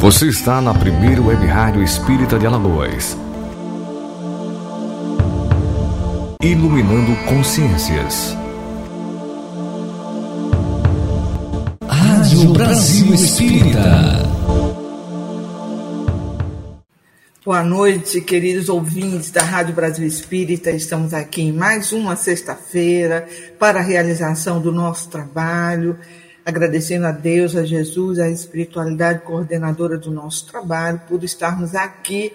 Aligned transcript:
Você 0.00 0.28
está 0.28 0.60
na 0.60 0.72
primeira 0.72 1.20
web 1.20 1.44
rádio 1.44 1.82
espírita 1.82 2.38
de 2.38 2.46
Alagoas. 2.46 3.16
Iluminando 6.40 7.16
consciências. 7.24 8.32
Rádio 11.88 12.52
Brasil 12.52 13.12
Espírita. 13.12 13.80
Boa 17.44 17.64
noite, 17.64 18.20
queridos 18.20 18.68
ouvintes 18.68 19.32
da 19.32 19.42
Rádio 19.42 19.74
Brasil 19.74 20.06
Espírita. 20.06 20.70
Estamos 20.70 21.12
aqui 21.12 21.42
em 21.42 21.52
mais 21.52 21.90
uma 21.90 22.14
sexta-feira 22.14 23.26
para 23.58 23.80
a 23.80 23.82
realização 23.82 24.60
do 24.60 24.70
nosso 24.70 25.08
trabalho 25.08 25.98
agradecendo 26.48 27.04
a 27.04 27.12
Deus, 27.12 27.54
a 27.54 27.62
Jesus, 27.62 28.18
a 28.18 28.30
espiritualidade 28.30 29.20
coordenadora 29.20 29.98
do 29.98 30.10
nosso 30.10 30.46
trabalho, 30.46 30.98
por 31.06 31.22
estarmos 31.22 31.74
aqui 31.74 32.32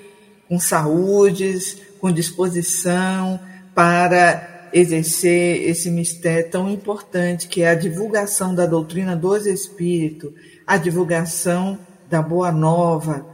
com 0.47 0.59
saúdes, 0.59 1.81
com 1.99 2.11
disposição 2.11 3.39
para 3.73 4.69
exercer 4.71 5.67
esse 5.67 5.89
mistério 5.89 6.51
tão 6.51 6.69
importante 6.69 7.47
que 7.47 7.63
é 7.63 7.69
a 7.69 7.73
divulgação 7.73 8.53
da 8.53 8.67
doutrina 8.67 9.15
dos 9.15 9.47
Espíritos, 9.47 10.31
a 10.67 10.77
divulgação 10.77 11.79
da 12.07 12.21
Boa 12.21 12.51
Nova, 12.51 13.25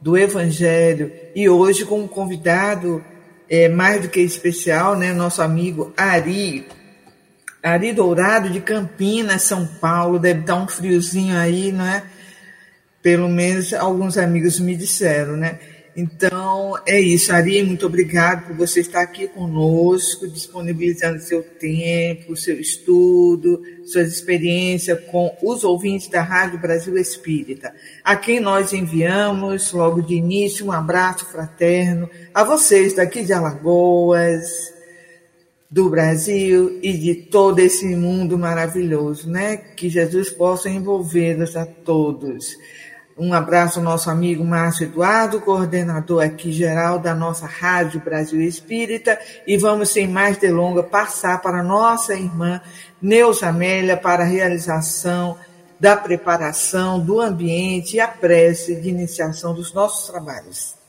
do 0.00 0.16
Evangelho. 0.16 1.12
E 1.34 1.46
hoje, 1.46 1.84
com 1.84 2.00
um 2.00 2.08
convidado 2.08 3.04
é, 3.50 3.68
mais 3.68 4.00
do 4.00 4.08
que 4.08 4.20
especial, 4.20 4.96
né, 4.96 5.12
nosso 5.12 5.42
amigo 5.42 5.92
Ari, 5.94 6.66
Ari 7.62 7.92
Dourado 7.92 8.50
de 8.50 8.60
Campinas, 8.60 9.42
São 9.42 9.64
Paulo, 9.66 10.18
deve 10.18 10.40
estar 10.40 10.56
um 10.56 10.66
friozinho 10.66 11.38
aí, 11.38 11.70
não 11.70 11.86
é? 11.86 12.02
Pelo 13.00 13.28
menos 13.28 13.72
alguns 13.72 14.18
amigos 14.18 14.58
me 14.58 14.74
disseram, 14.74 15.36
né? 15.36 15.58
Então, 15.94 16.74
é 16.86 16.98
isso. 16.98 17.32
Ari, 17.32 17.62
muito 17.62 17.86
obrigado 17.86 18.46
por 18.46 18.56
você 18.56 18.80
estar 18.80 19.02
aqui 19.02 19.28
conosco, 19.28 20.26
disponibilizando 20.26 21.20
seu 21.20 21.42
tempo, 21.42 22.34
seu 22.34 22.58
estudo, 22.58 23.62
suas 23.84 24.08
experiências 24.08 24.98
com 25.10 25.36
os 25.42 25.62
ouvintes 25.64 26.08
da 26.08 26.22
Rádio 26.22 26.58
Brasil 26.58 26.96
Espírita, 26.96 27.74
a 28.02 28.16
quem 28.16 28.40
nós 28.40 28.72
enviamos, 28.72 29.70
logo 29.72 30.00
de 30.00 30.14
início, 30.14 30.66
um 30.66 30.72
abraço 30.72 31.26
fraterno 31.26 32.08
a 32.32 32.42
vocês 32.42 32.94
daqui 32.94 33.22
de 33.22 33.32
Alagoas, 33.32 34.72
do 35.72 35.88
Brasil 35.88 36.78
e 36.82 36.92
de 36.92 37.14
todo 37.14 37.58
esse 37.58 37.96
mundo 37.96 38.38
maravilhoso, 38.38 39.30
né? 39.30 39.56
Que 39.56 39.88
Jesus 39.88 40.28
possa 40.28 40.68
envolvê-los 40.68 41.56
a 41.56 41.64
todos. 41.64 42.58
Um 43.16 43.32
abraço 43.32 43.78
ao 43.78 43.84
nosso 43.84 44.10
amigo 44.10 44.44
Márcio 44.44 44.84
Eduardo, 44.84 45.40
coordenador 45.40 46.22
aqui 46.22 46.52
geral 46.52 46.98
da 46.98 47.14
nossa 47.14 47.46
Rádio 47.46 48.00
Brasil 48.00 48.42
Espírita, 48.42 49.18
e 49.46 49.56
vamos, 49.56 49.88
sem 49.88 50.06
mais 50.06 50.36
delongas, 50.36 50.86
passar 50.90 51.40
para 51.40 51.62
nossa 51.62 52.14
irmã 52.14 52.60
Neuza 53.00 53.46
Amélia 53.46 53.96
para 53.96 54.24
a 54.24 54.26
realização 54.26 55.38
da 55.80 55.96
preparação 55.96 57.00
do 57.00 57.18
ambiente 57.18 57.96
e 57.96 58.00
a 58.00 58.08
prece 58.08 58.76
de 58.76 58.90
iniciação 58.90 59.54
dos 59.54 59.72
nossos 59.72 60.06
trabalhos. 60.10 60.81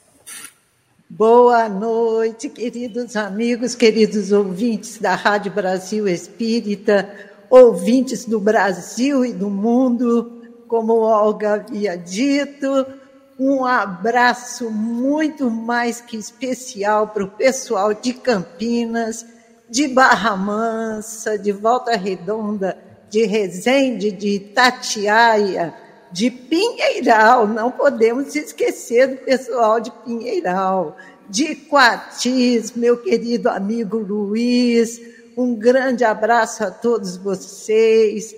Boa 1.09 1.68
noite, 1.68 2.50
queridos 2.50 3.16
amigos, 3.16 3.76
queridos 3.76 4.32
ouvintes 4.32 4.98
da 4.98 5.14
Rádio 5.14 5.52
Brasil 5.52 6.08
Espírita, 6.08 7.14
ouvintes 7.50 8.26
do 8.26 8.40
Brasil 8.40 9.24
e 9.26 9.34
do 9.34 9.50
mundo. 9.50 10.42
Como 10.68 11.02
Olga 11.02 11.56
havia 11.56 11.98
dito, 11.98 12.88
um 13.38 13.66
abraço 13.66 14.72
muito 14.72 15.52
mais 15.52 16.00
que 16.00 16.18
especial 16.18 17.09
para 17.09 17.26
o 17.26 17.31
pessoal 17.31 17.94
de 17.94 18.13
Campinas, 18.13 19.25
de 19.69 19.90
Barra 19.90 20.36
Mansa, 20.38 21.38
de 21.38 21.52
Volta 21.52 21.96
Redonda, 21.97 22.78
de 23.09 23.25
Resende, 23.25 24.09
de 24.09 24.30
Itatiaia, 24.30 25.75
de 26.13 26.29
Pinheiral, 26.29 27.47
não 27.47 27.72
podemos 27.72 28.35
esquecer 28.35 29.07
do 29.07 29.18
pessoal 29.18 29.79
de 29.79 29.90
Pinheiral, 30.06 30.96
de 31.28 31.56
Quatis, 31.56 32.74
meu 32.74 32.97
querido 32.97 33.50
amigo 33.50 33.97
Luiz, 33.97 35.01
um 35.35 35.56
grande 35.56 36.03
abraço 36.03 36.63
a 36.63 36.69
todos 36.69 37.18
vocês, 37.18 38.35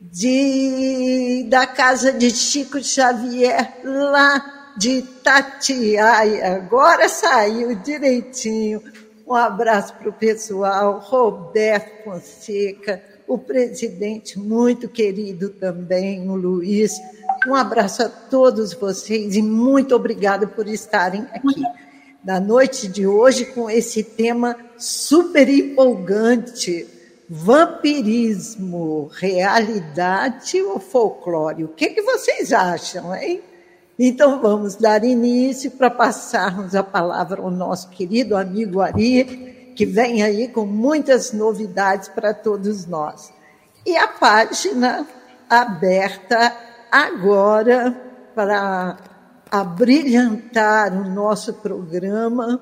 de 0.00 1.46
da 1.50 1.66
casa 1.66 2.12
de 2.12 2.30
Chico 2.30 2.82
Xavier, 2.82 3.78
lá 3.84 4.72
de 4.78 5.02
Tatiaia, 5.02 6.56
agora 6.56 7.08
saiu 7.10 7.74
direitinho. 7.74 8.82
Um 9.26 9.34
abraço 9.34 9.92
para 9.94 10.08
o 10.08 10.12
pessoal, 10.12 10.98
Roberto 11.00 12.04
Fonseca, 12.04 13.02
o 13.26 13.36
presidente 13.36 14.38
muito 14.38 14.88
querido 14.88 15.50
também, 15.50 16.28
o 16.28 16.34
Luiz. 16.34 16.92
Um 17.46 17.54
abraço 17.54 18.02
a 18.02 18.08
todos 18.08 18.72
vocês 18.72 19.36
e 19.36 19.42
muito 19.42 19.94
obrigada 19.94 20.46
por 20.46 20.66
estarem 20.68 21.22
aqui. 21.32 21.62
Na 22.24 22.40
noite 22.40 22.88
de 22.88 23.06
hoje, 23.06 23.46
com 23.46 23.70
esse 23.70 24.02
tema 24.02 24.56
super 24.76 25.48
empolgante: 25.48 26.86
vampirismo, 27.28 29.10
realidade 29.12 30.60
ou 30.62 30.80
folclore? 30.80 31.64
O 31.64 31.68
que, 31.68 31.88
que 31.90 32.02
vocês 32.02 32.52
acham, 32.52 33.14
hein? 33.14 33.42
Então 33.98 34.42
vamos 34.42 34.76
dar 34.76 35.04
início 35.04 35.70
para 35.70 35.88
passarmos 35.88 36.74
a 36.74 36.82
palavra 36.82 37.40
ao 37.40 37.50
nosso 37.50 37.88
querido 37.88 38.36
amigo 38.36 38.80
Ari, 38.80 39.55
que 39.76 39.84
vem 39.84 40.22
aí 40.22 40.48
com 40.48 40.64
muitas 40.64 41.32
novidades 41.32 42.08
para 42.08 42.32
todos 42.32 42.86
nós. 42.86 43.30
E 43.84 43.94
a 43.94 44.08
página 44.08 45.06
aberta 45.48 46.56
agora 46.90 47.94
para 48.34 48.96
abrilhantar 49.50 50.98
o 50.98 51.08
nosso 51.08 51.52
programa 51.54 52.60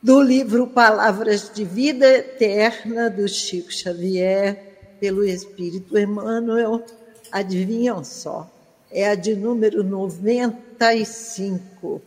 do 0.00 0.22
livro 0.22 0.68
Palavras 0.68 1.50
de 1.52 1.64
Vida 1.64 2.06
Eterna 2.06 3.10
do 3.10 3.28
Chico 3.28 3.72
Xavier, 3.72 4.96
pelo 5.00 5.24
Espírito 5.24 5.98
Emmanuel. 5.98 6.84
Adivinham 7.32 8.04
só, 8.04 8.48
é 8.90 9.08
a 9.08 9.16
de 9.16 9.34
número 9.34 9.82
95. 9.82 12.00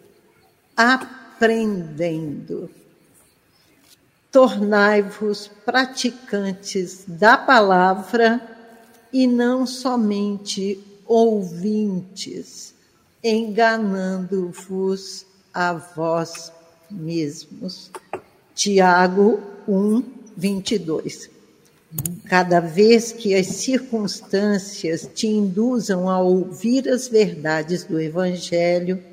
Aprendendo 0.76 2.70
tornai-vos 4.31 5.50
praticantes 5.66 7.03
da 7.07 7.38
palavra 7.38 8.41
e 9.12 9.25
não 9.25 9.66
somente 9.66 10.79
ouvintes, 11.06 12.73
enganando-vos 13.23 15.25
a 15.53 15.73
vós 15.73 16.51
mesmos. 16.89 17.91
Tiago 18.53 19.39
1, 19.68 20.03
22. 20.38 21.29
Cada 22.25 22.59
vez 22.59 23.12
que 23.12 23.34
as 23.34 23.47
circunstâncias 23.47 25.09
te 25.12 25.25
induzam 25.25 26.07
a 26.07 26.19
ouvir 26.19 26.88
as 26.88 27.07
verdades 27.07 27.84
do 27.84 28.00
Evangelho, 28.00 29.03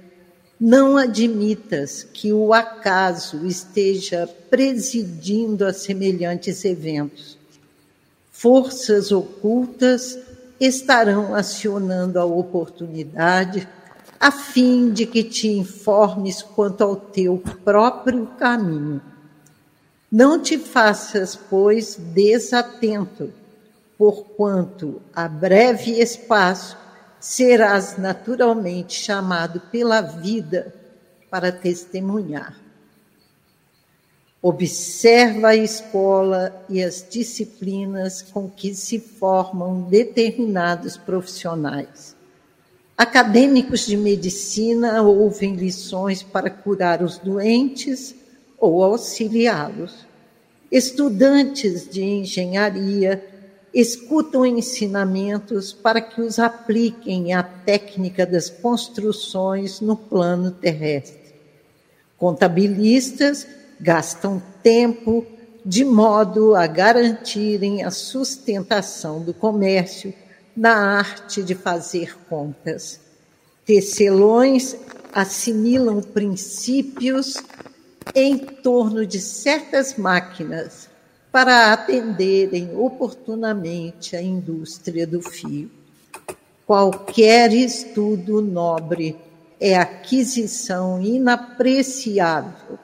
não 0.58 0.96
admitas 0.96 2.02
que 2.02 2.32
o 2.32 2.52
acaso 2.52 3.46
esteja 3.46 4.28
presidindo 4.48 5.66
a 5.66 5.72
semelhantes 5.72 6.64
eventos. 6.64 7.36
Forças 8.32 9.12
ocultas 9.12 10.18
estarão 10.58 11.34
acionando 11.34 12.18
a 12.18 12.24
oportunidade 12.24 13.68
a 14.18 14.30
fim 14.30 14.90
de 14.90 15.04
que 15.04 15.22
te 15.22 15.48
informes 15.48 16.42
quanto 16.42 16.82
ao 16.82 16.96
teu 16.96 17.42
próprio 17.62 18.26
caminho. 18.38 19.02
Não 20.10 20.40
te 20.40 20.56
faças, 20.56 21.36
pois, 21.36 21.96
desatento, 21.96 23.30
porquanto 23.98 25.02
a 25.14 25.28
breve 25.28 26.00
espaço 26.00 26.78
serás 27.20 27.98
naturalmente 27.98 28.94
chamado 28.94 29.60
pela 29.72 30.00
vida 30.00 30.74
para 31.30 31.50
testemunhar. 31.50 32.56
Observa 34.40 35.48
a 35.48 35.56
escola 35.56 36.64
e 36.68 36.82
as 36.82 37.04
disciplinas 37.08 38.22
com 38.22 38.48
que 38.48 38.74
se 38.74 39.00
formam 39.00 39.82
determinados 39.82 40.96
profissionais. 40.96 42.14
Acadêmicos 42.96 43.86
de 43.86 43.96
medicina 43.96 45.02
ouvem 45.02 45.56
lições 45.56 46.22
para 46.22 46.48
curar 46.48 47.02
os 47.02 47.18
doentes 47.18 48.14
ou 48.58 48.82
auxiliá-los. 48.84 50.06
Estudantes 50.70 51.88
de 51.88 52.02
engenharia 52.02 53.22
escutam 53.78 54.46
ensinamentos 54.46 55.70
para 55.70 56.00
que 56.00 56.22
os 56.22 56.38
apliquem 56.38 57.34
à 57.34 57.42
técnica 57.42 58.24
das 58.24 58.48
construções 58.48 59.82
no 59.82 59.94
plano 59.94 60.50
terrestre. 60.50 61.34
Contabilistas 62.16 63.46
gastam 63.78 64.42
tempo 64.62 65.26
de 65.62 65.84
modo 65.84 66.54
a 66.54 66.66
garantirem 66.66 67.84
a 67.84 67.90
sustentação 67.90 69.22
do 69.22 69.34
comércio 69.34 70.14
na 70.56 70.74
arte 70.96 71.42
de 71.42 71.54
fazer 71.54 72.16
contas. 72.30 72.98
Tecelões 73.66 74.74
assimilam 75.12 76.00
princípios 76.00 77.34
em 78.14 78.38
torno 78.38 79.04
de 79.04 79.20
certas 79.20 79.98
máquinas 79.98 80.95
para 81.30 81.72
atenderem 81.72 82.76
oportunamente 82.76 84.16
a 84.16 84.22
indústria 84.22 85.06
do 85.06 85.20
fio. 85.20 85.70
Qualquer 86.66 87.52
estudo 87.52 88.40
nobre 88.40 89.16
é 89.60 89.76
aquisição 89.76 91.00
inapreciável, 91.00 92.78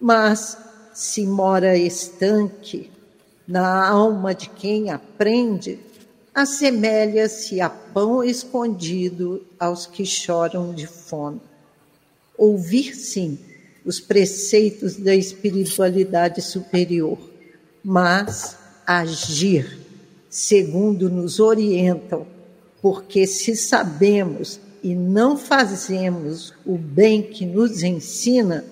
mas 0.00 0.56
se 0.94 1.26
mora 1.26 1.76
estanque 1.76 2.90
na 3.46 3.88
alma 3.88 4.34
de 4.34 4.50
quem 4.50 4.90
aprende, 4.90 5.80
assemelha-se 6.34 7.60
a 7.60 7.70
pão 7.70 8.22
escondido 8.22 9.44
aos 9.58 9.86
que 9.86 10.04
choram 10.04 10.74
de 10.74 10.86
fome. 10.86 11.40
Ouvir, 12.36 12.94
sim, 12.94 13.38
os 13.84 13.98
preceitos 13.98 14.96
da 14.96 15.14
espiritualidade 15.14 16.42
superior, 16.42 17.18
mas 17.84 18.56
agir 18.86 19.88
segundo 20.28 21.08
nos 21.10 21.40
orientam, 21.40 22.26
porque 22.80 23.26
se 23.26 23.56
sabemos 23.56 24.60
e 24.82 24.94
não 24.94 25.36
fazemos 25.36 26.54
o 26.64 26.76
bem 26.76 27.22
que 27.22 27.44
nos 27.44 27.82
ensina, 27.82 28.64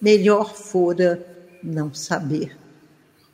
melhor 0.00 0.54
fora 0.54 1.24
não 1.62 1.94
saber, 1.94 2.56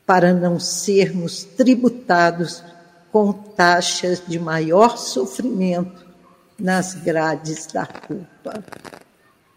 para 0.06 0.34
não 0.34 0.60
sermos 0.60 1.44
tributados 1.44 2.62
com 3.10 3.32
taxas 3.32 4.22
de 4.26 4.38
maior 4.38 4.98
sofrimento 4.98 6.06
nas 6.58 6.94
grades 6.94 7.66
da 7.66 7.86
culpa. 7.86 8.64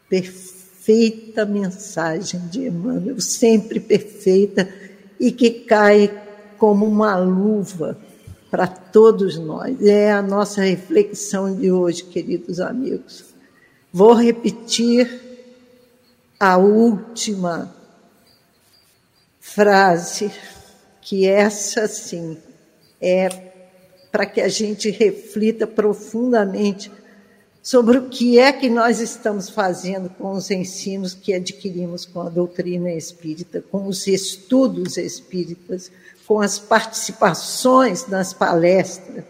Perfeita 0.09 1.45
mensagem 1.45 2.47
de 2.47 2.67
Emmanuel, 2.67 3.19
sempre 3.19 3.79
perfeita 3.79 4.67
e 5.19 5.31
que 5.31 5.49
cai 5.49 6.23
como 6.57 6.85
uma 6.85 7.15
luva 7.17 7.97
para 8.49 8.67
todos 8.67 9.37
nós. 9.37 9.81
É 9.81 10.11
a 10.11 10.21
nossa 10.21 10.61
reflexão 10.61 11.55
de 11.55 11.71
hoje, 11.71 12.03
queridos 12.03 12.59
amigos. 12.59 13.25
Vou 13.91 14.13
repetir 14.13 15.09
a 16.39 16.57
última 16.57 17.73
frase, 19.39 20.31
que 21.01 21.27
essa 21.27 21.87
sim 21.87 22.37
é 22.99 23.29
para 24.11 24.25
que 24.25 24.41
a 24.41 24.47
gente 24.47 24.89
reflita 24.89 25.67
profundamente 25.67 26.91
sobre 27.65 27.97
o 27.97 28.09
que 28.09 28.37
é 28.37 28.53
que 28.53 28.69
nós 28.69 28.99
estamos 28.99 29.49
fazendo 29.49 30.07
com 30.07 30.33
os 30.33 30.51
ensinos 30.51 31.15
que 31.15 31.33
adquirimos 31.33 32.05
com 32.05 32.21
a 32.21 32.29
doutrina 32.29 32.91
espírita, 32.91 33.59
com 33.59 33.87
os 33.87 34.05
estudos 34.05 34.97
espíritas, 34.97 35.91
com 36.27 36.39
as 36.39 36.59
participações 36.59 38.05
nas 38.05 38.33
palestras, 38.33 39.23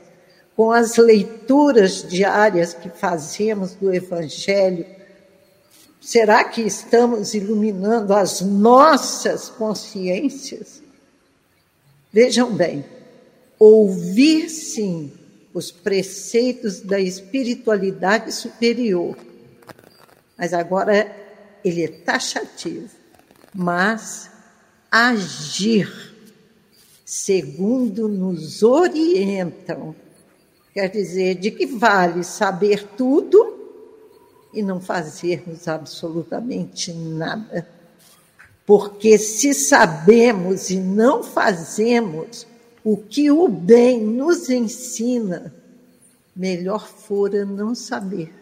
com 0.54 0.70
as 0.70 0.98
leituras 0.98 2.04
diárias 2.04 2.74
que 2.74 2.90
fazemos 2.90 3.74
do 3.76 3.94
Evangelho, 3.94 4.86
Será 6.06 6.44
que 6.44 6.62
estamos 6.62 7.34
iluminando 7.34 8.14
as 8.14 8.40
nossas 8.40 9.50
consciências? 9.50 10.80
Vejam 12.14 12.54
bem, 12.54 12.86
ouvir 13.58 14.48
sim 14.48 15.12
os 15.56 15.72
preceitos 15.72 16.82
da 16.82 17.00
espiritualidade 17.00 18.30
superior, 18.34 19.18
mas 20.38 20.54
agora 20.54 21.10
ele 21.64 21.82
é 21.82 21.88
taxativo, 21.88 22.90
mas 23.54 24.30
agir 24.92 25.90
segundo 27.06 28.10
nos 28.10 28.64
orientam. 28.64 29.96
Quer 30.74 30.90
dizer, 30.90 31.36
de 31.36 31.52
que 31.52 31.66
vale 31.66 32.22
saber 32.26 32.86
tudo 32.98 33.56
e 34.54 34.62
não 34.62 34.82
fazermos 34.82 35.70
absolutamente 35.70 36.92
nada. 36.92 37.66
Porque 38.66 39.18
se 39.18 39.54
sabemos 39.54 40.70
e 40.70 40.76
não 40.76 41.24
fazemos 41.24 42.46
o 42.86 42.96
que 42.96 43.30
o 43.30 43.50
bem 43.50 44.00
nos 44.02 44.50
ensina, 44.50 45.54
melhor 46.34 46.88
fora 46.88 47.44
não 47.44 47.76
saber, 47.76 48.34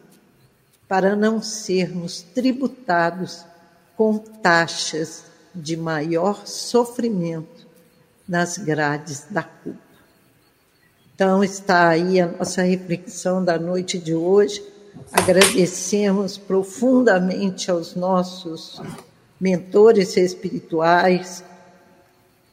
para 0.88 1.16
não 1.16 1.42
sermos 1.42 2.22
tributados 2.22 3.44
com 3.98 4.20
taxas 4.20 5.24
de 5.56 5.76
maior 5.76 6.46
sofrimento 6.46 7.66
nas 8.28 8.60
grades 8.60 9.26
da 9.32 9.42
culpa. 9.42 9.80
Então, 11.16 11.44
está 11.44 11.90
aí 11.90 12.20
a 12.20 12.28
nossa 12.28 12.62
reflexão 12.62 13.44
da 13.44 13.58
noite 13.58 13.98
de 13.98 14.14
hoje 14.14 14.74
Agradecemos 15.12 16.38
profundamente 16.38 17.70
aos 17.70 17.96
nossos 17.96 18.82
mentores 19.40 20.16
espirituais, 20.18 21.44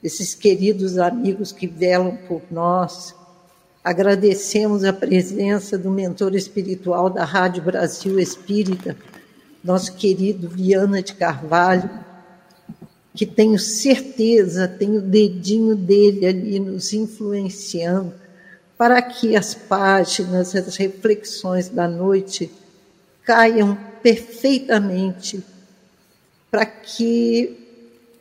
esses 0.02 0.35
queridos 0.35 0.99
amigos 0.99 1.52
que 1.52 1.67
velam 1.67 2.17
por 2.29 2.43
nós. 2.50 3.14
Agradecemos 3.82 4.85
a 4.85 4.93
presença 4.93 5.76
do 5.79 5.91
mentor 5.91 6.35
espiritual 6.35 7.08
da 7.11 7.25
Rádio 7.25 7.62
Brasil 7.62 8.19
Espírita, 8.19 8.97
nosso 9.62 9.94
querido 9.94 10.49
Viana 10.49 11.02
de 11.02 11.14
Carvalho, 11.14 11.91
que 13.14 13.26
tenho 13.26 13.58
certeza, 13.58 14.69
tem 14.69 14.97
o 14.97 15.02
dedinho 15.02 15.75
dele 15.75 16.26
ali 16.26 16.61
nos 16.61 16.93
influenciando 16.93 18.14
para 18.81 19.02
que 19.02 19.37
as 19.37 19.55
páginas, 19.55 20.55
as 20.55 20.76
reflexões 20.76 21.69
da 21.69 21.87
noite 21.87 22.50
caiam 23.23 23.78
perfeitamente, 24.02 25.45
para 26.50 26.64
que 26.64 27.60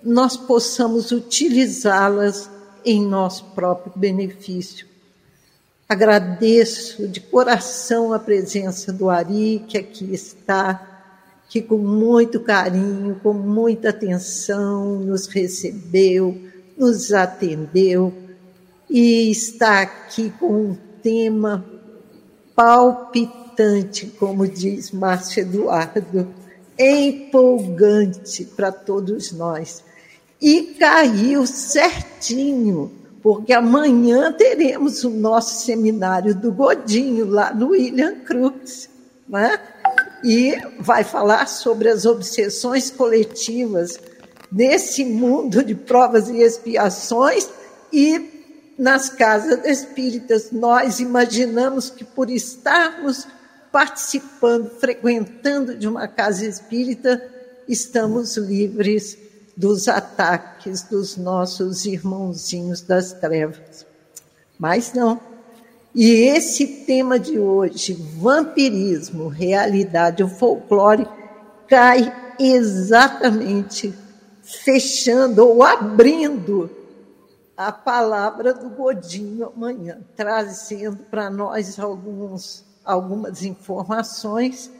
nós 0.03 0.38
possamos 0.38 1.12
utilizá-las 1.12 2.50
em 2.86 3.06
nosso 3.06 3.46
próprio 3.56 3.91
benefício. 3.96 4.88
Agradeço 5.88 7.08
de 7.08 7.20
coração 7.20 8.13
a 8.13 8.20
presença 8.20 8.94
do 8.94 9.10
Ari, 9.10 9.65
que 9.68 9.77
aqui 9.77 10.13
está, 10.13 10.88
que 11.50 11.62
com 11.62 11.77
muito 11.77 12.39
carinho, 12.39 13.20
com 13.24 13.34
muita 13.34 13.89
atenção 13.89 15.00
nos 15.00 15.25
recebeu, 15.25 16.38
nos 16.77 17.12
atendeu 17.12 18.13
e 18.89 19.32
está 19.32 19.82
aqui 19.82 20.32
com 20.39 20.70
um 20.70 20.77
tema 21.01 21.65
palpitante, 22.56 24.08
como 24.20 24.48
diz 24.48 24.91
Márcio 24.91 25.41
Eduardo, 25.41 26.27
empolgante 26.77 28.46
para 28.46 28.72
todos 28.72 29.32
nós. 29.32 29.84
E 30.41 30.75
caiu 30.79 31.46
certinho, 31.46 32.91
porque 33.22 33.51
amanhã 33.51 34.31
teremos 34.31 35.03
o 35.03 35.10
nosso 35.10 35.65
seminário 35.65 36.34
do 36.34 36.51
Godinho, 36.51 37.25
lá 37.25 37.53
no 37.53 37.69
William 37.69 38.15
Cruz, 38.22 38.89
né? 39.27 39.60
e 40.24 40.55
vai 40.79 41.03
falar 41.03 41.48
sobre 41.48 41.89
as 41.89 42.05
obsessões 42.05 42.89
coletivas 42.89 44.00
nesse 44.51 45.05
mundo 45.05 45.63
de 45.63 45.75
provas 45.75 46.29
e 46.29 46.38
expiações 46.38 47.50
e 47.91 48.39
nas 48.77 49.10
casas 49.10 49.65
espíritas, 49.65 50.51
nós 50.51 51.01
imaginamos 51.01 51.89
que 51.89 52.05
por 52.05 52.29
estarmos 52.29 53.27
participando, 53.72 54.69
frequentando 54.79 55.75
de 55.75 55.86
uma 55.86 56.08
casa 56.08 56.46
espírita, 56.46 57.22
estamos 57.67 58.38
livres 58.38 59.17
dos 59.60 59.89
ataques 59.89 60.84
dos 60.84 61.18
nossos 61.18 61.86
irmãozinhos 61.86 62.80
das 62.80 63.12
trevas. 63.12 63.86
Mas 64.58 64.94
não. 64.94 65.20
E 65.94 66.12
esse 66.12 66.66
tema 66.86 67.20
de 67.20 67.38
hoje, 67.38 67.92
vampirismo, 67.94 69.28
realidade 69.28 70.24
ou 70.24 70.30
folclore, 70.30 71.06
cai 71.68 72.36
exatamente 72.39 73.94
fechando 74.42 75.46
ou 75.46 75.62
abrindo 75.62 76.70
a 77.58 77.70
palavra 77.70 78.54
do 78.54 78.70
Godinho 78.70 79.51
amanhã, 79.54 80.00
trazendo 80.16 81.00
para 81.12 81.30
nós 81.30 81.78
alguns, 81.78 82.63
algumas 82.86 83.44
informações 83.44 84.72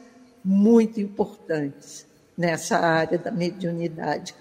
muito 0.42 1.02
importantes 1.02 2.06
nessa 2.38 2.78
área 2.78 3.18
da 3.18 3.30
mediunidade. 3.30 4.34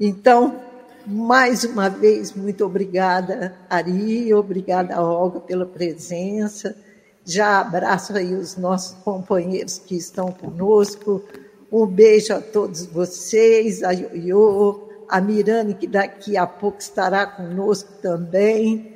Então, 0.00 0.60
mais 1.06 1.64
uma 1.64 1.88
vez, 1.88 2.32
muito 2.32 2.64
obrigada, 2.64 3.54
Ari, 3.68 4.32
obrigada, 4.32 5.00
Olga, 5.00 5.40
pela 5.40 5.66
presença. 5.66 6.76
Já 7.24 7.60
abraço 7.60 8.16
aí 8.16 8.34
os 8.34 8.56
nossos 8.56 8.94
companheiros 9.02 9.78
que 9.78 9.96
estão 9.96 10.32
conosco. 10.32 11.22
Um 11.70 11.86
beijo 11.86 12.34
a 12.34 12.40
todos 12.40 12.86
vocês, 12.86 13.82
a 13.82 13.92
Ioiô, 13.92 14.88
a 15.08 15.20
Mirane, 15.20 15.74
que 15.74 15.86
daqui 15.86 16.36
a 16.36 16.46
pouco 16.46 16.78
estará 16.80 17.26
conosco 17.26 17.92
também, 18.00 18.92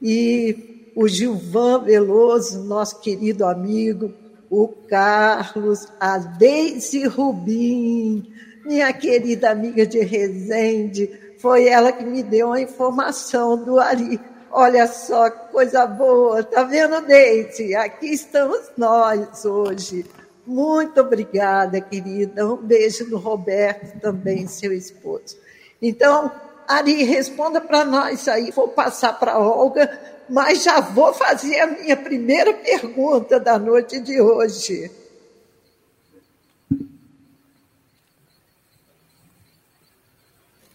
e 0.00 0.90
o 0.96 1.06
Gilvan 1.06 1.84
Veloso, 1.84 2.64
nosso 2.64 3.00
querido 3.00 3.44
amigo, 3.44 4.12
o 4.50 4.68
Carlos, 4.68 5.86
a 6.00 6.18
Deise 6.18 7.06
Rubim, 7.06 8.32
minha 8.68 8.92
querida 8.92 9.50
amiga 9.50 9.86
de 9.86 9.98
Resende, 10.00 11.10
foi 11.38 11.68
ela 11.68 11.90
que 11.90 12.04
me 12.04 12.22
deu 12.22 12.52
a 12.52 12.60
informação 12.60 13.56
do 13.64 13.80
Ari. 13.80 14.20
Olha 14.50 14.86
só 14.86 15.30
que 15.30 15.50
coisa 15.50 15.86
boa, 15.86 16.42
tá 16.42 16.64
vendo, 16.64 17.00
Deise? 17.00 17.74
Aqui 17.74 18.12
estamos 18.12 18.70
nós 18.76 19.46
hoje. 19.46 20.04
Muito 20.46 21.00
obrigada, 21.00 21.80
querida. 21.80 22.46
Um 22.46 22.56
beijo 22.56 23.08
do 23.08 23.16
Roberto 23.16 24.00
também, 24.00 24.46
seu 24.46 24.72
esposo. 24.72 25.38
Então, 25.80 26.30
Ari, 26.66 27.04
responda 27.04 27.62
para 27.62 27.86
nós 27.86 28.28
aí. 28.28 28.50
Vou 28.50 28.68
passar 28.68 29.18
para 29.18 29.38
Olga, 29.38 29.98
mas 30.28 30.62
já 30.62 30.78
vou 30.80 31.14
fazer 31.14 31.58
a 31.60 31.66
minha 31.66 31.96
primeira 31.96 32.52
pergunta 32.52 33.40
da 33.40 33.58
noite 33.58 33.98
de 33.98 34.20
hoje. 34.20 34.90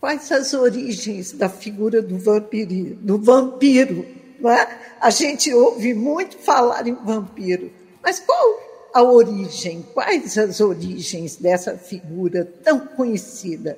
Quais 0.04 0.30
as 0.34 0.54
origens 0.54 1.32
da 1.32 1.48
figura 1.48 2.02
do, 2.02 2.18
vampiri, 2.18 3.00
do 3.02 3.18
vampiro? 3.18 4.06
É? 4.46 4.68
A 5.00 5.10
gente 5.10 5.54
ouve 5.54 5.94
muito 5.94 6.38
falar 6.40 6.86
em 6.86 6.94
vampiro, 6.94 7.72
mas 8.04 8.20
qual 8.20 8.92
a 8.94 9.02
origem? 9.02 9.82
Quais 9.94 10.38
as 10.38 10.60
origens 10.60 11.38
dessa 11.38 11.78
figura 11.78 12.46
tão 12.66 12.82
conhecida? 12.82 13.78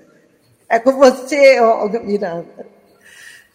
É 0.67 0.79
com 0.79 0.93
você, 0.93 1.59
Olga 1.59 1.99
Miranda. 1.99 2.65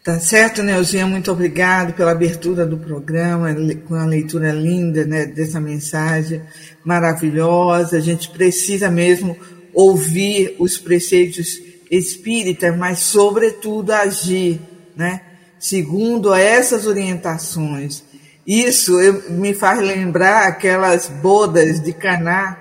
Tá 0.05 0.21
certo, 0.21 0.62
Neuzinha, 0.62 1.09
muito 1.09 1.33
obrigado 1.33 1.93
pela 1.95 2.12
abertura 2.12 2.65
do 2.65 2.79
programa, 2.79 3.49
com 3.89 3.97
a 3.97 4.05
leitura 4.05 4.53
linda 4.53 5.05
né, 5.05 5.27
dessa 5.27 5.61
mensagem 5.61 6.41
maravilhosa. 6.85 7.97
A 7.97 8.00
gente 8.00 8.31
precisa 8.31 8.89
mesmo 8.89 9.37
ouvir 9.75 10.55
os 10.61 10.79
preceitos 10.79 11.69
espíritas, 11.91 12.77
mas, 12.77 13.01
sobretudo, 13.01 13.91
agir, 13.93 14.61
né, 14.97 15.23
segundo 15.59 16.33
essas 16.33 16.87
orientações. 16.87 18.05
Isso 18.47 18.99
eu, 19.01 19.31
me 19.31 19.53
faz 19.53 19.81
lembrar 19.81 20.47
aquelas 20.47 21.09
bodas 21.09 21.81
de 21.81 21.93
Caná, 21.93 22.59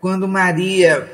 quando 0.00 0.28
Maria 0.28 1.08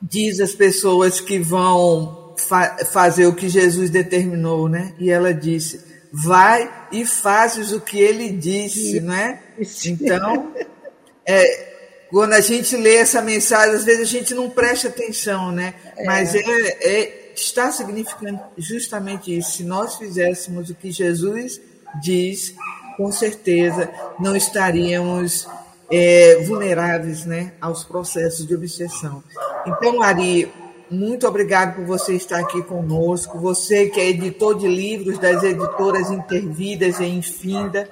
diz 0.00 0.40
às 0.40 0.52
pessoas 0.52 1.20
que 1.20 1.38
vão 1.38 2.34
fa 2.36 2.78
fazer 2.92 3.26
o 3.26 3.34
que 3.34 3.48
Jesus 3.48 3.90
determinou, 3.90 4.68
né? 4.68 4.94
E 4.98 5.10
ela 5.10 5.32
disse: 5.32 5.80
vai 6.12 6.70
e 6.90 7.06
fazes 7.06 7.72
o 7.72 7.80
que 7.80 7.98
ele 7.98 8.30
disse, 8.30 9.00
não 9.00 9.14
é? 9.14 9.40
Então, 9.86 10.52
é, 11.26 11.71
quando 12.12 12.34
a 12.34 12.42
gente 12.42 12.76
lê 12.76 12.96
essa 12.96 13.22
mensagem, 13.22 13.74
às 13.74 13.84
vezes 13.84 14.02
a 14.02 14.04
gente 14.04 14.34
não 14.34 14.50
presta 14.50 14.88
atenção, 14.88 15.50
né? 15.50 15.72
É. 15.96 16.04
Mas 16.04 16.34
é, 16.34 16.40
é, 16.40 17.32
está 17.34 17.72
significando 17.72 18.38
justamente 18.58 19.34
isso. 19.34 19.52
Se 19.52 19.64
nós 19.64 19.96
fizéssemos 19.96 20.68
o 20.68 20.74
que 20.74 20.92
Jesus 20.92 21.58
diz, 22.02 22.54
com 22.98 23.10
certeza 23.10 23.90
não 24.20 24.36
estaríamos 24.36 25.48
é, 25.90 26.44
vulneráveis 26.44 27.24
né, 27.24 27.54
aos 27.58 27.82
processos 27.82 28.46
de 28.46 28.54
obsessão. 28.54 29.24
Então, 29.66 30.02
Ari, 30.02 30.52
muito 30.90 31.26
obrigado 31.26 31.76
por 31.76 31.86
você 31.86 32.14
estar 32.14 32.40
aqui 32.40 32.62
conosco. 32.62 33.38
Você 33.38 33.86
que 33.86 33.98
é 33.98 34.10
editor 34.10 34.58
de 34.58 34.68
livros 34.68 35.18
das 35.18 35.42
editoras 35.42 36.10
Intervidas 36.10 37.00
e 37.00 37.06
Infinda, 37.06 37.88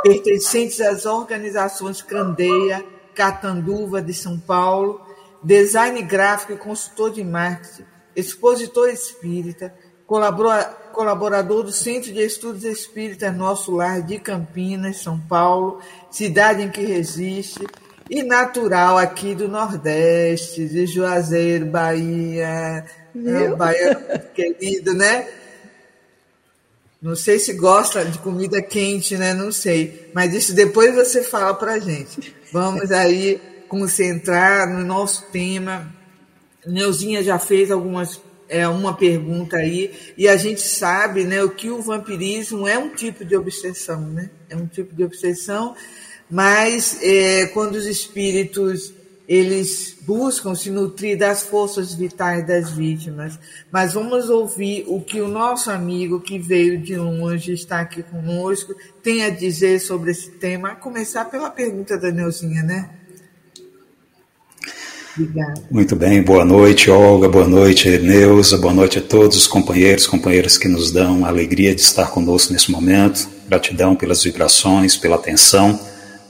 pertencentes 0.00 0.80
às 0.80 1.06
organizações 1.06 2.02
Candeia, 2.02 2.93
Catanduva 3.14 4.02
de 4.02 4.12
São 4.12 4.38
Paulo, 4.38 5.00
design 5.42 6.00
gráfico 6.02 6.52
e 6.52 6.56
consultor 6.56 7.10
de 7.10 7.22
marketing, 7.22 7.84
expositor 8.16 8.88
espírita, 8.88 9.74
colaborador 10.06 11.62
do 11.62 11.72
Centro 11.72 12.12
de 12.12 12.20
Estudos 12.20 12.64
Espíritas 12.64 13.34
Nosso 13.34 13.72
Lar 13.72 14.02
de 14.02 14.18
Campinas, 14.18 14.98
São 14.98 15.18
Paulo, 15.18 15.80
cidade 16.10 16.62
em 16.62 16.70
que 16.70 16.82
resiste, 16.82 17.64
e 18.08 18.22
natural 18.22 18.98
aqui 18.98 19.34
do 19.34 19.48
Nordeste, 19.48 20.68
de 20.68 20.86
Juazeiro, 20.86 21.66
Bahia, 21.66 22.84
é, 23.16 23.48
Bahia 23.56 24.30
querido, 24.34 24.92
né? 24.92 25.26
Não 27.04 27.14
sei 27.14 27.38
se 27.38 27.52
gosta 27.52 28.02
de 28.02 28.18
comida 28.20 28.62
quente, 28.62 29.14
né? 29.18 29.34
Não 29.34 29.52
sei. 29.52 30.10
Mas 30.14 30.32
isso 30.32 30.54
depois 30.54 30.94
você 30.94 31.22
fala 31.22 31.52
pra 31.52 31.78
gente. 31.78 32.34
Vamos 32.50 32.90
aí 32.90 33.38
concentrar 33.68 34.66
no 34.72 34.82
nosso 34.82 35.26
tema. 35.30 35.94
Neuzinha 36.66 37.22
já 37.22 37.38
fez 37.38 37.70
algumas 37.70 38.18
é 38.48 38.66
uma 38.66 38.94
pergunta 38.94 39.56
aí, 39.56 39.90
e 40.16 40.28
a 40.28 40.36
gente 40.36 40.60
sabe 40.60 41.24
né, 41.24 41.42
o 41.42 41.50
que 41.50 41.70
o 41.70 41.80
vampirismo 41.80 42.68
é 42.68 42.78
um 42.78 42.90
tipo 42.90 43.24
de 43.24 43.34
obsessão, 43.34 44.00
né? 44.00 44.30
É 44.48 44.56
um 44.56 44.66
tipo 44.66 44.94
de 44.94 45.02
obsessão, 45.02 45.74
mas 46.30 46.98
é, 47.02 47.46
quando 47.46 47.74
os 47.74 47.86
espíritos 47.86 48.92
eles 49.26 49.96
buscam 50.02 50.54
se 50.54 50.70
nutrir 50.70 51.18
das 51.18 51.42
forças 51.42 51.94
vitais 51.94 52.46
das 52.46 52.70
vítimas. 52.70 53.38
Mas 53.72 53.94
vamos 53.94 54.28
ouvir 54.28 54.84
o 54.86 55.00
que 55.00 55.20
o 55.20 55.28
nosso 55.28 55.70
amigo 55.70 56.20
que 56.20 56.38
veio 56.38 56.78
de 56.78 56.96
longe, 56.96 57.52
está 57.52 57.80
aqui 57.80 58.02
conosco, 58.02 58.74
tem 59.02 59.24
a 59.24 59.30
dizer 59.30 59.80
sobre 59.80 60.10
esse 60.10 60.30
tema. 60.32 60.72
A 60.72 60.76
começar 60.76 61.24
pela 61.26 61.50
pergunta 61.50 61.96
da 61.96 62.10
Neuzinha, 62.10 62.62
né? 62.62 62.90
Obrigada. 65.16 65.62
Muito 65.70 65.94
bem, 65.94 66.20
boa 66.22 66.44
noite, 66.44 66.90
Olga, 66.90 67.28
boa 67.28 67.46
noite, 67.46 67.88
Neuza, 67.98 68.58
boa 68.58 68.74
noite 68.74 68.98
a 68.98 69.02
todos 69.02 69.36
os 69.36 69.46
companheiros, 69.46 70.08
companheiras 70.08 70.58
que 70.58 70.66
nos 70.66 70.90
dão 70.90 71.24
a 71.24 71.28
alegria 71.28 71.72
de 71.72 71.80
estar 71.80 72.10
conosco 72.10 72.52
nesse 72.52 72.70
momento. 72.72 73.28
Gratidão 73.48 73.94
pelas 73.94 74.24
vibrações, 74.24 74.96
pela 74.96 75.14
atenção, 75.14 75.78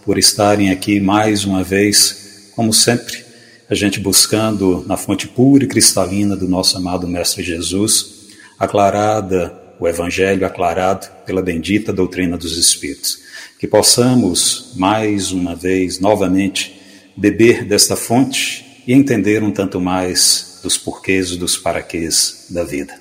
por 0.04 0.18
estarem 0.18 0.70
aqui 0.70 1.00
mais 1.00 1.46
uma 1.46 1.64
vez, 1.64 2.23
como 2.54 2.72
sempre, 2.72 3.24
a 3.68 3.74
gente 3.74 3.98
buscando 3.98 4.84
na 4.86 4.96
fonte 4.96 5.26
pura 5.26 5.64
e 5.64 5.66
cristalina 5.66 6.36
do 6.36 6.48
nosso 6.48 6.76
amado 6.76 7.08
Mestre 7.08 7.42
Jesus, 7.42 8.28
aclarada, 8.58 9.60
o 9.80 9.88
Evangelho 9.88 10.46
aclarado 10.46 11.08
pela 11.26 11.42
bendita 11.42 11.92
doutrina 11.92 12.36
dos 12.36 12.56
Espíritos. 12.56 13.18
Que 13.58 13.66
possamos, 13.66 14.72
mais 14.76 15.32
uma 15.32 15.56
vez, 15.56 15.98
novamente, 15.98 16.80
beber 17.16 17.64
desta 17.64 17.96
fonte 17.96 18.82
e 18.86 18.92
entender 18.92 19.42
um 19.42 19.50
tanto 19.50 19.80
mais 19.80 20.60
dos 20.62 20.78
porquês 20.78 21.30
e 21.30 21.36
dos 21.36 21.56
paraquês 21.56 22.46
da 22.50 22.62
vida. 22.62 22.94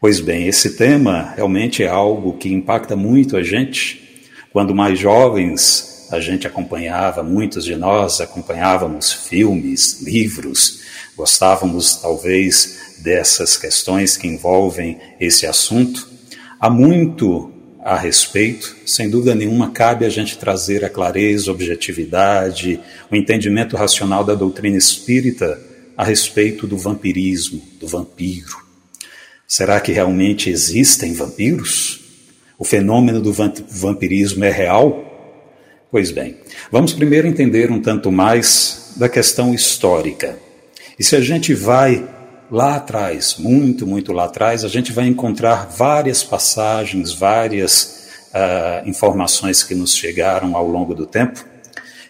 Pois 0.00 0.20
bem, 0.20 0.46
esse 0.46 0.76
tema 0.76 1.32
realmente 1.34 1.82
é 1.82 1.88
algo 1.88 2.36
que 2.36 2.52
impacta 2.52 2.94
muito 2.94 3.36
a 3.36 3.42
gente. 3.42 4.30
Quando 4.52 4.74
mais 4.74 4.98
jovens, 4.98 5.87
a 6.10 6.20
gente 6.20 6.46
acompanhava, 6.46 7.22
muitos 7.22 7.64
de 7.64 7.76
nós 7.76 8.20
acompanhávamos 8.20 9.12
filmes, 9.12 10.00
livros, 10.02 10.80
gostávamos 11.16 11.96
talvez 11.96 12.96
dessas 12.98 13.56
questões 13.56 14.16
que 14.16 14.26
envolvem 14.26 14.98
esse 15.20 15.46
assunto. 15.46 16.08
Há 16.60 16.70
muito 16.70 17.52
a 17.80 17.96
respeito, 17.96 18.76
sem 18.84 19.08
dúvida 19.08 19.34
nenhuma, 19.34 19.70
cabe 19.70 20.04
a 20.04 20.10
gente 20.10 20.36
trazer 20.36 20.84
a 20.84 20.90
clareza, 20.90 21.50
a 21.50 21.54
objetividade, 21.54 22.80
o 23.10 23.16
entendimento 23.16 23.76
racional 23.76 24.24
da 24.24 24.34
doutrina 24.34 24.76
espírita 24.76 25.58
a 25.96 26.04
respeito 26.04 26.66
do 26.66 26.76
vampirismo, 26.76 27.62
do 27.80 27.86
vampiro. 27.86 28.56
Será 29.46 29.80
que 29.80 29.92
realmente 29.92 30.50
existem 30.50 31.14
vampiros? 31.14 32.00
O 32.58 32.64
fenômeno 32.64 33.20
do 33.20 33.32
vampirismo 33.32 34.44
é 34.44 34.50
real? 34.50 35.07
Pois 35.90 36.10
bem, 36.10 36.36
vamos 36.70 36.92
primeiro 36.92 37.26
entender 37.26 37.70
um 37.70 37.80
tanto 37.80 38.12
mais 38.12 38.92
da 38.96 39.08
questão 39.08 39.54
histórica. 39.54 40.38
E 40.98 41.02
se 41.02 41.16
a 41.16 41.20
gente 41.22 41.54
vai 41.54 42.06
lá 42.50 42.76
atrás, 42.76 43.36
muito, 43.38 43.86
muito 43.86 44.12
lá 44.12 44.24
atrás, 44.24 44.64
a 44.64 44.68
gente 44.68 44.92
vai 44.92 45.06
encontrar 45.06 45.66
várias 45.66 46.22
passagens, 46.22 47.12
várias 47.14 48.08
uh, 48.34 48.86
informações 48.86 49.62
que 49.62 49.74
nos 49.74 49.94
chegaram 49.96 50.54
ao 50.56 50.68
longo 50.68 50.94
do 50.94 51.06
tempo, 51.06 51.42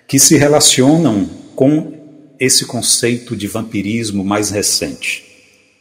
que 0.09 0.19
se 0.19 0.37
relacionam 0.37 1.29
com 1.55 1.93
esse 2.41 2.65
conceito 2.65 3.37
de 3.37 3.47
vampirismo 3.47 4.25
mais 4.25 4.51
recente. 4.51 5.25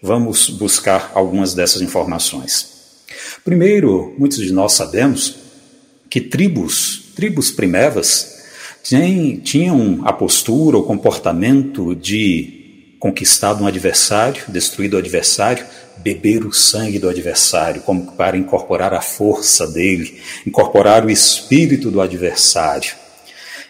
Vamos 0.03 0.51
buscar 0.51 1.11
algumas 1.15 1.55
dessas 1.55 1.81
informações. 1.81 2.77
Primeiro, 3.43 4.13
muitos 4.19 4.37
de 4.37 4.53
nós 4.53 4.73
sabemos 4.73 5.35
que 6.09 6.21
tribos, 6.21 7.06
tribos 7.17 7.49
primevas, 7.49 8.37
tinham 8.83 10.01
a 10.05 10.13
postura, 10.13 10.77
o 10.77 10.83
comportamento 10.83 11.95
de 11.95 12.95
conquistar 12.99 13.55
um 13.55 13.65
adversário, 13.65 14.43
destruir 14.47 14.93
o 14.93 14.97
adversário, 14.97 15.65
beber 15.97 16.45
o 16.45 16.53
sangue 16.53 16.99
do 16.99 17.09
adversário, 17.09 17.81
como 17.81 18.11
para 18.11 18.37
incorporar 18.37 18.93
a 18.93 19.01
força 19.01 19.67
dele, 19.67 20.21
incorporar 20.45 21.03
o 21.03 21.09
espírito 21.09 21.89
do 21.89 21.99
adversário. 21.99 22.93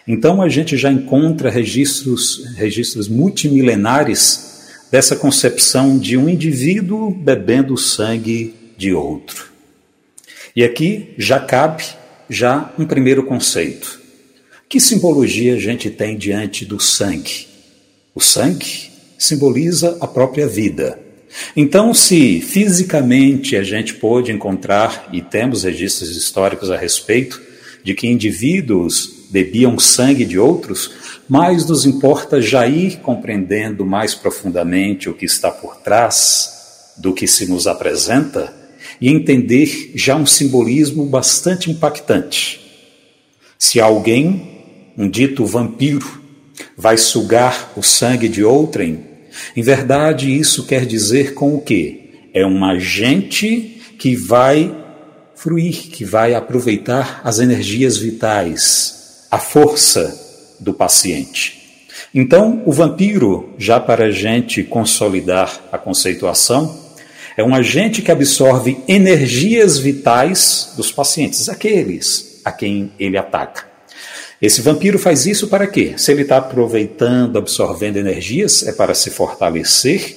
Então 0.06 0.42
a 0.42 0.48
gente 0.50 0.76
já 0.76 0.92
encontra 0.92 1.50
registros, 1.50 2.54
registros 2.54 3.08
multimilenares 3.08 4.68
dessa 4.92 5.16
concepção 5.16 5.98
de 5.98 6.18
um 6.18 6.28
indivíduo 6.28 7.10
bebendo 7.10 7.72
o 7.72 7.78
sangue 7.78 8.54
de 8.76 8.92
outro. 8.92 9.48
E 10.54 10.62
aqui 10.62 11.14
já 11.16 11.40
cabe 11.40 11.84
já 12.28 12.72
um 12.78 12.86
primeiro 12.86 13.24
conceito. 13.24 14.00
Que 14.68 14.80
simbologia 14.80 15.54
a 15.54 15.58
gente 15.58 15.88
tem 15.88 16.16
diante 16.16 16.64
do 16.64 16.78
sangue? 16.78 17.48
O 18.14 18.20
sangue 18.20 18.90
simboliza 19.18 19.96
a 20.00 20.06
própria 20.06 20.46
vida. 20.46 20.98
Então, 21.56 21.92
se 21.92 22.40
fisicamente 22.40 23.56
a 23.56 23.62
gente 23.62 23.94
pôde 23.94 24.32
encontrar, 24.32 25.08
e 25.12 25.20
temos 25.22 25.64
registros 25.64 26.16
históricos 26.16 26.70
a 26.70 26.76
respeito, 26.76 27.40
de 27.82 27.94
que 27.94 28.06
indivíduos 28.06 29.28
bebiam 29.30 29.78
sangue 29.78 30.24
de 30.24 30.38
outros, 30.38 30.90
mais 31.28 31.66
nos 31.66 31.84
importa 31.84 32.40
já 32.40 32.66
ir 32.66 32.98
compreendendo 32.98 33.84
mais 33.84 34.14
profundamente 34.14 35.08
o 35.08 35.14
que 35.14 35.26
está 35.26 35.50
por 35.50 35.76
trás 35.76 36.94
do 36.96 37.12
que 37.12 37.26
se 37.26 37.46
nos 37.46 37.66
apresenta 37.66 38.57
e 39.00 39.08
entender 39.08 39.92
já 39.94 40.16
um 40.16 40.26
simbolismo 40.26 41.06
bastante 41.06 41.70
impactante. 41.70 42.60
Se 43.58 43.80
alguém, 43.80 44.92
um 44.96 45.08
dito 45.08 45.44
vampiro, 45.44 46.22
vai 46.76 46.96
sugar 46.96 47.72
o 47.76 47.82
sangue 47.82 48.28
de 48.28 48.42
outrem, 48.44 49.06
em 49.56 49.62
verdade 49.62 50.36
isso 50.36 50.66
quer 50.66 50.86
dizer 50.86 51.34
com 51.34 51.54
o 51.54 51.60
quê? 51.60 52.10
É 52.34 52.46
um 52.46 52.64
agente 52.64 53.80
que 53.98 54.14
vai 54.14 54.74
fruir, 55.34 55.90
que 55.90 56.04
vai 56.04 56.34
aproveitar 56.34 57.20
as 57.24 57.38
energias 57.38 57.96
vitais, 57.96 59.26
a 59.30 59.38
força 59.38 60.56
do 60.58 60.74
paciente. 60.74 61.86
Então, 62.14 62.62
o 62.64 62.72
vampiro, 62.72 63.54
já 63.58 63.78
para 63.78 64.06
a 64.06 64.10
gente 64.10 64.62
consolidar 64.62 65.60
a 65.70 65.78
conceituação, 65.78 66.87
é 67.38 67.44
um 67.44 67.54
agente 67.54 68.02
que 68.02 68.10
absorve 68.10 68.78
energias 68.88 69.78
vitais 69.78 70.72
dos 70.76 70.90
pacientes, 70.90 71.48
aqueles 71.48 72.40
a 72.44 72.50
quem 72.50 72.90
ele 72.98 73.16
ataca. 73.16 73.64
Esse 74.42 74.60
vampiro 74.60 74.98
faz 74.98 75.24
isso 75.24 75.46
para 75.46 75.68
quê? 75.68 75.94
Se 75.96 76.10
ele 76.10 76.22
está 76.22 76.38
aproveitando, 76.38 77.38
absorvendo 77.38 77.96
energias, 77.96 78.66
é 78.66 78.72
para 78.72 78.92
se 78.92 79.10
fortalecer, 79.10 80.16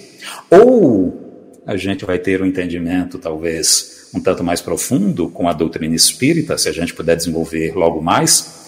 ou 0.49 1.61
a 1.63 1.77
gente 1.77 2.05
vai 2.05 2.17
ter 2.17 2.41
um 2.41 2.45
entendimento, 2.45 3.19
talvez, 3.19 4.07
um 4.15 4.19
tanto 4.19 4.43
mais 4.43 4.59
profundo 4.59 5.29
com 5.29 5.47
a 5.47 5.53
doutrina 5.53 5.95
espírita, 5.95 6.57
se 6.57 6.69
a 6.69 6.71
gente 6.71 6.91
puder 6.91 7.15
desenvolver 7.15 7.75
logo 7.75 8.01
mais, 8.01 8.65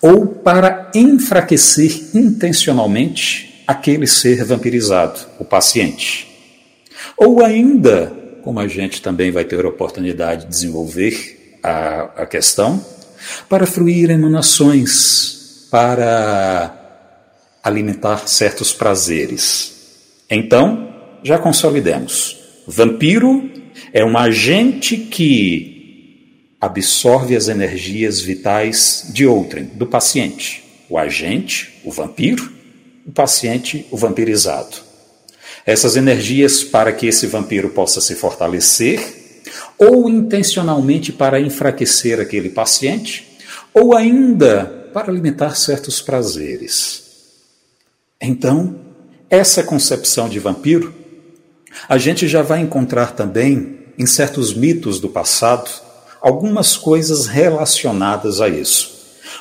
ou 0.00 0.28
para 0.28 0.92
enfraquecer 0.94 2.10
intencionalmente 2.14 3.64
aquele 3.66 4.06
ser 4.06 4.44
vampirizado, 4.44 5.18
o 5.40 5.44
paciente. 5.44 6.35
Ou 7.16 7.42
ainda, 7.42 8.12
como 8.42 8.60
a 8.60 8.68
gente 8.68 9.00
também 9.00 9.30
vai 9.30 9.44
ter 9.44 9.64
a 9.64 9.68
oportunidade 9.68 10.42
de 10.42 10.50
desenvolver 10.50 11.58
a, 11.62 12.22
a 12.22 12.26
questão, 12.26 12.84
para 13.48 13.66
fruir 13.66 14.10
emanações, 14.10 15.66
para 15.70 16.72
alimentar 17.64 18.28
certos 18.28 18.72
prazeres. 18.72 19.72
Então, 20.30 20.94
já 21.22 21.38
consolidemos. 21.38 22.36
Vampiro 22.66 23.50
é 23.92 24.04
um 24.04 24.16
agente 24.16 24.96
que 24.96 26.54
absorve 26.60 27.34
as 27.34 27.48
energias 27.48 28.20
vitais 28.20 29.10
de 29.12 29.26
outrem, 29.26 29.64
do 29.64 29.86
paciente. 29.86 30.62
O 30.88 30.98
agente, 30.98 31.80
o 31.84 31.90
vampiro, 31.90 32.52
o 33.06 33.10
paciente, 33.10 33.86
o 33.90 33.96
vampirizado 33.96 34.85
essas 35.66 35.96
energias 35.96 36.62
para 36.62 36.92
que 36.92 37.08
esse 37.08 37.26
vampiro 37.26 37.70
possa 37.70 38.00
se 38.00 38.14
fortalecer, 38.14 39.42
ou 39.76 40.08
intencionalmente 40.08 41.12
para 41.12 41.40
enfraquecer 41.40 42.20
aquele 42.20 42.50
paciente, 42.50 43.36
ou 43.74 43.94
ainda 43.94 44.64
para 44.94 45.10
alimentar 45.10 45.56
certos 45.56 46.00
prazeres. 46.00 47.02
Então, 48.20 48.78
essa 49.28 49.62
concepção 49.62 50.28
de 50.28 50.38
vampiro, 50.38 50.94
a 51.88 51.98
gente 51.98 52.28
já 52.28 52.42
vai 52.42 52.60
encontrar 52.60 53.12
também 53.12 53.80
em 53.98 54.06
certos 54.06 54.54
mitos 54.54 55.00
do 55.00 55.08
passado 55.08 55.68
algumas 56.20 56.76
coisas 56.76 57.26
relacionadas 57.26 58.40
a 58.40 58.48
isso. 58.48 58.94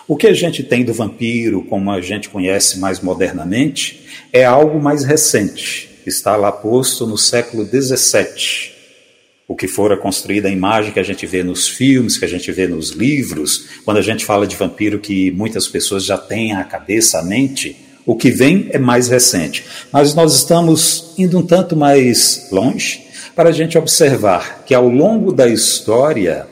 O 0.08 0.18
que 0.18 0.28
a 0.28 0.34
gente 0.34 0.64
tem 0.64 0.84
do 0.84 0.94
vampiro, 0.94 1.64
como 1.64 1.92
a 1.92 2.02
gente 2.02 2.30
conhece 2.30 2.80
mais 2.80 3.00
modernamente, 3.00 4.28
é 4.34 4.44
algo 4.44 4.82
mais 4.82 5.04
recente 5.04 5.95
está 6.10 6.36
lá 6.36 6.52
posto 6.52 7.06
no 7.08 7.18
século 7.18 7.66
XVII. 7.66 8.74
O 9.48 9.56
que 9.56 9.68
fora 9.68 9.96
construída 9.96 10.48
a 10.48 10.52
imagem 10.52 10.92
que 10.92 11.00
a 11.00 11.04
gente 11.04 11.26
vê 11.26 11.44
nos 11.44 11.68
filmes, 11.68 12.18
que 12.18 12.26
a 12.26 12.28
gente 12.28 12.52
vê 12.52 12.68
nos 12.68 12.90
livros, 12.92 13.68
quando 13.86 13.98
a 13.98 14.02
gente 14.02 14.26
fala 14.26 14.48
de 14.48 14.56
vampiro 14.56 15.00
que 15.00 15.32
muitas 15.32 15.68
pessoas 15.68 16.04
já 16.04 16.18
têm 16.18 16.54
a 16.54 16.64
cabeça, 16.64 17.20
a 17.20 17.24
mente, 17.24 17.76
o 18.06 18.16
que 18.16 18.32
vem 18.32 18.70
é 18.72 18.80
mais 18.80 19.08
recente. 19.08 19.66
Mas 19.92 20.14
nós 20.16 20.34
estamos 20.34 21.14
indo 21.18 21.38
um 21.38 21.46
tanto 21.46 21.76
mais 21.76 22.48
longe 22.52 23.06
para 23.36 23.50
a 23.50 23.52
gente 23.52 23.78
observar 23.78 24.64
que 24.66 24.74
ao 24.74 24.88
longo 24.88 25.32
da 25.32 25.48
história 25.48 26.48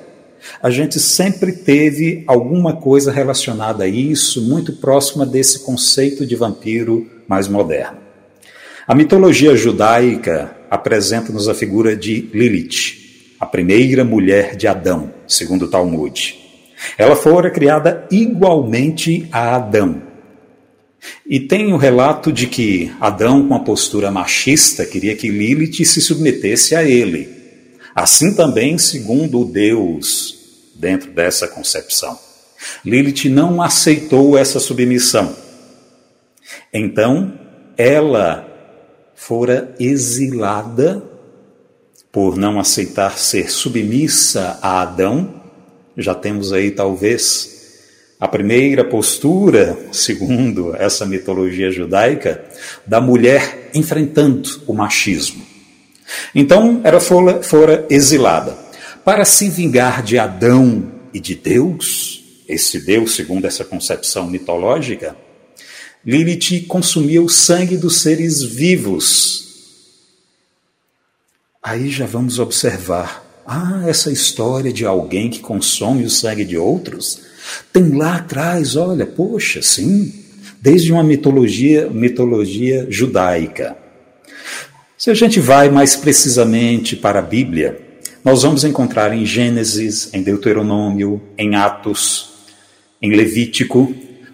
a 0.61 0.69
gente 0.69 0.99
sempre 0.99 1.53
teve 1.53 2.23
alguma 2.27 2.75
coisa 2.75 3.11
relacionada 3.11 3.85
a 3.85 3.87
isso, 3.87 4.41
muito 4.41 4.73
próxima 4.73 5.25
desse 5.25 5.59
conceito 5.59 6.25
de 6.25 6.35
vampiro 6.35 7.09
mais 7.27 7.47
moderno. 7.47 8.02
A 8.85 8.93
mitologia 8.93 9.55
judaica 9.55 10.57
apresenta-nos 10.69 11.47
a 11.47 11.53
figura 11.53 11.95
de 11.95 12.29
Lilith, 12.33 13.37
a 13.39 13.45
primeira 13.45 14.03
mulher 14.03 14.57
de 14.57 14.67
Adão, 14.67 15.13
segundo 15.25 15.63
o 15.65 15.67
Talmud. 15.69 16.37
Ela 16.97 17.15
fora 17.15 17.49
criada 17.49 18.05
igualmente 18.11 19.25
a 19.31 19.55
Adão. 19.55 20.01
E 21.25 21.39
tem 21.39 21.71
o 21.71 21.77
relato 21.77 22.29
de 22.29 22.45
que 22.45 22.91
Adão, 22.99 23.47
com 23.47 23.55
a 23.55 23.59
postura 23.61 24.11
machista, 24.11 24.85
queria 24.85 25.15
que 25.15 25.29
Lilith 25.29 25.85
se 25.85 26.01
submetesse 26.01 26.75
a 26.75 26.83
ele. 26.83 27.29
Assim 27.95 28.35
também, 28.35 28.77
segundo 28.77 29.39
o 29.39 29.45
Deus, 29.45 30.35
dentro 30.75 31.09
dessa 31.11 31.47
concepção. 31.47 32.19
Lilith 32.83 33.29
não 33.29 33.61
aceitou 33.61 34.37
essa 34.37 34.59
submissão. 34.59 35.33
Então, 36.73 37.39
ela 37.77 38.52
fora 39.25 39.73
exilada 39.79 41.01
por 42.11 42.35
não 42.35 42.59
aceitar 42.59 43.17
ser 43.17 43.49
submissa 43.49 44.59
a 44.61 44.81
Adão. 44.81 45.41
Já 45.95 46.13
temos 46.13 46.51
aí 46.51 46.71
talvez 46.71 47.77
a 48.19 48.27
primeira 48.27 48.83
postura, 48.83 49.77
segundo 49.93 50.75
essa 50.75 51.05
mitologia 51.05 51.71
judaica, 51.71 52.43
da 52.85 52.99
mulher 52.99 53.69
enfrentando 53.73 54.61
o 54.67 54.73
machismo. 54.73 55.41
Então, 56.35 56.81
ela 56.83 56.99
fora, 56.99 57.41
fora 57.41 57.85
exilada. 57.89 58.57
Para 59.05 59.23
se 59.23 59.49
vingar 59.49 60.03
de 60.03 60.19
Adão 60.19 60.91
e 61.13 61.19
de 61.21 61.33
Deus, 61.33 62.43
esse 62.45 62.85
Deus, 62.85 63.15
segundo 63.15 63.45
essa 63.45 63.63
concepção 63.63 64.27
mitológica, 64.29 65.15
Lilith 66.05 66.65
consumia 66.67 67.21
o 67.21 67.29
sangue 67.29 67.77
dos 67.77 68.01
seres 68.01 68.43
vivos. 68.43 69.43
Aí 71.61 71.89
já 71.89 72.05
vamos 72.05 72.39
observar. 72.39 73.23
Ah, 73.45 73.83
essa 73.87 74.11
história 74.11 74.71
de 74.71 74.85
alguém 74.85 75.29
que 75.29 75.39
consome 75.39 76.03
o 76.03 76.09
sangue 76.09 76.43
de 76.43 76.57
outros 76.57 77.21
tem 77.71 77.89
lá 77.89 78.15
atrás, 78.15 78.75
olha, 78.75 79.05
poxa, 79.05 79.61
sim, 79.61 80.13
desde 80.61 80.91
uma 80.91 81.03
mitologia, 81.03 81.89
mitologia 81.89 82.87
judaica. 82.89 83.77
Se 84.97 85.09
a 85.09 85.13
gente 85.13 85.39
vai 85.39 85.69
mais 85.69 85.95
precisamente 85.95 86.95
para 86.95 87.19
a 87.19 87.21
Bíblia, 87.21 87.79
nós 88.23 88.43
vamos 88.43 88.63
encontrar 88.63 89.13
em 89.13 89.25
Gênesis, 89.25 90.13
em 90.13 90.23
Deuteronômio, 90.23 91.21
em 91.37 91.55
Atos, 91.55 92.29
em 93.01 93.13
Levítico, 93.13 93.93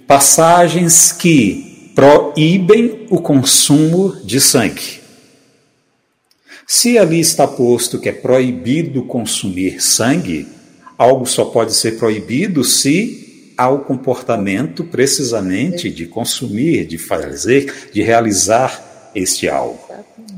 passagens 0.10 1.12
que 1.12 1.92
proíbem 1.94 3.06
o 3.12 3.22
consumo 3.22 4.16
de 4.26 4.42
sangue. 4.42 5.02
Se 6.66 6.98
ali 6.98 7.20
está 7.20 7.48
posto 7.48 8.00
que 8.00 8.10
é 8.10 8.12
proibido 8.12 9.04
consumir 9.04 9.80
sangue, 9.80 10.48
algo 10.98 11.28
só 11.28 11.46
pode 11.46 11.76
ser 11.76 12.00
proibido 12.00 12.64
se 12.64 13.54
há 13.56 13.70
o 13.70 13.82
comportamento 13.82 14.84
precisamente 14.84 15.92
de 15.92 16.08
consumir, 16.08 16.88
de 16.88 16.98
fazer, 16.98 17.92
de 17.94 18.02
realizar 18.02 19.12
este 19.14 19.48
algo. 19.48 19.80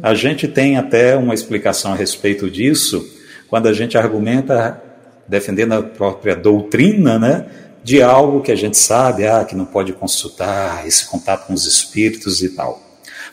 A 0.03 0.13
gente 0.13 0.49
tem 0.49 0.75
até 0.75 1.15
uma 1.15 1.33
explicação 1.33 1.93
a 1.93 1.95
respeito 1.95 2.51
disso 2.51 3.09
quando 3.47 3.67
a 3.67 3.73
gente 3.73 3.97
argumenta 3.97 4.83
defendendo 5.29 5.71
a 5.71 5.81
própria 5.81 6.35
doutrina, 6.35 7.17
né, 7.17 7.45
de 7.83 8.01
algo 8.01 8.41
que 8.41 8.51
a 8.51 8.55
gente 8.55 8.77
sabe, 8.77 9.25
ah, 9.25 9.43
que 9.43 9.55
não 9.55 9.65
pode 9.65 9.93
consultar, 9.93 10.87
esse 10.87 11.05
contato 11.05 11.47
com 11.47 11.53
os 11.53 11.65
espíritos 11.65 12.41
e 12.41 12.49
tal. 12.49 12.81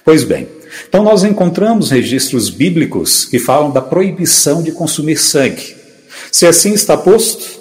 Pois 0.04 0.24
bem, 0.24 0.48
então 0.88 1.02
nós 1.02 1.24
encontramos 1.24 1.90
registros 1.90 2.48
bíblicos 2.48 3.24
que 3.24 3.38
falam 3.38 3.70
da 3.70 3.80
proibição 3.80 4.62
de 4.62 4.72
consumir 4.72 5.18
sangue. 5.18 5.76
Se 6.32 6.46
assim 6.46 6.72
está 6.72 6.96
posto, 6.96 7.58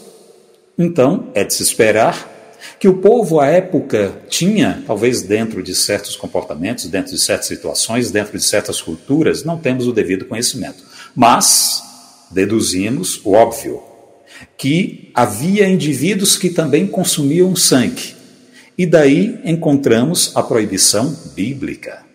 então 0.78 1.30
é 1.34 1.43
de 1.43 1.54
se 1.54 1.63
esperar 1.63 2.36
que 2.80 2.88
o 2.88 2.97
povo 2.97 3.39
à 3.39 3.47
época 3.47 4.21
tinha, 4.30 4.84
talvez 4.86 5.21
dentro 5.21 5.63
de 5.63 5.73
certos 5.73 6.15
comportamentos, 6.15 6.86
dentro 6.86 7.12
de 7.12 7.19
certas 7.19 7.47
situações, 7.47 8.12
dentro 8.12 8.38
de 8.38 8.43
certas 8.43 8.82
culturas, 8.82 9.43
não 9.43 9.58
temos 9.58 9.88
o 9.88 9.93
devido 9.93 10.26
conhecimento. 10.26 10.84
Mas 11.15 11.82
deduzimos 12.30 13.19
o 13.23 13.34
óbvio, 13.34 13.82
que 14.58 15.12
havia 15.13 15.67
indivíduos 15.67 16.36
que 16.36 16.50
também 16.50 16.88
consumiam 16.88 17.56
sangue. 17.56 18.15
E 18.78 18.86
daí 18.86 19.39
encontramos 19.43 20.32
a 20.36 20.43
proibição 20.43 21.15
bíblica. 21.36 22.06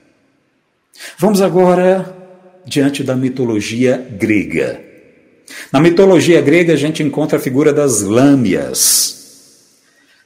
Vamos 1.19 1.41
agora 1.41 2.17
diante 2.65 3.03
da 3.03 3.17
mitologia 3.17 3.97
grega. 3.97 4.81
Na 5.73 5.81
mitologia 5.81 6.41
grega 6.41 6.73
a 6.73 6.77
gente 6.77 7.03
encontra 7.03 7.39
a 7.39 7.41
figura 7.41 7.73
das 7.73 8.03
lâmias, 8.03 9.81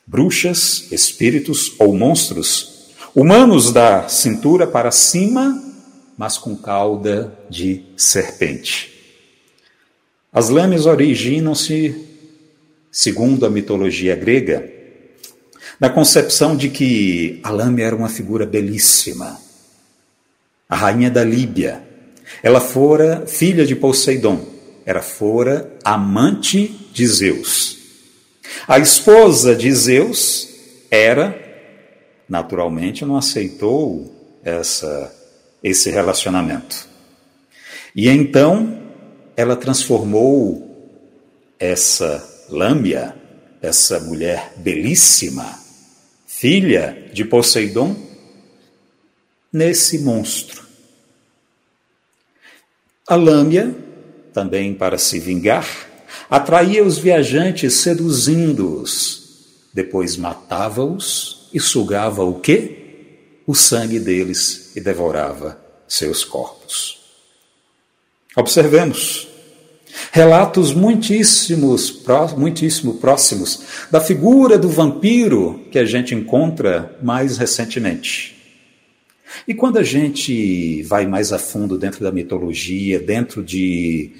bruxas, 0.06 0.90
espíritos 0.92 1.74
ou 1.78 1.96
monstros, 1.96 2.94
humanos 3.14 3.72
da 3.72 4.08
cintura 4.08 4.66
para 4.66 4.90
cima, 4.90 5.62
mas 6.18 6.36
com 6.36 6.54
cauda 6.54 7.32
de 7.48 7.82
serpente. 7.96 8.95
As 10.36 10.50
lâmias 10.50 10.84
originam-se, 10.84 11.94
segundo 12.92 13.46
a 13.46 13.48
mitologia 13.48 14.14
grega, 14.14 14.70
na 15.80 15.88
concepção 15.88 16.54
de 16.54 16.68
que 16.68 17.40
a 17.42 17.48
lâmia 17.48 17.86
era 17.86 17.96
uma 17.96 18.10
figura 18.10 18.44
belíssima, 18.44 19.40
a 20.68 20.76
rainha 20.76 21.10
da 21.10 21.24
Líbia. 21.24 21.82
Ela 22.42 22.60
fora 22.60 23.26
filha 23.26 23.64
de 23.64 23.74
Poseidon, 23.74 24.44
era 24.84 25.00
fora 25.00 25.72
amante 25.82 26.68
de 26.92 27.06
Zeus. 27.06 27.78
A 28.68 28.78
esposa 28.78 29.56
de 29.56 29.72
Zeus 29.72 30.50
era, 30.90 31.34
naturalmente, 32.28 33.06
não 33.06 33.16
aceitou 33.16 34.38
essa, 34.44 35.16
esse 35.62 35.88
relacionamento. 35.88 36.86
E 37.94 38.06
então 38.10 38.84
ela 39.36 39.56
transformou 39.56 40.64
essa 41.58 42.46
Lâmbia, 42.48 43.14
essa 43.60 44.00
mulher 44.00 44.52
belíssima, 44.56 45.58
filha 46.26 47.10
de 47.12 47.24
Poseidon, 47.24 47.96
nesse 49.52 49.98
monstro. 49.98 50.64
A 53.08 53.14
Lâmbia, 53.14 53.74
também 54.32 54.74
para 54.74 54.98
se 54.98 55.18
vingar, 55.18 55.66
Atraía 56.28 56.84
os 56.84 56.98
viajantes 56.98 57.74
seduzindo-os, 57.74 59.68
depois 59.72 60.16
matava-os 60.16 61.48
e 61.52 61.60
sugava 61.60 62.24
o 62.24 62.40
quê? 62.40 63.42
O 63.46 63.54
sangue 63.54 64.00
deles 64.00 64.72
e 64.74 64.80
devorava 64.80 65.60
seus 65.86 66.24
corpos. 66.24 67.05
Observemos 68.36 69.28
relatos 70.12 70.74
muitíssimos, 70.74 72.02
muitíssimo 72.36 72.94
próximos 72.94 73.62
da 73.90 73.98
figura 73.98 74.58
do 74.58 74.68
vampiro 74.68 75.64
que 75.72 75.78
a 75.78 75.86
gente 75.86 76.14
encontra 76.14 76.98
mais 77.02 77.38
recentemente. 77.38 78.36
E 79.48 79.54
quando 79.54 79.78
a 79.78 79.82
gente 79.82 80.82
vai 80.82 81.06
mais 81.06 81.32
a 81.32 81.38
fundo 81.38 81.78
dentro 81.78 82.04
da 82.04 82.12
mitologia, 82.12 83.00
dentro 83.00 83.42
de 83.42 84.10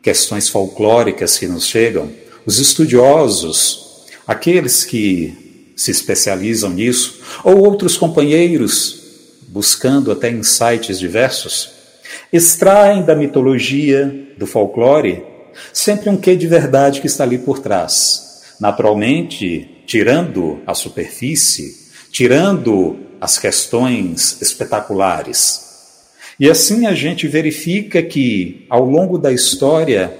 questões 0.00 0.48
folclóricas 0.48 1.36
que 1.36 1.48
nos 1.48 1.66
chegam, 1.66 2.10
os 2.46 2.60
estudiosos, 2.60 4.04
aqueles 4.26 4.84
que 4.84 5.72
se 5.74 5.90
especializam 5.90 6.70
nisso, 6.70 7.20
ou 7.42 7.58
outros 7.58 7.96
companheiros, 7.96 9.00
buscando 9.48 10.12
até 10.12 10.30
insights 10.30 10.98
diversos, 10.98 11.73
extraem 12.34 13.04
da 13.04 13.14
mitologia, 13.14 14.12
do 14.36 14.44
folclore, 14.44 15.22
sempre 15.72 16.10
um 16.10 16.16
quê 16.16 16.34
de 16.34 16.48
verdade 16.48 17.00
que 17.00 17.06
está 17.06 17.22
ali 17.22 17.38
por 17.38 17.60
trás. 17.60 18.42
Naturalmente, 18.58 19.70
tirando 19.86 20.60
a 20.66 20.74
superfície, 20.74 21.92
tirando 22.10 22.98
as 23.20 23.38
questões 23.38 24.42
espetaculares, 24.42 25.62
e 26.38 26.50
assim 26.50 26.86
a 26.86 26.94
gente 26.94 27.28
verifica 27.28 28.02
que, 28.02 28.66
ao 28.68 28.84
longo 28.84 29.16
da 29.16 29.32
história, 29.32 30.12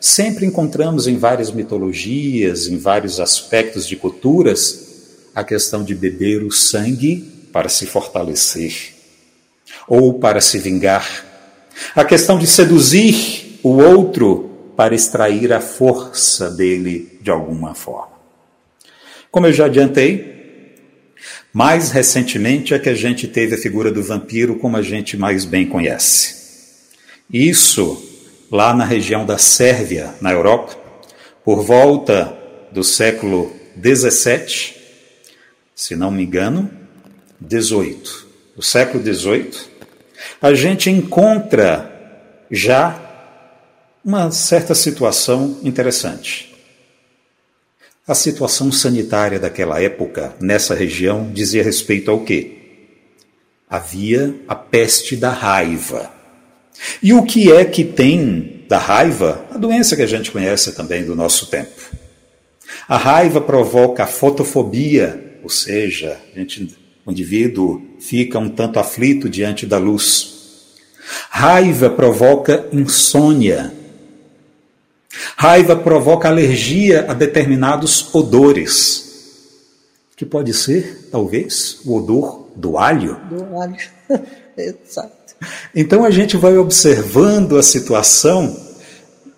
sempre 0.00 0.44
encontramos 0.44 1.06
em 1.06 1.16
várias 1.16 1.52
mitologias, 1.52 2.66
em 2.66 2.78
vários 2.78 3.20
aspectos 3.20 3.86
de 3.86 3.94
culturas, 3.94 4.88
a 5.32 5.44
questão 5.44 5.84
de 5.84 5.94
beber 5.94 6.42
o 6.42 6.50
sangue 6.50 7.48
para 7.52 7.68
se 7.68 7.86
fortalecer 7.86 8.96
ou 9.86 10.14
para 10.14 10.40
se 10.40 10.58
vingar, 10.58 11.29
a 11.94 12.04
questão 12.04 12.38
de 12.38 12.46
seduzir 12.46 13.58
o 13.62 13.76
outro 13.78 14.50
para 14.76 14.94
extrair 14.94 15.52
a 15.52 15.60
força 15.60 16.50
dele 16.50 17.18
de 17.20 17.30
alguma 17.30 17.74
forma. 17.74 18.18
Como 19.30 19.46
eu 19.46 19.52
já 19.52 19.66
adiantei, 19.66 20.74
mais 21.52 21.90
recentemente 21.90 22.74
é 22.74 22.78
que 22.78 22.88
a 22.88 22.94
gente 22.94 23.28
teve 23.28 23.54
a 23.54 23.58
figura 23.58 23.90
do 23.90 24.02
vampiro 24.02 24.56
como 24.56 24.76
a 24.76 24.82
gente 24.82 25.16
mais 25.16 25.44
bem 25.44 25.66
conhece. 25.66 26.36
Isso 27.32 28.02
lá 28.50 28.74
na 28.74 28.84
região 28.84 29.24
da 29.24 29.38
Sérvia, 29.38 30.14
na 30.20 30.32
Europa, 30.32 30.76
por 31.44 31.62
volta 31.62 32.36
do 32.72 32.82
século 32.82 33.52
17, 33.76 34.76
se 35.74 35.94
não 35.94 36.10
me 36.10 36.24
engano, 36.24 36.70
18, 37.40 38.26
do 38.56 38.62
século 38.62 39.02
18, 39.02 39.69
a 40.40 40.54
gente 40.54 40.90
encontra 40.90 41.90
já 42.50 43.10
uma 44.04 44.30
certa 44.30 44.74
situação 44.74 45.58
interessante. 45.62 46.54
A 48.06 48.14
situação 48.14 48.72
sanitária 48.72 49.38
daquela 49.38 49.80
época, 49.80 50.34
nessa 50.40 50.74
região, 50.74 51.30
dizia 51.32 51.62
respeito 51.62 52.10
ao 52.10 52.20
quê? 52.20 52.56
Havia 53.68 54.34
a 54.48 54.54
peste 54.54 55.14
da 55.14 55.30
raiva. 55.30 56.10
E 57.02 57.12
o 57.12 57.22
que 57.22 57.52
é 57.52 57.64
que 57.64 57.84
tem 57.84 58.64
da 58.68 58.78
raiva? 58.78 59.44
A 59.50 59.58
doença 59.58 59.94
que 59.94 60.02
a 60.02 60.06
gente 60.06 60.30
conhece 60.30 60.72
também 60.72 61.04
do 61.04 61.14
nosso 61.14 61.46
tempo. 61.46 61.70
A 62.88 62.96
raiva 62.96 63.40
provoca 63.40 64.02
a 64.02 64.06
fotofobia, 64.06 65.38
ou 65.42 65.48
seja, 65.48 66.18
gente, 66.34 66.76
o 67.10 67.12
indivíduo 67.12 67.82
fica 67.98 68.38
um 68.38 68.48
tanto 68.48 68.78
aflito 68.78 69.28
diante 69.28 69.66
da 69.66 69.78
luz. 69.78 70.38
Raiva 71.28 71.90
provoca 71.90 72.68
insônia, 72.72 73.74
Raiva 75.36 75.74
provoca 75.74 76.28
alergia 76.28 77.06
a 77.10 77.14
determinados 77.14 78.14
odores, 78.14 79.66
que 80.16 80.24
pode 80.24 80.54
ser, 80.54 81.08
talvez, 81.10 81.80
o 81.84 81.96
odor 81.96 82.48
do 82.54 82.78
alho. 82.78 83.18
Do 83.28 83.58
alho, 83.58 83.76
exato. 84.56 85.34
Então 85.74 86.04
a 86.04 86.10
gente 86.10 86.36
vai 86.36 86.56
observando 86.56 87.58
a 87.58 87.62
situação, 87.62 88.54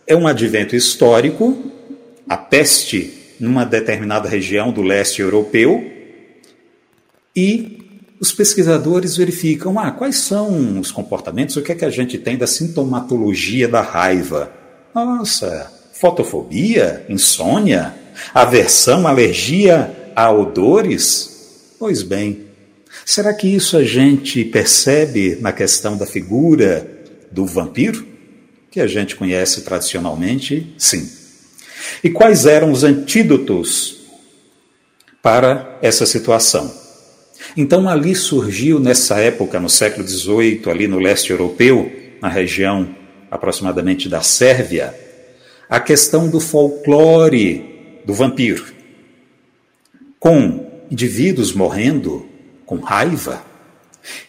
é 0.06 0.14
um 0.14 0.26
advento 0.26 0.76
histórico, 0.76 1.56
a 2.28 2.36
peste 2.36 3.36
numa 3.40 3.64
determinada 3.64 4.28
região 4.28 4.70
do 4.72 4.82
leste 4.82 5.22
europeu, 5.22 5.91
e 7.34 7.82
os 8.22 8.30
pesquisadores 8.30 9.16
verificam 9.16 9.78
ah, 9.80 9.90
quais 9.90 10.16
são 10.16 10.78
os 10.78 10.92
comportamentos, 10.92 11.56
o 11.56 11.62
que 11.62 11.72
é 11.72 11.74
que 11.74 11.84
a 11.84 11.90
gente 11.90 12.18
tem 12.18 12.36
da 12.36 12.46
sintomatologia 12.46 13.66
da 13.66 13.80
raiva. 13.80 14.52
Nossa, 14.94 15.72
fotofobia, 15.92 17.04
insônia, 17.08 17.94
aversão, 18.32 19.08
alergia 19.08 20.12
a 20.14 20.30
odores? 20.30 21.74
Pois 21.80 22.02
bem, 22.02 22.44
será 23.04 23.34
que 23.34 23.48
isso 23.48 23.76
a 23.76 23.82
gente 23.82 24.44
percebe 24.44 25.36
na 25.40 25.50
questão 25.50 25.96
da 25.96 26.06
figura 26.06 26.88
do 27.32 27.44
vampiro, 27.44 28.06
que 28.70 28.80
a 28.80 28.86
gente 28.86 29.16
conhece 29.16 29.62
tradicionalmente? 29.62 30.72
Sim. 30.78 31.10
E 32.04 32.08
quais 32.08 32.46
eram 32.46 32.70
os 32.70 32.84
antídotos 32.84 34.00
para 35.20 35.76
essa 35.82 36.06
situação? 36.06 36.81
Então 37.56 37.88
ali 37.88 38.14
surgiu 38.14 38.78
nessa 38.78 39.18
época, 39.18 39.60
no 39.60 39.68
século 39.68 40.06
XVIII, 40.06 40.62
ali 40.66 40.86
no 40.86 40.98
leste 40.98 41.30
europeu, 41.30 41.90
na 42.20 42.28
região 42.28 42.94
aproximadamente 43.30 44.08
da 44.08 44.22
Sérvia, 44.22 44.94
a 45.68 45.80
questão 45.80 46.28
do 46.28 46.38
folclore 46.38 48.02
do 48.04 48.12
vampiro, 48.12 48.66
com 50.20 50.70
indivíduos 50.90 51.52
morrendo 51.52 52.26
com 52.66 52.78
raiva, 52.78 53.42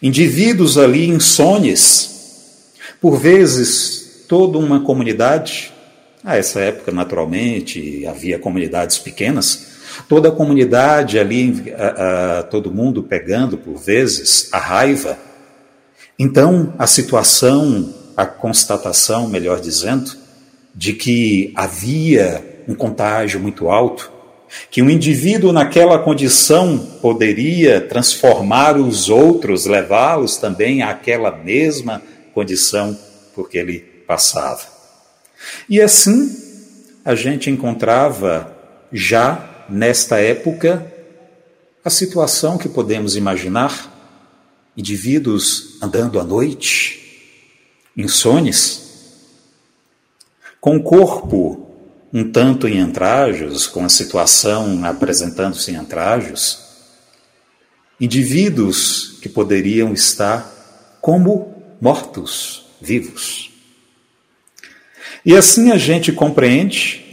indivíduos 0.02 0.78
ali 0.78 1.08
insones, 1.08 2.72
por 3.00 3.18
vezes 3.18 4.24
toda 4.28 4.58
uma 4.58 4.80
comunidade, 4.80 5.72
a 6.24 6.38
essa 6.38 6.60
época 6.60 6.90
naturalmente 6.90 8.06
havia 8.06 8.38
comunidades 8.38 8.98
pequenas, 8.98 9.73
toda 10.08 10.28
a 10.28 10.32
comunidade 10.32 11.18
ali, 11.18 11.72
a, 11.76 12.38
a, 12.38 12.42
todo 12.42 12.72
mundo 12.72 13.02
pegando 13.02 13.56
por 13.56 13.76
vezes 13.76 14.48
a 14.52 14.58
raiva. 14.58 15.18
Então, 16.18 16.72
a 16.78 16.86
situação, 16.86 17.92
a 18.16 18.26
constatação, 18.26 19.28
melhor 19.28 19.60
dizendo, 19.60 20.12
de 20.74 20.92
que 20.92 21.52
havia 21.54 22.62
um 22.66 22.74
contágio 22.74 23.40
muito 23.40 23.68
alto, 23.68 24.12
que 24.70 24.82
um 24.82 24.90
indivíduo 24.90 25.52
naquela 25.52 25.98
condição 25.98 26.78
poderia 27.00 27.80
transformar 27.80 28.76
os 28.76 29.08
outros, 29.08 29.66
levá-los 29.66 30.36
também 30.36 30.82
àquela 30.82 31.30
mesma 31.30 32.02
condição 32.32 32.96
porque 33.34 33.58
ele 33.58 33.80
passava. 34.06 34.62
E 35.68 35.80
assim 35.80 36.44
a 37.04 37.14
gente 37.14 37.50
encontrava 37.50 38.56
já 38.92 39.53
nesta 39.68 40.18
época, 40.18 40.92
a 41.84 41.90
situação 41.90 42.56
que 42.58 42.68
podemos 42.68 43.16
imaginar: 43.16 43.92
indivíduos 44.76 45.78
andando 45.82 46.18
à 46.18 46.24
noite, 46.24 47.20
insones, 47.96 48.82
com 50.60 50.76
o 50.76 50.82
corpo 50.82 51.64
um 52.12 52.30
tanto 52.30 52.68
em 52.68 52.78
antrajos, 52.78 53.66
com 53.66 53.84
a 53.84 53.88
situação 53.88 54.84
apresentando-se 54.84 55.72
em 55.72 55.74
antrajos, 55.74 56.60
indivíduos 58.00 59.18
que 59.20 59.28
poderiam 59.28 59.92
estar 59.92 60.98
como 61.00 61.76
mortos 61.80 62.66
vivos. 62.80 63.50
E 65.26 65.34
assim 65.34 65.72
a 65.72 65.76
gente 65.76 66.12
compreende 66.12 67.03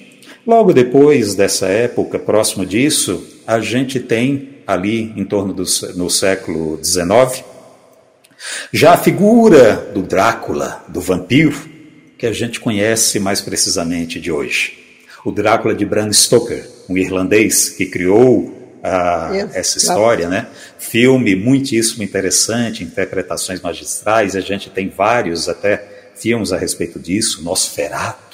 Logo 0.52 0.74
depois 0.74 1.34
dessa 1.34 1.68
época, 1.68 2.20
próximo 2.20 2.66
disso, 2.66 3.26
a 3.48 3.62
gente 3.62 4.02
tem 4.02 4.58
ali 4.68 5.14
em 5.16 5.24
torno 5.24 5.54
do 5.54 5.64
no 5.96 6.10
século 6.10 6.78
XIX 6.84 7.42
já 8.70 8.92
a 8.92 8.98
figura 8.98 9.76
do 9.94 10.02
Drácula, 10.02 10.84
do 10.90 11.00
vampiro, 11.00 11.58
que 12.18 12.26
a 12.28 12.34
gente 12.34 12.60
conhece 12.60 13.18
mais 13.18 13.40
precisamente 13.40 14.20
de 14.20 14.30
hoje. 14.30 14.78
O 15.24 15.32
Drácula 15.32 15.74
de 15.74 15.86
Bram 15.86 16.12
Stoker, 16.12 16.68
um 16.90 16.98
irlandês 16.98 17.70
que 17.70 17.86
criou 17.86 18.54
essa 19.54 19.78
história, 19.78 20.28
né? 20.28 20.48
Filme 20.78 21.34
muitíssimo 21.34 22.04
interessante, 22.04 22.84
interpretações 22.84 23.62
magistrais, 23.62 24.36
a 24.36 24.42
gente 24.42 24.70
tem 24.70 24.90
vários 24.90 25.48
até 25.48 26.12
filmes 26.14 26.52
a 26.52 26.58
respeito 26.58 27.00
disso, 27.00 27.42
Nosferatu, 27.42 28.31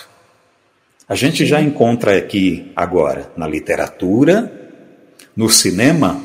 a 1.08 1.16
gente 1.16 1.46
já 1.46 1.62
encontra 1.62 2.18
aqui 2.18 2.70
agora 2.76 3.32
na 3.38 3.48
literatura, 3.48 4.52
no 5.36 5.50
cinema, 5.50 6.22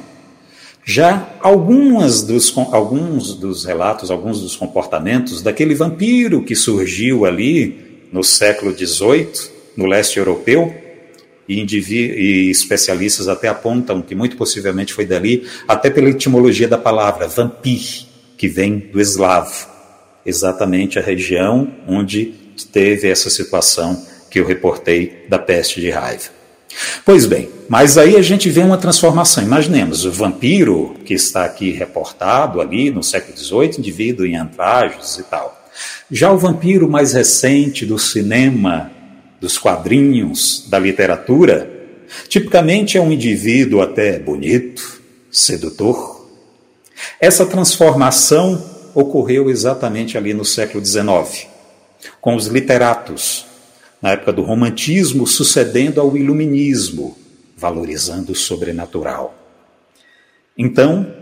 já 0.84 1.36
algumas 1.40 2.22
dos, 2.22 2.52
alguns 2.56 3.34
dos 3.34 3.64
relatos, 3.64 4.10
alguns 4.10 4.40
dos 4.40 4.56
comportamentos 4.56 5.40
daquele 5.40 5.76
vampiro 5.76 6.42
que 6.42 6.56
surgiu 6.56 7.24
ali 7.24 8.08
no 8.10 8.24
século 8.24 8.76
XVIII, 8.76 9.52
no 9.76 9.86
leste 9.86 10.18
europeu, 10.18 10.74
e, 11.48 11.60
e, 11.60 12.50
especialistas 12.50 13.28
até 13.28 13.46
apontam 13.46 14.02
que 14.02 14.14
muito 14.14 14.36
possivelmente 14.36 14.92
foi 14.92 15.06
dali, 15.06 15.46
até 15.68 15.90
pela 15.90 16.10
etimologia 16.10 16.66
da 16.66 16.78
palavra 16.78 17.28
vampir, 17.28 18.06
que 18.36 18.48
vem 18.48 18.78
do 18.78 19.00
eslavo, 19.00 19.68
exatamente 20.26 20.98
a 20.98 21.02
região 21.02 21.72
onde 21.86 22.34
teve 22.72 23.08
essa 23.08 23.30
situação 23.30 24.12
que 24.32 24.40
eu 24.40 24.46
reportei 24.46 25.26
da 25.28 25.38
peste 25.38 25.78
de 25.78 25.90
raiva. 25.90 26.30
Pois 27.04 27.26
bem, 27.26 27.50
mas 27.68 27.98
aí 27.98 28.16
a 28.16 28.22
gente 28.22 28.48
vê 28.48 28.62
uma 28.62 28.78
transformação. 28.78 29.44
Imaginemos 29.44 30.06
o 30.06 30.10
vampiro 30.10 30.96
que 31.04 31.12
está 31.12 31.44
aqui 31.44 31.70
reportado 31.70 32.58
ali 32.58 32.90
no 32.90 33.02
século 33.02 33.36
XVIII, 33.36 33.78
indivíduo 33.78 34.24
em 34.24 34.36
antrajos 34.36 35.18
e 35.18 35.22
tal. 35.24 35.68
Já 36.10 36.32
o 36.32 36.38
vampiro 36.38 36.88
mais 36.88 37.12
recente 37.12 37.84
do 37.84 37.98
cinema, 37.98 38.90
dos 39.38 39.58
quadrinhos, 39.58 40.66
da 40.66 40.78
literatura, 40.78 41.70
tipicamente 42.26 42.96
é 42.96 43.02
um 43.02 43.12
indivíduo 43.12 43.82
até 43.82 44.18
bonito, 44.18 45.02
sedutor. 45.30 46.26
Essa 47.20 47.44
transformação 47.44 48.64
ocorreu 48.94 49.50
exatamente 49.50 50.16
ali 50.16 50.32
no 50.32 50.44
século 50.44 50.84
XIX, 50.84 51.46
com 52.18 52.34
os 52.34 52.46
literatos, 52.46 53.51
na 54.02 54.10
época 54.10 54.32
do 54.32 54.42
romantismo, 54.42 55.26
sucedendo 55.26 56.00
ao 56.00 56.16
iluminismo, 56.16 57.16
valorizando 57.56 58.32
o 58.32 58.34
sobrenatural. 58.34 59.32
Então, 60.58 61.14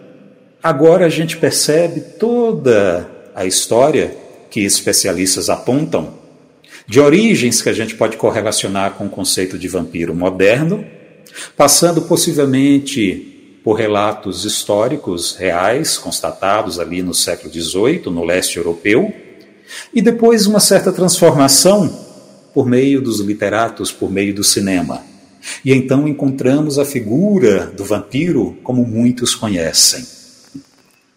agora 0.63 1.05
a 1.05 1.11
gente 1.11 1.37
percebe 1.37 2.01
toda 2.19 3.07
a 3.35 3.45
história 3.45 4.17
que 4.51 4.61
especialistas 4.61 5.51
apontam 5.51 6.19
de 6.87 6.99
origens 6.99 7.63
que 7.63 7.69
a 7.69 7.73
gente 7.73 7.95
pode 7.95 8.17
correlacionar 8.17 8.95
com 8.95 9.05
o 9.05 9.11
conceito 9.11 9.59
de 9.59 9.69
vampiro 9.69 10.15
moderno, 10.15 10.85
passando 11.57 12.03
possivelmente 12.03 13.61
por 13.63 13.75
relatos 13.75 14.45
históricos 14.45 15.37
reais, 15.37 15.99
constatados 15.99 16.81
ali 16.81 17.03
no 17.03 17.13
século 17.13 17.53
XVIII, 17.53 18.07
no 18.07 18.25
leste 18.25 18.57
europeu, 18.57 19.15
e 19.95 20.01
depois 20.01 20.47
uma 20.47 20.59
certa 20.59 20.91
transformação 20.91 22.10
por 22.53 22.67
meio 22.67 23.01
dos 23.01 23.21
literatos, 23.21 23.93
por 23.93 24.11
meio 24.11 24.35
do 24.35 24.45
cinema. 24.45 25.03
E 25.65 25.73
então 25.73 26.07
encontramos 26.07 26.79
a 26.79 26.85
figura 26.85 27.67
do 27.67 27.85
vampiro 27.85 28.59
como 28.63 28.85
muitos 28.85 29.35
conhecem. 29.35 30.05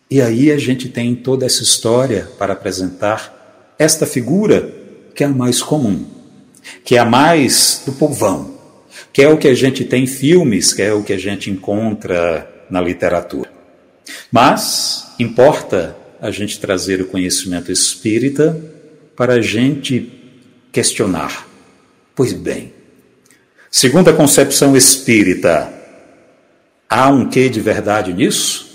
E 0.10 0.22
aí 0.22 0.52
a 0.52 0.58
gente 0.58 0.90
tem 0.90 1.16
toda 1.16 1.46
essa 1.46 1.64
história 1.64 2.30
para 2.38 2.54
apresentar 2.54 3.76
esta 3.80 4.06
figura 4.06 4.72
que 5.16 5.24
é 5.24 5.28
a 5.28 5.30
mais 5.30 5.62
comum, 5.62 6.06
que 6.84 6.96
é 6.96 7.00
a 7.00 7.06
mais 7.06 7.82
do 7.86 7.94
povão, 7.94 8.54
que 9.12 9.22
é 9.22 9.28
o 9.28 9.38
que 9.38 9.48
a 9.48 9.54
gente 9.54 9.84
tem 9.84 10.04
em 10.04 10.08
filmes, 10.08 10.74
que 10.74 10.82
é 10.82 10.94
o 10.94 11.04
que 11.04 11.14
a 11.14 11.18
gente 11.18 11.50
encontra 11.50 12.48
na 12.70 12.80
literatura. 12.80 13.52
Mas 14.32 15.08
importa 15.20 15.96
a 16.22 16.32
gente 16.32 16.60
trazer 16.60 17.02
o 17.02 17.08
conhecimento 17.08 17.72
espírita 17.72 18.60
para 19.16 19.34
a 19.34 19.42
gente 19.42 20.23
questionar. 20.74 21.48
Pois 22.16 22.34
bem, 22.34 22.74
segundo 23.72 24.10
a 24.10 24.14
concepção 24.14 24.76
espírita, 24.76 25.72
há 26.90 27.10
um 27.10 27.30
quê 27.30 27.48
de 27.48 27.62
verdade 27.62 28.12
nisso? 28.12 28.74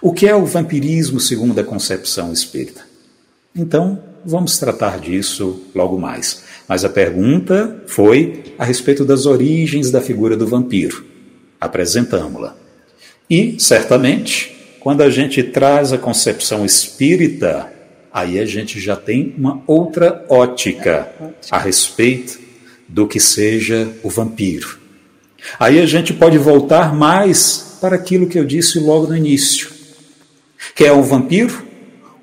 O 0.00 0.12
que 0.12 0.26
é 0.26 0.34
o 0.34 0.46
vampirismo 0.46 1.20
segundo 1.20 1.58
a 1.60 1.64
concepção 1.64 2.32
espírita? 2.32 2.86
Então, 3.54 4.02
vamos 4.24 4.56
tratar 4.58 5.00
disso 5.00 5.62
logo 5.74 5.98
mais. 5.98 6.44
Mas 6.68 6.84
a 6.84 6.88
pergunta 6.88 7.82
foi 7.86 8.54
a 8.58 8.64
respeito 8.64 9.04
das 9.04 9.26
origens 9.26 9.90
da 9.90 10.00
figura 10.00 10.36
do 10.36 10.46
vampiro. 10.46 11.04
Apresentamos-la. 11.60 12.56
E, 13.28 13.56
certamente, 13.58 14.56
quando 14.80 15.02
a 15.02 15.10
gente 15.10 15.42
traz 15.42 15.92
a 15.92 15.98
concepção 15.98 16.64
espírita 16.64 17.72
aí 18.16 18.38
a 18.38 18.46
gente 18.46 18.80
já 18.80 18.96
tem 18.96 19.34
uma 19.36 19.62
outra 19.66 20.24
ótica 20.26 21.12
a 21.50 21.58
respeito 21.58 22.40
do 22.88 23.06
que 23.06 23.20
seja 23.20 23.92
o 24.02 24.08
vampiro. 24.08 24.78
Aí 25.60 25.78
a 25.78 25.84
gente 25.84 26.14
pode 26.14 26.38
voltar 26.38 26.94
mais 26.94 27.76
para 27.78 27.94
aquilo 27.94 28.26
que 28.26 28.38
eu 28.38 28.44
disse 28.46 28.78
logo 28.78 29.06
no 29.06 29.14
início. 29.14 29.70
Que 30.74 30.84
é 30.84 30.92
o 30.92 31.02
vampiro? 31.02 31.62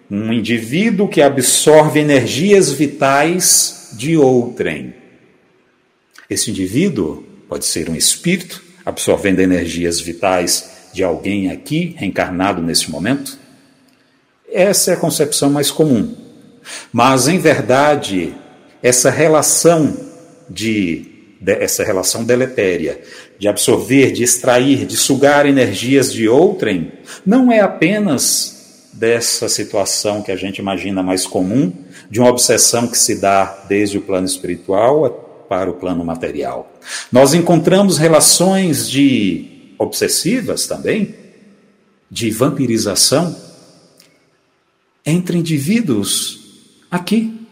Um 0.09 0.33
indivíduo 0.33 1.07
que 1.07 1.21
absorve 1.21 1.99
energias 1.99 2.71
vitais 2.71 3.91
de 3.93 4.17
outrem. 4.17 4.95
Esse 6.27 6.49
indivíduo 6.49 7.23
pode 7.47 7.65
ser 7.67 7.87
um 7.87 7.95
espírito 7.95 8.63
absorvendo 8.83 9.41
energias 9.41 9.99
vitais 9.99 10.71
de 10.91 11.03
alguém 11.03 11.51
aqui, 11.51 11.93
reencarnado 11.99 12.63
nesse 12.63 12.89
momento. 12.89 13.42
Essa 14.53 14.91
é 14.91 14.93
a 14.93 14.97
concepção 14.97 15.49
mais 15.49 15.71
comum. 15.71 16.15
Mas, 16.91 17.27
em 17.27 17.39
verdade, 17.39 18.33
essa 18.81 19.09
relação 19.09 19.97
de, 20.49 21.35
de 21.41 21.51
essa 21.51 21.83
relação 21.83 22.23
deletéria 22.23 23.01
de 23.39 23.47
absorver, 23.47 24.11
de 24.11 24.23
extrair, 24.23 24.85
de 24.85 24.95
sugar 24.95 25.45
energias 25.45 26.13
de 26.13 26.29
outrem, 26.29 26.93
não 27.25 27.51
é 27.51 27.59
apenas 27.59 28.87
dessa 28.93 29.49
situação 29.49 30.21
que 30.21 30.31
a 30.31 30.35
gente 30.35 30.59
imagina 30.59 31.01
mais 31.01 31.25
comum, 31.25 31.73
de 32.09 32.19
uma 32.19 32.29
obsessão 32.29 32.87
que 32.87 32.97
se 32.97 33.15
dá 33.15 33.65
desde 33.67 33.97
o 33.97 34.01
plano 34.01 34.27
espiritual 34.27 35.45
para 35.49 35.69
o 35.69 35.73
plano 35.73 36.05
material. 36.05 36.71
Nós 37.11 37.33
encontramos 37.33 37.97
relações 37.97 38.87
de 38.87 39.73
obsessivas 39.79 40.67
também, 40.67 41.15
de 42.09 42.29
vampirização 42.29 43.35
entre 45.05 45.37
indivíduos 45.37 46.39
aqui, 46.89 47.47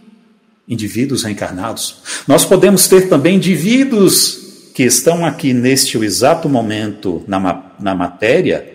indivíduos 0.68 1.24
reencarnados. 1.24 1.98
Nós 2.28 2.46
podemos 2.46 2.88
ter 2.88 3.10
também 3.10 3.36
indivíduos 3.36 4.70
que 4.74 4.84
estão 4.84 5.26
aqui 5.26 5.54
neste 5.54 5.98
exato 5.98 6.48
momento 6.48 7.24
na, 7.28 7.74
na 7.80 7.94
matéria, 7.94 8.68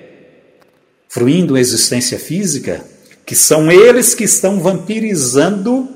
fruindo 1.09 1.55
a 1.55 1.61
existência 1.61 2.19
física, 2.19 2.85
que 3.25 3.35
são 3.35 3.73
eles 3.73 4.15
que 4.15 4.25
estão 4.25 4.61
vampirizando 4.61 5.89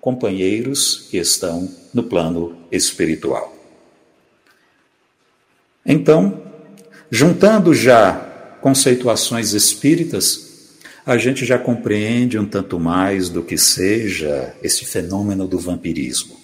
companheiros 0.00 1.08
que 1.10 1.18
estão 1.18 1.68
no 1.92 2.04
plano 2.04 2.56
espiritual. 2.70 3.54
Então, 5.84 6.42
juntando 7.10 7.74
já 7.74 8.12
conceituações 8.60 9.52
espíritas, 9.52 10.47
a 11.08 11.16
gente 11.16 11.46
já 11.46 11.58
compreende 11.58 12.38
um 12.38 12.44
tanto 12.44 12.78
mais 12.78 13.30
do 13.30 13.42
que 13.42 13.56
seja 13.56 14.54
esse 14.62 14.84
fenômeno 14.84 15.48
do 15.48 15.58
vampirismo. 15.58 16.36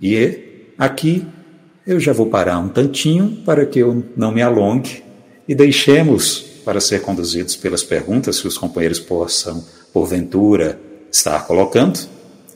E 0.00 0.70
aqui 0.78 1.26
eu 1.84 1.98
já 1.98 2.12
vou 2.12 2.26
parar 2.26 2.60
um 2.60 2.68
tantinho 2.68 3.42
para 3.44 3.66
que 3.66 3.80
eu 3.80 4.04
não 4.16 4.30
me 4.30 4.40
alongue 4.40 5.02
e 5.48 5.54
deixemos 5.54 6.38
para 6.64 6.80
ser 6.80 7.02
conduzidos 7.02 7.56
pelas 7.56 7.82
perguntas 7.82 8.40
que 8.40 8.46
os 8.46 8.56
companheiros 8.56 9.00
possam, 9.00 9.64
porventura, 9.92 10.78
estar 11.10 11.44
colocando. 11.44 11.98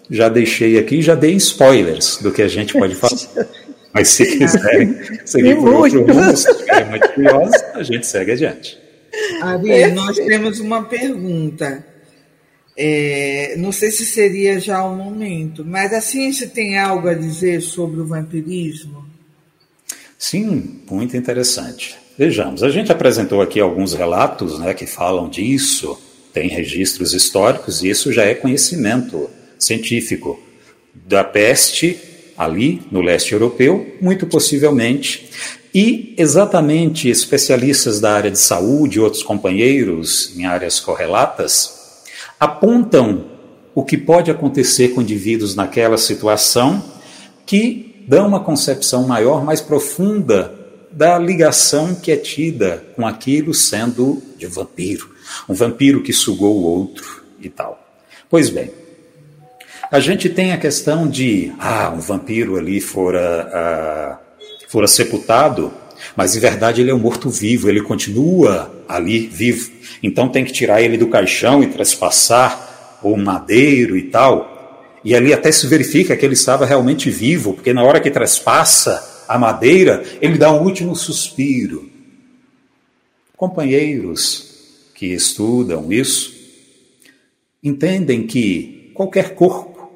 Já 0.08 0.28
deixei 0.28 0.78
aqui, 0.78 1.02
já 1.02 1.16
dei 1.16 1.34
spoilers 1.34 2.18
do 2.18 2.30
que 2.30 2.40
a 2.40 2.46
gente 2.46 2.74
pode 2.74 2.94
falar. 2.94 3.48
Mas 3.92 4.10
se 4.10 4.24
quiserem 4.38 4.96
seguir 5.26 5.56
por 5.56 5.74
outro 5.74 6.06
rumo, 6.06 6.36
se 6.36 6.48
estiverem 6.48 6.88
muito 6.88 7.08
curiosos, 7.08 7.62
a 7.74 7.82
gente 7.82 8.06
segue 8.06 8.30
adiante. 8.30 8.81
Ari, 9.40 9.92
nós 9.92 10.16
temos 10.16 10.60
uma 10.60 10.84
pergunta. 10.84 11.86
É, 12.76 13.54
não 13.58 13.70
sei 13.70 13.90
se 13.90 14.04
seria 14.04 14.58
já 14.58 14.82
o 14.84 14.96
momento, 14.96 15.64
mas 15.64 15.92
a 15.92 16.00
ciência 16.00 16.48
tem 16.48 16.78
algo 16.78 17.08
a 17.08 17.14
dizer 17.14 17.60
sobre 17.60 18.00
o 18.00 18.06
vampirismo? 18.06 19.04
Sim, 20.18 20.80
muito 20.90 21.16
interessante. 21.16 21.96
Vejamos, 22.16 22.62
a 22.62 22.70
gente 22.70 22.92
apresentou 22.92 23.42
aqui 23.42 23.60
alguns 23.60 23.94
relatos 23.94 24.58
né, 24.58 24.72
que 24.72 24.86
falam 24.86 25.28
disso, 25.28 25.98
tem 26.32 26.48
registros 26.48 27.12
históricos, 27.12 27.82
e 27.82 27.90
isso 27.90 28.12
já 28.12 28.24
é 28.24 28.34
conhecimento 28.34 29.28
científico. 29.58 30.40
Da 30.94 31.24
peste, 31.24 31.98
ali 32.36 32.82
no 32.90 33.00
leste 33.00 33.32
europeu, 33.32 33.96
muito 34.00 34.26
possivelmente, 34.26 35.28
e 35.74 36.14
exatamente 36.18 37.08
especialistas 37.08 38.00
da 38.00 38.12
área 38.12 38.30
de 38.30 38.38
saúde 38.38 38.98
e 38.98 39.00
outros 39.00 39.22
companheiros 39.22 40.36
em 40.36 40.44
áreas 40.44 40.78
correlatas 40.78 42.02
apontam 42.38 43.24
o 43.74 43.82
que 43.82 43.96
pode 43.96 44.30
acontecer 44.30 44.88
com 44.88 45.00
indivíduos 45.00 45.54
naquela 45.54 45.96
situação 45.96 46.82
que 47.46 48.04
dão 48.06 48.26
uma 48.26 48.40
concepção 48.40 49.06
maior, 49.06 49.44
mais 49.44 49.60
profunda 49.60 50.54
da 50.90 51.18
ligação 51.18 51.94
que 51.94 52.12
é 52.12 52.16
tida 52.16 52.84
com 52.94 53.06
aquilo 53.06 53.54
sendo 53.54 54.22
de 54.36 54.46
vampiro, 54.46 55.10
um 55.48 55.54
vampiro 55.54 56.02
que 56.02 56.12
sugou 56.12 56.58
o 56.58 56.62
outro 56.62 57.24
e 57.40 57.48
tal. 57.48 57.82
Pois 58.28 58.50
bem, 58.50 58.70
a 59.90 60.00
gente 60.00 60.28
tem 60.28 60.52
a 60.52 60.58
questão 60.58 61.08
de, 61.08 61.52
ah, 61.58 61.92
um 61.94 62.00
vampiro 62.00 62.56
ali 62.56 62.80
fora 62.80 63.48
ah, 63.52 64.18
fora 64.72 64.88
sepultado, 64.88 65.70
mas 66.16 66.34
em 66.34 66.40
verdade 66.40 66.80
ele 66.80 66.90
é 66.90 66.94
um 66.94 66.98
morto-vivo, 66.98 67.68
ele 67.68 67.82
continua 67.82 68.74
ali 68.88 69.26
vivo. 69.26 69.70
Então 70.02 70.30
tem 70.30 70.46
que 70.46 70.52
tirar 70.52 70.80
ele 70.80 70.96
do 70.96 71.08
caixão 71.08 71.62
e 71.62 71.66
trespassar 71.66 72.98
o 73.02 73.14
madeiro 73.14 73.98
e 73.98 74.04
tal. 74.04 74.96
E 75.04 75.14
ali 75.14 75.30
até 75.30 75.52
se 75.52 75.66
verifica 75.66 76.16
que 76.16 76.24
ele 76.24 76.32
estava 76.32 76.64
realmente 76.64 77.10
vivo, 77.10 77.52
porque 77.52 77.74
na 77.74 77.82
hora 77.82 78.00
que 78.00 78.10
trespassa 78.10 79.24
a 79.28 79.38
madeira, 79.38 80.02
ele 80.22 80.38
dá 80.38 80.50
um 80.50 80.62
último 80.62 80.96
suspiro. 80.96 81.90
Companheiros 83.36 84.88
que 84.94 85.06
estudam 85.06 85.92
isso 85.92 86.32
entendem 87.62 88.26
que 88.26 88.90
qualquer 88.94 89.34
corpo 89.34 89.92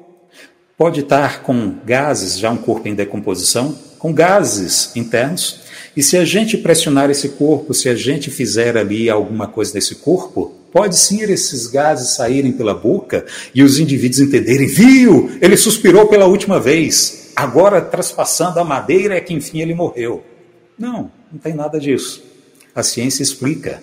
pode 0.77 0.99
estar 0.99 1.41
com 1.41 1.79
gases, 1.83 2.37
já 2.37 2.51
um 2.51 2.57
corpo 2.57 2.87
em 2.87 2.93
decomposição, 2.93 3.86
com 3.97 4.13
gases 4.13 4.95
internos. 4.95 5.61
E 5.95 6.03
se 6.03 6.15
a 6.15 6.23
gente 6.23 6.57
pressionar 6.57 7.09
esse 7.09 7.29
corpo, 7.29 7.73
se 7.73 7.89
a 7.89 7.95
gente 7.95 8.29
fizer 8.29 8.77
ali 8.77 9.09
alguma 9.09 9.47
coisa 9.47 9.73
nesse 9.73 9.95
corpo, 9.95 10.53
pode 10.71 10.97
sim 10.97 11.21
esses 11.23 11.65
gases 11.67 12.09
saírem 12.15 12.51
pela 12.51 12.73
boca 12.73 13.25
e 13.53 13.63
os 13.63 13.79
indivíduos 13.79 14.19
entenderem: 14.19 14.67
viu, 14.67 15.31
ele 15.41 15.57
suspirou 15.57 16.07
pela 16.07 16.27
última 16.27 16.59
vez, 16.59 17.31
agora 17.35 17.81
traspassando 17.81 18.59
a 18.59 18.63
madeira 18.63 19.15
é 19.15 19.21
que 19.21 19.33
enfim 19.33 19.61
ele 19.61 19.73
morreu. 19.73 20.23
Não, 20.77 21.11
não 21.31 21.39
tem 21.39 21.53
nada 21.53 21.79
disso. 21.79 22.23
A 22.75 22.83
ciência 22.83 23.23
explica. 23.23 23.81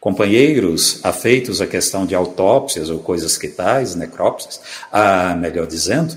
Companheiros 0.00 0.98
afeitos 1.04 1.60
à 1.60 1.66
questão 1.66 2.06
de 2.06 2.14
autópsias 2.14 2.88
ou 2.88 2.98
coisas 2.98 3.36
que 3.36 3.48
tais, 3.48 3.94
necrópsias, 3.94 4.60
ah, 4.90 5.36
melhor 5.36 5.66
dizendo, 5.66 6.16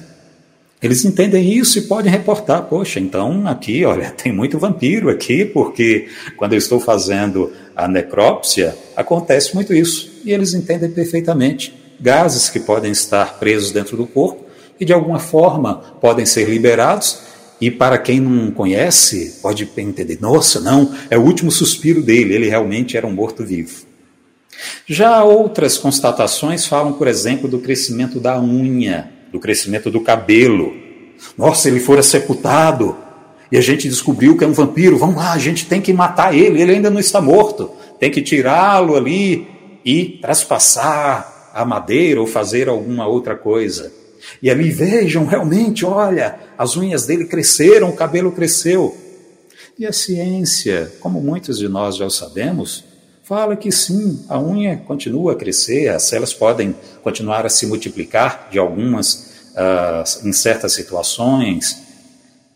eles 0.84 1.06
entendem 1.06 1.54
isso 1.54 1.80
e 1.80 1.84
podem 1.84 2.12
reportar. 2.12 2.63
Poxa, 2.63 3.00
então 3.00 3.48
aqui, 3.48 3.86
olha, 3.86 4.12
tem 4.15 4.34
muito 4.34 4.60
vampiro 4.60 5.10
aqui, 5.10 5.46
porque 5.46 6.10
quando 6.36 6.52
eu 6.52 6.58
estou 6.58 6.78
fazendo 6.78 7.54
a 7.74 7.88
necrópsia, 7.88 8.76
acontece 8.93 9.56
muito 9.56 9.74
isso. 9.74 10.12
E 10.26 10.34
eles 10.34 10.54
entendem 10.54 10.91
perfeitamente. 10.91 11.74
Gases 12.02 12.50
que 12.50 12.60
podem 12.60 12.91
estar 12.91 13.39
presos 13.39 13.72
dentro 13.72 13.96
do 13.96 14.06
corpo 14.06 14.43
e 14.78 14.84
de 14.84 14.91
alguma 14.91 15.19
forma 15.19 15.76
podem 16.02 16.26
ser 16.26 16.50
liberados. 16.50 17.19
E 17.62 17.72
para 17.72 17.98
quem 17.98 18.19
não 18.19 18.52
conhece, 18.52 19.39
pode 19.41 19.69
entender: 19.78 20.17
nossa, 20.19 20.60
não, 20.60 20.93
é 21.10 21.17
o 21.17 21.22
último 21.22 21.50
suspiro 21.50 22.02
dele, 22.02 22.34
ele 22.34 22.50
realmente 22.50 22.98
era 22.98 23.08
um 23.08 23.13
morto-vivo. 23.13 23.86
Já 24.86 25.24
outras 25.24 25.78
constatações 25.78 26.65
falam, 26.65 26.93
por 26.93 27.08
exemplo, 27.08 27.48
do 27.48 27.60
crescimento 27.60 28.19
da 28.19 28.38
unha 28.39 29.12
do 29.34 29.39
crescimento 29.39 29.89
do 29.89 30.00
cabelo. 30.00 30.72
Nossa, 31.36 31.67
ele 31.67 31.80
fora 31.80 32.04
sepultado 32.04 32.96
e 33.52 33.58
a 33.58 33.62
gente 33.62 33.89
descobriu 33.89 34.38
que 34.38 34.43
é 34.43 34.48
um 34.48 34.54
vampiro. 34.54 34.98
Vamos 34.98 35.15
lá, 35.15 35.34
a 35.34 35.39
gente 35.39 35.65
tem 35.65 35.82
que 35.82 35.91
matar 35.91 36.36
ele, 36.36 36.62
ele 36.62 36.74
ainda 36.74 36.89
não 36.89 37.00
está 37.00 37.19
morto. 37.19 37.72
Tem 38.00 38.12
que 38.12 38.22
tirá-lo 38.22 38.96
ali 38.96 39.48
e 39.84 40.19
traspassar 40.22 41.52
a 41.54 41.65
madeira 41.65 42.22
ou 42.22 42.28
fazer 42.28 42.69
alguma 42.69 43.08
outra 43.08 43.36
coisa. 43.36 43.91
E 44.42 44.50
ali 44.50 44.69
vejam, 44.69 45.25
realmente, 45.25 45.86
olha, 45.86 46.40
as 46.58 46.77
unhas 46.77 47.06
dele 47.06 47.25
cresceram, 47.25 47.90
o 47.90 47.96
cabelo 47.96 48.31
cresceu. 48.31 48.96
E 49.77 49.86
a 49.86 49.92
ciência, 49.92 50.92
como 51.00 51.19
muitos 51.19 51.58
de 51.58 51.67
nós 51.67 51.98
já 51.98 52.10
sabemos, 52.10 52.86
fala 53.24 53.56
que 53.56 53.71
sim, 53.71 54.19
a 54.28 54.38
unha 54.38 54.76
continua 54.76 55.32
a 55.32 55.36
crescer, 55.36 55.88
as 55.88 56.04
células 56.04 56.34
podem 56.34 56.76
continuar 57.02 57.46
a 57.46 57.50
se 57.50 57.65
multiplicar 57.65 58.50
de 58.52 58.60
algumas, 58.60 59.32
uh, 59.54 60.28
em 60.28 60.34
certas 60.34 60.74
situações, 60.74 61.82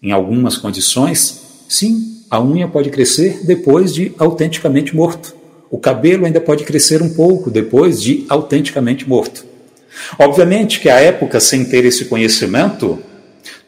em 0.03 0.11
algumas 0.11 0.57
condições. 0.57 1.41
Sim, 1.69 2.21
a 2.29 2.41
unha 2.41 2.67
pode 2.67 2.89
crescer 2.89 3.45
depois 3.45 3.93
de 3.93 4.13
autenticamente 4.17 4.93
morto. 4.93 5.33
O 5.71 5.77
cabelo 5.77 6.25
ainda 6.25 6.41
pode 6.41 6.65
crescer 6.65 7.01
um 7.01 7.13
pouco 7.13 7.49
depois 7.49 8.01
de 8.01 8.25
autenticamente 8.27 9.07
morto. 9.07 9.45
Obviamente 10.19 10.81
que 10.81 10.89
a 10.89 10.99
época, 10.99 11.39
sem 11.39 11.63
ter 11.63 11.85
esse 11.85 12.05
conhecimento, 12.05 12.99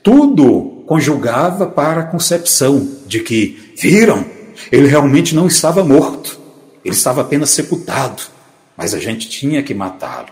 tudo 0.03 0.83
conjugava 0.85 1.65
para 1.65 2.01
a 2.01 2.05
concepção 2.05 2.87
de 3.07 3.21
que, 3.21 3.73
viram, 3.77 4.25
ele 4.69 4.87
realmente 4.87 5.33
não 5.33 5.47
estava 5.47 5.83
morto 5.83 6.39
Ele 6.83 6.95
estava 6.95 7.21
apenas 7.21 7.49
sepultado, 7.49 8.23
mas 8.75 8.93
a 8.93 8.99
gente 8.99 9.29
tinha 9.29 9.61
que 9.61 9.73
matá-lo. 9.73 10.29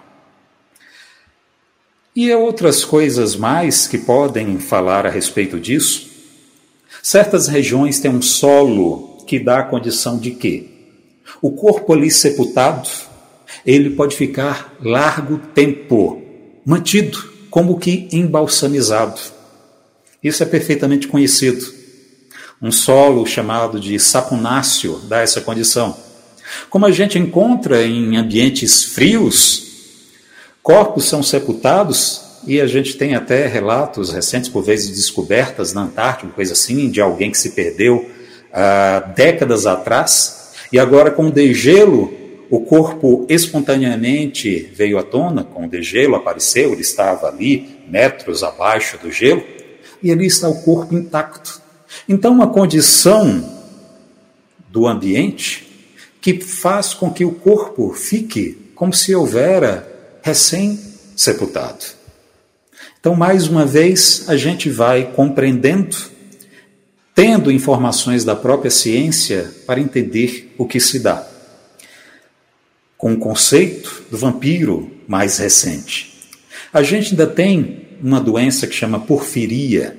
E 2.15 2.33
outras 2.33 2.83
coisas 2.83 3.35
mais 3.35 3.87
que 3.87 3.97
podem 3.97 4.57
falar 4.57 5.05
a 5.05 5.09
respeito 5.09 5.59
disso. 5.59 6.09
Certas 7.03 7.47
regiões 7.47 7.99
têm 7.99 8.09
um 8.09 8.21
solo 8.21 9.17
que 9.27 9.39
dá 9.39 9.59
a 9.59 9.63
condição 9.63 10.17
de 10.17 10.31
que 10.31 10.77
o 11.41 11.51
corpo 11.51 11.93
ali 11.93 12.09
sepultado, 12.09 12.89
ele 13.65 13.91
pode 13.91 14.15
ficar 14.15 14.75
largo 14.81 15.37
tempo, 15.53 16.21
mantido, 16.65 17.31
como 17.49 17.79
que 17.79 18.07
embalsamizado. 18.11 19.19
Isso 20.23 20.41
é 20.41 20.45
perfeitamente 20.45 21.07
conhecido. 21.07 21.65
Um 22.61 22.71
solo 22.71 23.25
chamado 23.25 23.79
de 23.79 23.99
saponáceo 23.99 24.99
dá 25.07 25.21
essa 25.21 25.41
condição. 25.41 25.95
Como 26.69 26.85
a 26.85 26.91
gente 26.91 27.17
encontra 27.17 27.85
em 27.85 28.17
ambientes 28.17 28.83
frios, 28.83 29.67
corpos 30.61 31.05
são 31.05 31.21
sepultados 31.23 32.21
e 32.45 32.61
a 32.61 32.67
gente 32.67 32.95
tem 32.97 33.15
até 33.15 33.47
relatos 33.47 34.11
recentes, 34.11 34.49
por 34.49 34.63
vezes 34.63 34.95
descobertas 34.95 35.73
na 35.73 35.83
Antártida, 35.83 36.31
coisa 36.31 36.53
assim, 36.53 36.89
de 36.89 37.01
alguém 37.01 37.31
que 37.31 37.37
se 37.37 37.51
perdeu 37.51 38.09
há 38.53 38.99
décadas 39.15 39.65
atrás 39.65 40.53
e 40.71 40.79
agora 40.79 41.11
com 41.11 41.27
o 41.27 41.31
degelo 41.31 42.13
o 42.49 42.61
corpo 42.61 43.25
espontaneamente 43.27 44.71
veio 44.73 44.97
à 44.97 45.03
tona, 45.03 45.43
com 45.43 45.65
o 45.65 45.69
degelo 45.69 46.15
apareceu, 46.15 46.71
ele 46.71 46.81
estava 46.81 47.27
ali, 47.27 47.77
metros 47.89 48.41
abaixo 48.41 48.97
do 48.97 49.11
gelo, 49.11 49.43
e 50.01 50.11
ali 50.11 50.27
está 50.27 50.47
o 50.47 50.61
corpo 50.63 50.95
intacto. 50.95 51.61
Então, 52.07 52.31
uma 52.31 52.47
condição 52.47 53.43
do 54.69 54.87
ambiente 54.87 55.66
que 56.21 56.39
faz 56.41 56.93
com 56.93 57.11
que 57.11 57.23
o 57.25 57.31
corpo 57.31 57.93
fique 57.93 58.71
como 58.75 58.93
se 58.93 59.15
houvera 59.15 60.19
recém-sepultado. 60.21 61.97
Então, 62.99 63.15
mais 63.15 63.47
uma 63.47 63.65
vez, 63.65 64.25
a 64.27 64.35
gente 64.35 64.69
vai 64.69 65.11
compreendendo, 65.13 65.95
tendo 67.15 67.51
informações 67.51 68.25
da 68.25 68.35
própria 68.35 68.69
ciência 68.69 69.51
para 69.65 69.79
entender 69.79 70.53
o 70.57 70.65
que 70.65 70.79
se 70.79 70.99
dá. 70.99 71.25
Com 72.97 73.13
o 73.13 73.17
conceito 73.17 74.03
do 74.11 74.17
vampiro 74.17 74.91
mais 75.07 75.37
recente. 75.37 76.13
A 76.73 76.83
gente 76.83 77.11
ainda 77.11 77.27
tem 77.27 77.87
uma 78.01 78.19
doença 78.19 78.67
que 78.67 78.73
chama 78.73 78.99
porfiria, 78.99 79.97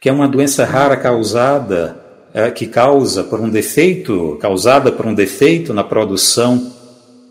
que 0.00 0.08
é 0.08 0.12
uma 0.12 0.28
doença 0.28 0.64
rara 0.64 0.96
causada, 0.96 2.03
é, 2.34 2.50
que 2.50 2.66
causa 2.66 3.22
por 3.22 3.40
um 3.40 3.48
defeito, 3.48 4.36
causada 4.40 4.90
por 4.90 5.06
um 5.06 5.14
defeito 5.14 5.72
na 5.72 5.84
produção 5.84 6.74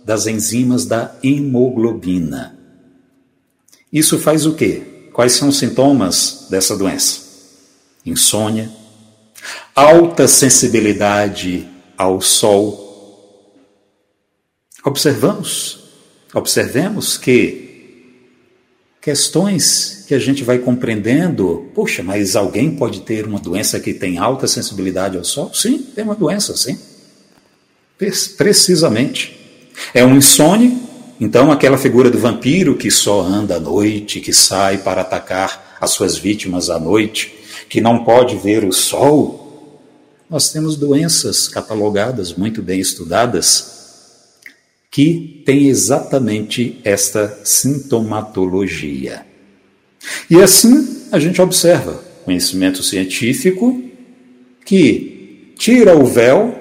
das 0.05 0.27
enzimas 0.27 0.85
da 0.85 1.13
hemoglobina. 1.21 2.57
Isso 3.91 4.17
faz 4.17 4.45
o 4.45 4.55
quê? 4.55 5.09
Quais 5.11 5.33
são 5.33 5.49
os 5.49 5.59
sintomas 5.59 6.47
dessa 6.49 6.77
doença? 6.77 7.21
Insônia, 8.05 8.71
alta 9.75 10.25
sensibilidade 10.25 11.67
ao 11.97 12.21
sol. 12.21 13.51
Observamos, 14.85 15.83
observemos 16.33 17.17
que 17.17 17.62
questões 19.03 20.05
que 20.07 20.15
a 20.15 20.19
gente 20.19 20.45
vai 20.45 20.57
compreendendo. 20.59 21.69
Puxa, 21.75 22.01
mas 22.01 22.37
alguém 22.37 22.71
pode 22.71 23.01
ter 23.01 23.27
uma 23.27 23.37
doença 23.37 23.77
que 23.77 23.93
tem 23.93 24.17
alta 24.17 24.47
sensibilidade 24.47 25.17
ao 25.17 25.25
sol? 25.25 25.53
Sim, 25.53 25.77
tem 25.77 26.05
uma 26.05 26.15
doença, 26.15 26.55
sim. 26.55 26.79
Precisamente. 28.37 29.37
É 29.93 30.05
um 30.05 30.15
insônia, 30.15 30.71
então 31.19 31.51
aquela 31.51 31.77
figura 31.77 32.09
do 32.09 32.17
vampiro 32.17 32.77
que 32.77 32.89
só 32.89 33.21
anda 33.21 33.57
à 33.57 33.59
noite, 33.59 34.21
que 34.21 34.31
sai 34.31 34.77
para 34.77 35.01
atacar 35.01 35.77
as 35.81 35.91
suas 35.91 36.17
vítimas 36.17 36.69
à 36.69 36.79
noite, 36.79 37.33
que 37.67 37.81
não 37.81 38.05
pode 38.05 38.37
ver 38.37 38.63
o 38.63 38.71
sol. 38.71 39.81
Nós 40.29 40.49
temos 40.51 40.77
doenças 40.77 41.49
catalogadas, 41.49 42.33
muito 42.33 42.61
bem 42.61 42.79
estudadas, 42.79 43.72
que 44.93 45.41
tem 45.43 45.69
exatamente 45.69 46.79
esta 46.83 47.39
sintomatologia. 47.43 49.25
E 50.29 50.39
assim 50.39 51.07
a 51.11 51.17
gente 51.17 51.41
observa 51.41 51.99
conhecimento 52.23 52.83
científico 52.83 53.81
que 54.63 55.51
tira 55.57 55.97
o 55.97 56.05
véu, 56.05 56.55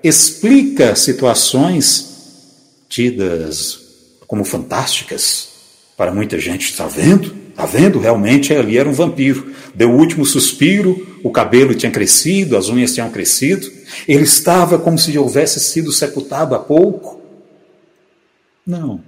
explica 0.00 0.94
situações 0.94 2.84
tidas 2.88 3.80
como 4.28 4.44
fantásticas 4.44 5.48
para 5.96 6.14
muita 6.14 6.38
gente. 6.38 6.70
Está 6.70 6.86
vendo? 6.86 7.34
Está 7.48 7.66
vendo? 7.66 7.98
Realmente 7.98 8.54
ali 8.54 8.78
era 8.78 8.88
um 8.88 8.92
vampiro. 8.92 9.52
Deu 9.74 9.90
o 9.90 9.98
último 9.98 10.24
suspiro, 10.24 11.18
o 11.24 11.32
cabelo 11.32 11.74
tinha 11.74 11.90
crescido, 11.90 12.56
as 12.56 12.68
unhas 12.68 12.94
tinham 12.94 13.10
crescido. 13.10 13.68
Ele 14.06 14.22
estava 14.22 14.78
como 14.78 14.96
se 14.96 15.18
houvesse 15.18 15.58
sido 15.58 15.90
sepultado 15.90 16.54
há 16.54 16.60
pouco. 16.60 17.21
Não. 18.66 19.02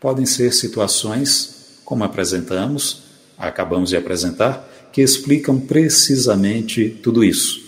Podem 0.00 0.24
ser 0.24 0.52
situações, 0.52 1.80
como 1.84 2.04
apresentamos, 2.04 3.02
acabamos 3.36 3.90
de 3.90 3.96
apresentar, 3.96 4.68
que 4.92 5.02
explicam 5.02 5.60
precisamente 5.60 6.88
tudo 7.02 7.22
isso. 7.24 7.60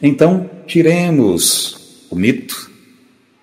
Então, 0.00 0.48
tiremos 0.66 2.04
o 2.10 2.16
mito 2.16 2.70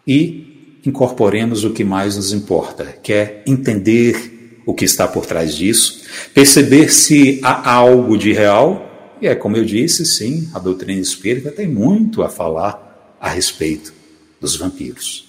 e 0.05 0.80
incorporemos 0.86 1.63
o 1.63 1.72
que 1.72 1.84
mais 1.84 2.15
nos 2.15 2.32
importa, 2.32 2.86
que 3.03 3.11
é 3.13 3.43
entender 3.45 4.61
o 4.65 4.74
que 4.74 4.86
está 4.86 5.07
por 5.07 5.26
trás 5.26 5.55
disso, 5.55 6.03
perceber 6.34 6.91
se 6.91 7.39
há 7.43 7.72
algo 7.72 8.18
de 8.18 8.34
real, 8.34 9.15
e 9.22 9.28
é 9.28 9.36
como 9.36 9.57
eu 9.57 9.65
disse, 9.65 10.05
sim, 10.05 10.49
a 10.53 10.59
doutrina 10.59 11.01
espírita 11.01 11.51
tem 11.51 11.68
muito 11.68 12.22
a 12.22 12.30
falar 12.30 13.18
a 13.20 13.30
respeito 13.30 13.93
dos 14.39 14.55
vampiros. 14.55 15.26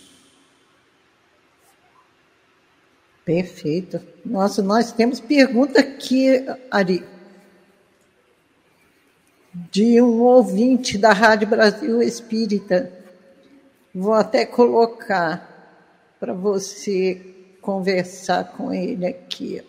Perfeito. 3.29 4.01
Nossa, 4.25 4.63
nós 4.63 4.91
temos 4.91 5.21
pergunta 5.21 5.81
aqui, 5.81 6.47
Ari, 6.71 7.05
de 9.71 10.01
um 10.01 10.23
ouvinte 10.23 10.97
da 10.97 11.13
Rádio 11.13 11.47
Brasil 11.47 12.01
Espírita. 12.01 12.91
Vou 13.95 14.15
até 14.15 14.47
colocar 14.47 16.17
para 16.19 16.33
você 16.33 17.21
conversar 17.61 18.45
com 18.53 18.73
ele 18.73 19.07
aqui. 19.07 19.63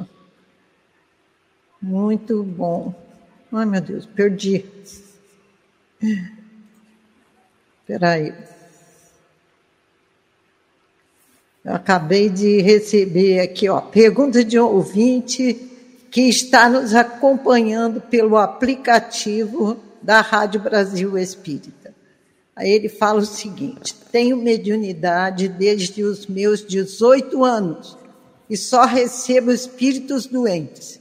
Muito 1.82 2.42
bom. 2.42 2.94
Ai, 3.52 3.66
meu 3.66 3.82
Deus, 3.82 4.06
perdi. 4.06 4.64
Espera 7.82 8.12
aí. 8.12 8.34
Eu 11.70 11.76
acabei 11.76 12.30
de 12.30 12.62
receber 12.62 13.42
aqui, 13.42 13.70
ó, 13.70 13.80
pergunta 13.80 14.44
de 14.44 14.60
um 14.60 14.66
ouvinte 14.66 15.54
que 16.10 16.22
está 16.22 16.68
nos 16.68 16.96
acompanhando 16.96 18.02
pelo 18.02 18.38
aplicativo 18.38 19.78
da 20.02 20.20
Rádio 20.20 20.62
Brasil 20.62 21.16
Espírita. 21.16 21.94
Aí 22.56 22.72
ele 22.72 22.90
fala 22.90 23.20
o 23.20 23.26
seguinte: 23.26 23.94
tenho 24.12 24.36
mediunidade 24.36 25.48
desde 25.48 26.02
os 26.02 26.26
meus 26.26 26.66
18 26.66 27.46
anos 27.46 27.96
e 28.50 28.58
só 28.58 28.86
recebo 28.86 29.52
espíritos 29.52 30.26
doentes. 30.26 31.00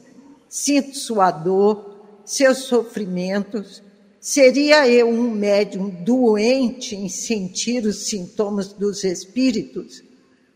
Sinto 0.50 0.98
sua 0.98 1.30
dor, 1.30 1.96
seus 2.26 2.58
sofrimentos. 2.64 3.82
Seria 4.20 4.86
eu 4.86 5.08
um 5.08 5.30
médium 5.30 5.88
doente 5.88 6.94
em 6.94 7.08
sentir 7.08 7.86
os 7.86 8.06
sintomas 8.10 8.74
dos 8.74 9.02
espíritos? 9.02 10.06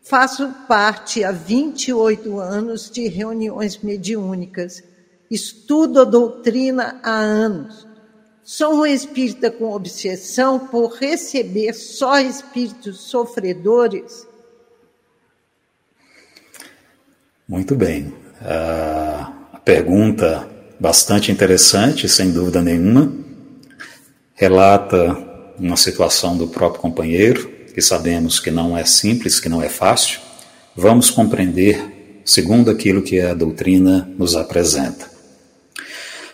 Faço 0.03 0.49
parte 0.67 1.23
há 1.23 1.31
28 1.31 2.41
anos 2.41 2.91
de 2.91 3.07
reuniões 3.07 3.79
mediúnicas. 3.79 4.83
Estudo 5.31 6.01
a 6.01 6.05
doutrina 6.05 7.01
há 7.05 7.15
anos. 7.15 7.87
Sou 8.43 8.81
um 8.81 8.87
espírita 8.87 9.49
com 9.49 9.73
obsessão 9.73 10.59
por 10.59 10.95
receber 10.95 11.73
só 11.75 12.19
espíritos 12.19 13.03
sofredores? 13.03 14.27
Muito 17.49 17.77
bem. 17.77 18.13
A 18.41 19.61
pergunta 19.65 20.49
bastante 20.81 21.31
interessante, 21.31 22.09
sem 22.09 22.33
dúvida 22.33 22.61
nenhuma. 22.61 23.13
Relata 24.35 25.17
uma 25.57 25.77
situação 25.77 26.37
do 26.37 26.49
próprio 26.49 26.83
companheiro, 26.83 27.49
que 27.75 27.81
sabemos 27.81 28.39
que 28.39 28.51
não 28.51 28.77
é 28.77 28.85
simples, 28.85 29.41
que 29.41 29.49
não 29.49 29.63
é 29.63 29.69
fácil, 29.69 30.21
vamos 30.77 31.11
compreender 31.11 32.21
segundo 32.25 32.71
aquilo 32.71 33.03
que 33.03 33.21
a 33.21 33.35
doutrina 33.35 34.09
nos 34.19 34.37
apresenta. 34.37 35.11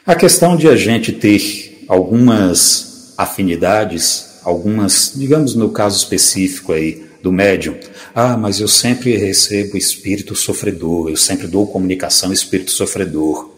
A 0.06 0.14
questão 0.14 0.56
de 0.56 0.68
a 0.68 0.76
gente 0.76 1.12
ter 1.12 1.84
algumas 1.88 3.14
afinidades 3.16 4.28
algumas, 4.48 5.12
digamos 5.14 5.54
no 5.54 5.68
caso 5.68 5.98
específico 5.98 6.72
aí 6.72 7.04
do 7.22 7.30
médium, 7.30 7.76
ah, 8.14 8.36
mas 8.36 8.60
eu 8.60 8.68
sempre 8.68 9.16
recebo 9.16 9.76
espírito 9.76 10.34
sofredor, 10.34 11.10
eu 11.10 11.16
sempre 11.16 11.46
dou 11.46 11.66
comunicação 11.66 12.32
espírito 12.32 12.70
sofredor. 12.70 13.50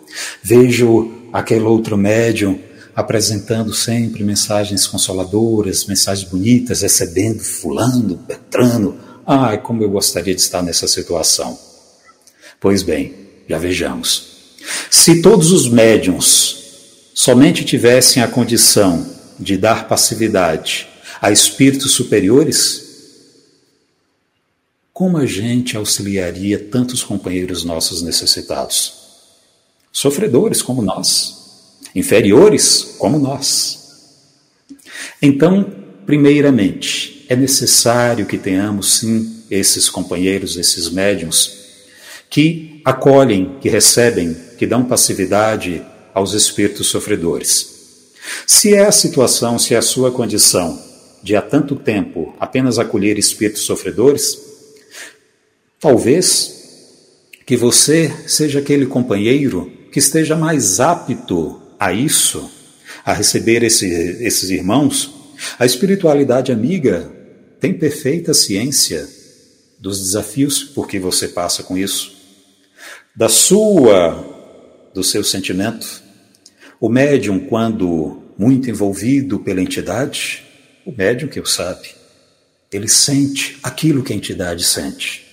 Vejo 0.42 1.12
aquele 1.32 1.64
outro 1.64 1.96
médium 1.96 2.58
apresentando 2.94 3.72
sempre 3.72 4.24
mensagens 4.24 4.86
consoladoras, 4.86 5.86
mensagens 5.86 6.28
bonitas, 6.28 6.82
recebendo 6.82 7.40
fulano, 7.40 8.18
Petrano. 8.18 8.98
Ai, 9.26 9.60
como 9.62 9.82
eu 9.82 9.90
gostaria 9.90 10.34
de 10.34 10.40
estar 10.40 10.62
nessa 10.62 10.88
situação. 10.88 11.58
Pois 12.60 12.82
bem, 12.82 13.14
já 13.48 13.58
vejamos. 13.58 14.30
Se 14.90 15.22
todos 15.22 15.50
os 15.52 15.68
médiums 15.68 16.56
somente 17.14 17.64
tivessem 17.64 18.22
a 18.22 18.28
condição 18.28 19.06
de 19.38 19.56
dar 19.56 19.88
passividade 19.88 20.88
a 21.20 21.30
espíritos 21.30 21.92
superiores, 21.92 22.90
como 24.92 25.16
a 25.16 25.24
gente 25.24 25.76
auxiliaria 25.76 26.58
tantos 26.58 27.02
companheiros 27.02 27.64
nossos 27.64 28.02
necessitados? 28.02 29.00
Sofredores 29.90 30.60
como 30.60 30.82
nós, 30.82 31.39
inferiores 31.94 32.94
como 32.98 33.18
nós. 33.18 33.78
Então, 35.20 35.64
primeiramente, 36.06 37.26
é 37.28 37.36
necessário 37.36 38.26
que 38.26 38.38
tenhamos 38.38 38.98
sim 38.98 39.44
esses 39.50 39.88
companheiros, 39.88 40.56
esses 40.56 40.90
médiums, 40.90 41.58
que 42.28 42.80
acolhem, 42.84 43.56
que 43.60 43.68
recebem, 43.68 44.36
que 44.56 44.66
dão 44.66 44.84
passividade 44.84 45.82
aos 46.14 46.32
espíritos 46.32 46.86
sofredores. 46.86 48.12
Se 48.46 48.74
é 48.74 48.86
a 48.86 48.92
situação, 48.92 49.58
se 49.58 49.74
é 49.74 49.78
a 49.78 49.82
sua 49.82 50.10
condição 50.10 50.80
de 51.22 51.34
há 51.34 51.42
tanto 51.42 51.74
tempo 51.76 52.34
apenas 52.38 52.78
acolher 52.78 53.18
espíritos 53.18 53.62
sofredores, 53.62 54.50
Talvez 55.80 56.60
que 57.46 57.56
você 57.56 58.14
seja 58.26 58.58
aquele 58.58 58.84
companheiro 58.84 59.72
que 59.90 59.98
esteja 59.98 60.36
mais 60.36 60.78
apto 60.78 61.58
a 61.80 61.94
isso, 61.94 62.52
a 63.02 63.14
receber 63.14 63.62
esse, 63.62 63.86
esses 64.22 64.50
irmãos. 64.50 65.10
A 65.58 65.64
espiritualidade 65.64 66.52
amiga 66.52 67.10
tem 67.58 67.72
perfeita 67.72 68.34
ciência 68.34 69.08
dos 69.78 69.98
desafios 69.98 70.62
por 70.62 70.86
que 70.86 70.98
você 70.98 71.26
passa 71.26 71.62
com 71.62 71.78
isso, 71.78 72.14
da 73.16 73.30
sua, 73.30 74.90
do 74.92 75.02
seu 75.02 75.24
sentimento. 75.24 76.02
O 76.78 76.90
médium, 76.90 77.40
quando 77.40 78.22
muito 78.36 78.68
envolvido 78.68 79.38
pela 79.38 79.62
entidade, 79.62 80.44
o 80.84 80.92
médium 80.92 81.28
que 81.28 81.40
o 81.40 81.46
sabe, 81.46 81.88
ele 82.70 82.88
sente 82.88 83.58
aquilo 83.62 84.02
que 84.02 84.12
a 84.12 84.16
entidade 84.16 84.64
sente. 84.64 85.24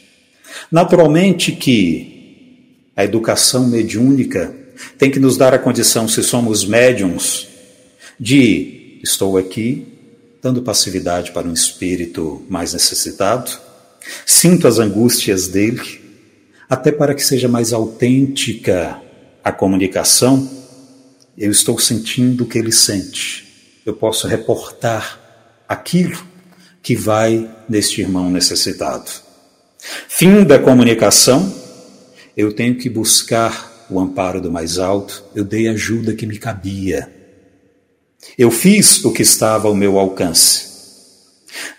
Naturalmente 0.72 1.52
que 1.52 2.89
a 2.95 3.04
educação 3.04 3.68
mediúnica 3.68 4.56
tem 4.97 5.11
que 5.11 5.19
nos 5.19 5.38
dar 5.38 5.53
a 5.53 5.59
condição, 5.59 6.07
se 6.07 6.23
somos 6.23 6.65
médiums, 6.65 7.47
de 8.19 8.99
estou 9.03 9.38
aqui 9.38 9.88
dando 10.41 10.61
passividade 10.61 11.32
para 11.32 11.47
um 11.47 11.53
espírito 11.53 12.45
mais 12.49 12.73
necessitado, 12.73 13.51
sinto 14.25 14.67
as 14.67 14.80
angústias 14.80 15.47
dele, 15.47 16.01
até 16.69 16.91
para 16.91 17.13
que 17.13 17.23
seja 17.23 17.47
mais 17.47 17.73
autêntica 17.73 19.01
a 19.43 19.51
comunicação, 19.51 20.49
eu 21.38 21.51
estou 21.51 21.80
sentindo 21.80 22.43
o 22.43 22.47
que 22.47 22.57
ele 22.57 22.71
sente. 22.71 23.45
Eu 23.86 23.93
posso 23.93 24.28
reportar 24.28 25.19
aquilo 25.67 26.17
que 26.82 26.95
vai 26.95 27.49
neste 27.67 28.01
irmão 28.01 28.30
necessitado. 28.30 29.09
Fim 30.07 30.43
da 30.43 30.59
comunicação, 30.59 31.53
eu 32.36 32.53
tenho 32.53 32.75
que 32.75 32.89
buscar 32.89 33.76
o 33.90 34.00
amparo 34.00 34.42
do 34.42 34.52
mais 34.52 34.78
alto, 34.78 35.24
eu 35.36 35.44
dei 35.44 35.68
a 35.68 35.72
ajuda 35.72 36.14
que 36.14 36.26
me 36.26 36.38
cabia. 36.38 37.12
Eu 38.38 38.52
fiz 38.52 39.04
o 39.06 39.12
que 39.12 39.22
estava 39.22 39.68
ao 39.68 39.76
meu 39.76 39.98
alcance. 39.98 40.68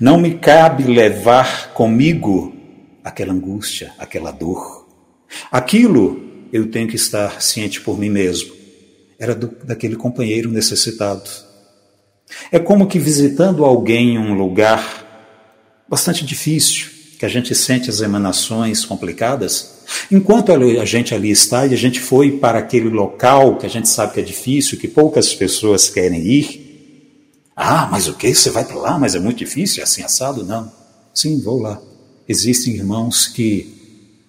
Não 0.01 0.19
me 0.19 0.39
cabe 0.39 0.85
levar 0.85 1.73
comigo 1.73 2.55
aquela 3.05 3.33
angústia, 3.33 3.93
aquela 3.99 4.31
dor. 4.31 4.87
Aquilo 5.51 6.49
eu 6.53 6.71
tenho 6.71 6.89
que 6.89 6.97
estar 6.97 7.43
ciente 7.43 7.81
por 7.81 7.99
mim 7.99 8.09
mesmo. 8.09 8.55
Era 9.19 9.35
do, 9.35 9.49
daquele 9.65 9.97
companheiro 9.97 10.51
necessitado. 10.51 11.29
É 12.51 12.59
como 12.59 12.87
que 12.87 12.99
visitando 12.99 13.65
alguém 13.65 14.15
em 14.15 14.19
um 14.19 14.35
lugar 14.35 15.07
bastante 15.89 16.25
difícil, 16.25 16.91
que 17.19 17.27
a 17.27 17.29
gente 17.29 17.53
sente 17.55 17.91
as 17.91 18.01
emanações 18.01 18.85
complicadas, 18.85 19.79
enquanto 20.11 20.53
a 20.53 20.85
gente 20.85 21.15
ali 21.15 21.31
está 21.31 21.67
e 21.67 21.75
a 21.75 21.77
gente 21.77 21.99
foi 21.99 22.39
para 22.39 22.61
aquele 22.61 22.89
local 22.89 23.57
que 23.57 23.67
a 23.67 23.69
gente 23.69 23.89
sabe 23.89 24.15
que 24.15 24.21
é 24.21 24.23
difícil, 24.23 24.79
que 24.79 24.87
poucas 24.87 25.35
pessoas 25.35 25.91
querem 25.91 26.25
ir. 26.25 27.51
Ah, 27.57 27.89
mas 27.91 28.07
o 28.07 28.15
que? 28.15 28.33
Você 28.33 28.51
vai 28.51 28.65
para 28.65 28.77
lá, 28.77 28.99
mas 28.99 29.17
é 29.17 29.19
muito 29.19 29.39
difícil, 29.39 29.81
é 29.81 29.85
assim 29.85 30.03
assado? 30.03 30.45
Não. 30.45 30.71
Sim, 31.13 31.41
vou 31.41 31.61
lá. 31.61 31.83
Existem 32.29 32.75
irmãos 32.75 33.27
que 33.27 33.75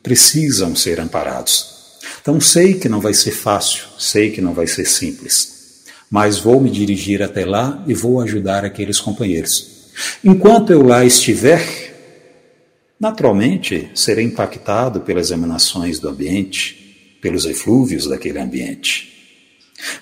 precisam 0.02 0.76
ser 0.76 1.00
amparados. 1.00 2.00
Então 2.20 2.42
sei 2.42 2.74
que 2.74 2.90
não 2.90 3.00
vai 3.00 3.14
ser 3.14 3.32
fácil, 3.32 3.84
sei 4.00 4.32
que 4.32 4.42
não 4.42 4.54
vai 4.54 4.66
ser 4.66 4.86
simples, 4.86 5.84
mas 6.10 6.40
vou 6.40 6.60
me 6.60 6.72
dirigir 6.72 7.22
até 7.22 7.46
lá 7.46 7.84
e 7.86 7.94
vou 7.94 8.20
ajudar 8.22 8.66
aqueles 8.66 9.00
companheiros. 9.00 9.92
Enquanto 10.24 10.72
eu 10.72 10.82
lá 10.82 11.06
estiver, 11.06 11.89
naturalmente 13.00 13.90
serei 13.96 14.26
impactado 14.26 15.02
pelas 15.02 15.32
emanações 15.32 16.00
do 16.00 16.10
ambiente, 16.10 17.18
pelos 17.22 17.46
eflúvios 17.46 18.08
daquele 18.08 18.40
ambiente. 18.40 19.10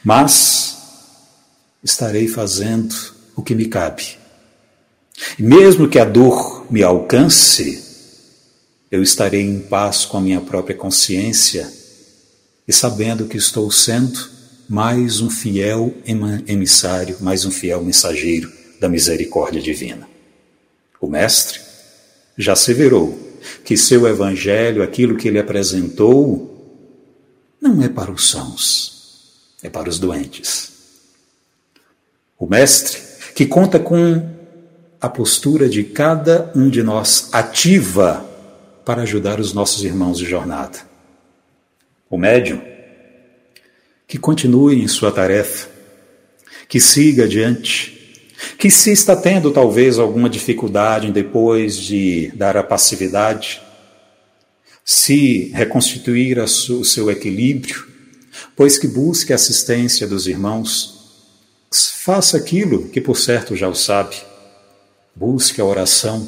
Mas 0.03 0.77
estarei 1.83 2.27
fazendo 2.27 2.95
o 3.35 3.43
que 3.43 3.53
me 3.53 3.65
cabe. 3.65 4.17
E 5.37 5.43
mesmo 5.43 5.87
que 5.87 5.99
a 5.99 6.05
dor 6.05 6.65
me 6.71 6.83
alcance, 6.83 7.83
eu 8.89 9.03
estarei 9.03 9.41
em 9.41 9.59
paz 9.59 10.05
com 10.05 10.17
a 10.17 10.21
minha 10.21 10.41
própria 10.41 10.75
consciência 10.75 11.71
e 12.67 12.73
sabendo 12.73 13.25
que 13.25 13.37
estou 13.37 13.69
sendo 13.71 14.37
mais 14.67 15.21
um 15.21 15.29
fiel 15.29 15.93
emissário, 16.45 17.17
mais 17.21 17.45
um 17.45 17.51
fiel 17.51 17.83
mensageiro 17.83 18.51
da 18.79 18.89
misericórdia 18.89 19.61
divina. 19.61 20.07
O 20.99 21.07
Mestre 21.07 21.66
já 22.37 22.53
asseverou 22.53 23.17
que 23.63 23.75
seu 23.75 24.07
evangelho, 24.07 24.83
aquilo 24.83 25.17
que 25.17 25.27
ele 25.27 25.39
apresentou, 25.39 26.53
não 27.61 27.81
é 27.81 27.89
para 27.89 28.11
os 28.11 28.29
sãos, 28.29 29.55
é 29.63 29.69
para 29.69 29.89
os 29.89 29.99
doentes. 29.99 30.71
O 32.37 32.45
Mestre, 32.45 33.01
que 33.33 33.45
conta 33.45 33.79
com 33.79 34.29
a 35.01 35.09
postura 35.09 35.67
de 35.67 35.83
cada 35.83 36.51
um 36.55 36.69
de 36.69 36.83
nós 36.83 37.29
ativa 37.31 38.25
para 38.85 39.01
ajudar 39.01 39.39
os 39.39 39.53
nossos 39.53 39.83
irmãos 39.83 40.17
de 40.17 40.25
jornada. 40.25 40.79
O 42.09 42.17
médium, 42.17 42.61
que 44.07 44.17
continue 44.17 44.81
em 44.81 44.87
sua 44.87 45.11
tarefa, 45.11 45.67
que 46.67 46.79
siga 46.79 47.25
adiante, 47.25 47.96
que 48.57 48.69
se 48.69 48.91
está 48.91 49.15
tendo 49.15 49.51
talvez 49.51 49.97
alguma 49.99 50.29
dificuldade 50.29 51.11
depois 51.11 51.77
de 51.77 52.31
dar 52.35 52.55
a 52.55 52.63
passividade, 52.63 53.61
se 54.85 55.51
reconstituir 55.53 56.39
o 56.39 56.47
seu 56.47 57.11
equilíbrio, 57.11 57.87
pois 58.55 58.77
que 58.77 58.87
busque 58.87 59.33
a 59.33 59.35
assistência 59.35 60.07
dos 60.07 60.27
irmãos, 60.27 60.97
faça 62.07 62.37
aquilo 62.37 62.87
que 62.89 63.01
por 63.01 63.17
certo 63.17 63.55
já 63.55 63.67
o 63.67 63.75
sabe, 63.75 64.15
busque 65.15 65.59
a 65.59 65.65
oração. 65.65 66.27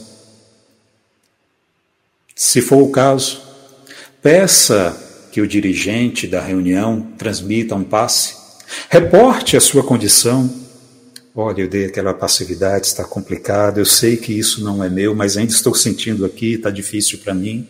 Se 2.36 2.62
for 2.62 2.82
o 2.82 2.90
caso, 2.90 3.42
peça 4.22 4.98
que 5.32 5.42
o 5.42 5.48
dirigente 5.48 6.28
da 6.28 6.42
reunião 6.42 7.14
transmita 7.18 7.76
um 7.76 7.84
passe, 7.84 8.36
reporte 8.90 9.56
a 9.56 9.62
sua 9.62 9.84
condição, 9.84 10.54
Olha, 11.36 11.62
eu 11.62 11.68
dei 11.68 11.86
aquela 11.86 12.14
passividade, 12.14 12.88
está 12.88 13.04
complicado, 13.04 13.78
eu 13.78 13.86
sei 13.86 14.18
que 14.18 14.34
isso 14.34 14.64
não 14.64 14.84
é 14.84 14.90
meu, 14.90 15.14
mas 15.14 15.38
ainda 15.38 15.52
estou 15.52 15.76
sentindo 15.76 16.26
aqui, 16.26 16.54
está 16.54 16.72
difícil 16.72 17.20
para 17.20 17.36
mim. 17.36 17.68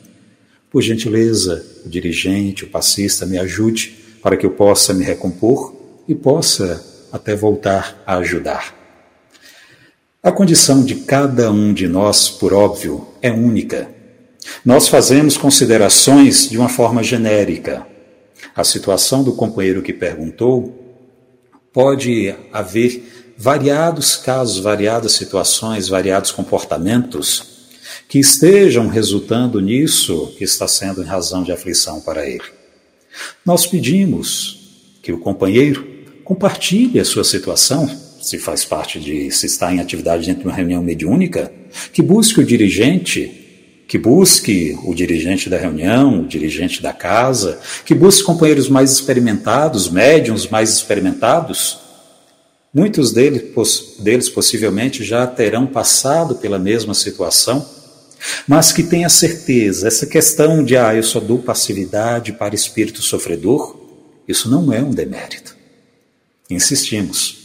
Por 0.72 0.82
gentileza, 0.82 1.66
o 1.86 1.90
dirigente, 1.90 2.64
o 2.64 2.70
passista, 2.70 3.26
me 3.26 3.38
ajude 3.38 3.98
para 4.24 4.38
que 4.38 4.46
eu 4.46 4.52
possa 4.52 4.94
me 4.94 5.04
recompor 5.04 5.76
e 6.08 6.16
possa 6.16 6.84
até 7.12 7.36
voltar 7.36 8.02
a 8.06 8.18
ajudar. 8.18 8.76
A 10.24 10.32
condição 10.32 10.84
de 10.84 10.96
cada 10.96 11.52
um 11.52 11.74
de 11.74 11.88
nós, 11.88 12.30
por 12.30 12.54
óbvio, 12.54 13.08
é 13.22 13.32
única. 13.32 13.90
Nós 14.64 14.88
fazemos 14.88 15.38
considerações 15.38 16.50
de 16.50 16.58
uma 16.58 16.70
forma 16.70 17.04
genérica. 17.04 17.86
A 18.56 18.64
situação 18.64 19.24
do 19.24 19.34
companheiro 19.34 19.82
que 19.82 19.94
perguntou 19.94 20.80
pode 21.74 22.34
haver 22.52 23.09
variados 23.42 24.18
casos, 24.18 24.60
variadas 24.60 25.14
situações, 25.14 25.88
variados 25.88 26.30
comportamentos 26.30 27.70
que 28.10 28.20
estejam 28.20 28.90
resultando 28.90 29.62
nisso 29.62 30.36
que 30.38 30.44
está 30.44 30.68
sendo 30.68 31.02
em 31.02 31.06
razão 31.06 31.42
de 31.42 31.54
aflição 31.54 32.02
para 32.02 32.28
ele. 32.28 32.44
Nós 33.46 33.66
pedimos 33.66 34.60
que 35.02 35.14
o 35.14 35.20
companheiro 35.20 35.88
compartilhe 36.26 37.00
a 37.00 37.06
sua 37.06 37.24
situação, 37.24 37.90
se 38.22 38.38
faz 38.38 38.66
parte 38.66 39.00
de, 39.00 39.32
se 39.32 39.46
está 39.46 39.74
em 39.74 39.80
atividade 39.80 40.26
dentro 40.26 40.42
de 40.42 40.48
uma 40.48 40.56
reunião 40.56 40.84
mediúnica, 40.84 41.50
que 41.94 42.02
busque 42.02 42.42
o 42.42 42.46
dirigente 42.46 43.38
que 43.88 43.98
busque 43.98 44.78
o 44.84 44.94
dirigente 44.94 45.50
da 45.50 45.58
reunião, 45.58 46.22
o 46.22 46.28
dirigente 46.28 46.80
da 46.80 46.94
casa, 46.94 47.60
que 47.84 47.96
busque 47.96 48.22
companheiros 48.22 48.70
mais 48.70 48.92
experimentados, 48.92 49.90
médiums 49.90 50.48
mais 50.48 50.70
experimentados. 50.74 51.89
Muitos 52.74 53.12
deles, 53.12 53.44
deles 54.00 54.30
possivelmente 54.30 55.04
já 55.04 55.26
terão 55.26 55.66
passado 55.66 56.36
pela 56.36 56.60
mesma 56.60 56.94
situação, 56.94 57.68
mas 58.48 58.72
que 58.72 58.84
tenha 58.84 59.10
certeza, 59.10 59.88
essa 59.88 60.06
questão 60.06 60.64
de, 60.64 60.78
ah, 60.78 60.94
eu 60.94 61.04
só 61.04 61.20
dou 61.20 61.40
passividade 61.40 62.34
para 62.34 62.54
espírito 62.54 63.02
sofredor, 63.02 63.78
isso 64.28 64.50
não 64.50 64.72
é 64.72 64.82
um 64.82 64.92
demérito. 64.92 65.56
Insistimos. 66.50 67.38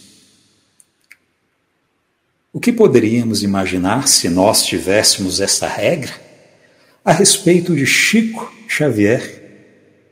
O 2.53 2.61
que 2.61 2.73
poderíamos 2.73 3.43
imaginar 3.43 4.09
se 4.09 4.29
nós 4.29 4.65
tivéssemos 4.65 5.41
essa 5.41 5.67
regra? 5.67 6.25
a 7.05 7.13
respeito 7.13 7.77
de 7.77 7.85
Chico 7.85 8.51
Xavier, 8.67 9.43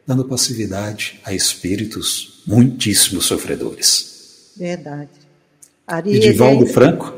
dando 0.06 0.26
passividade 0.26 1.18
a 1.24 1.32
espíritos 1.32 2.42
muitíssimos 2.46 3.24
sofredores. 3.24 4.11
Verdade. 4.56 5.10
Ari, 5.86 6.16
Edivaldo 6.16 6.66
Franco? 6.66 7.14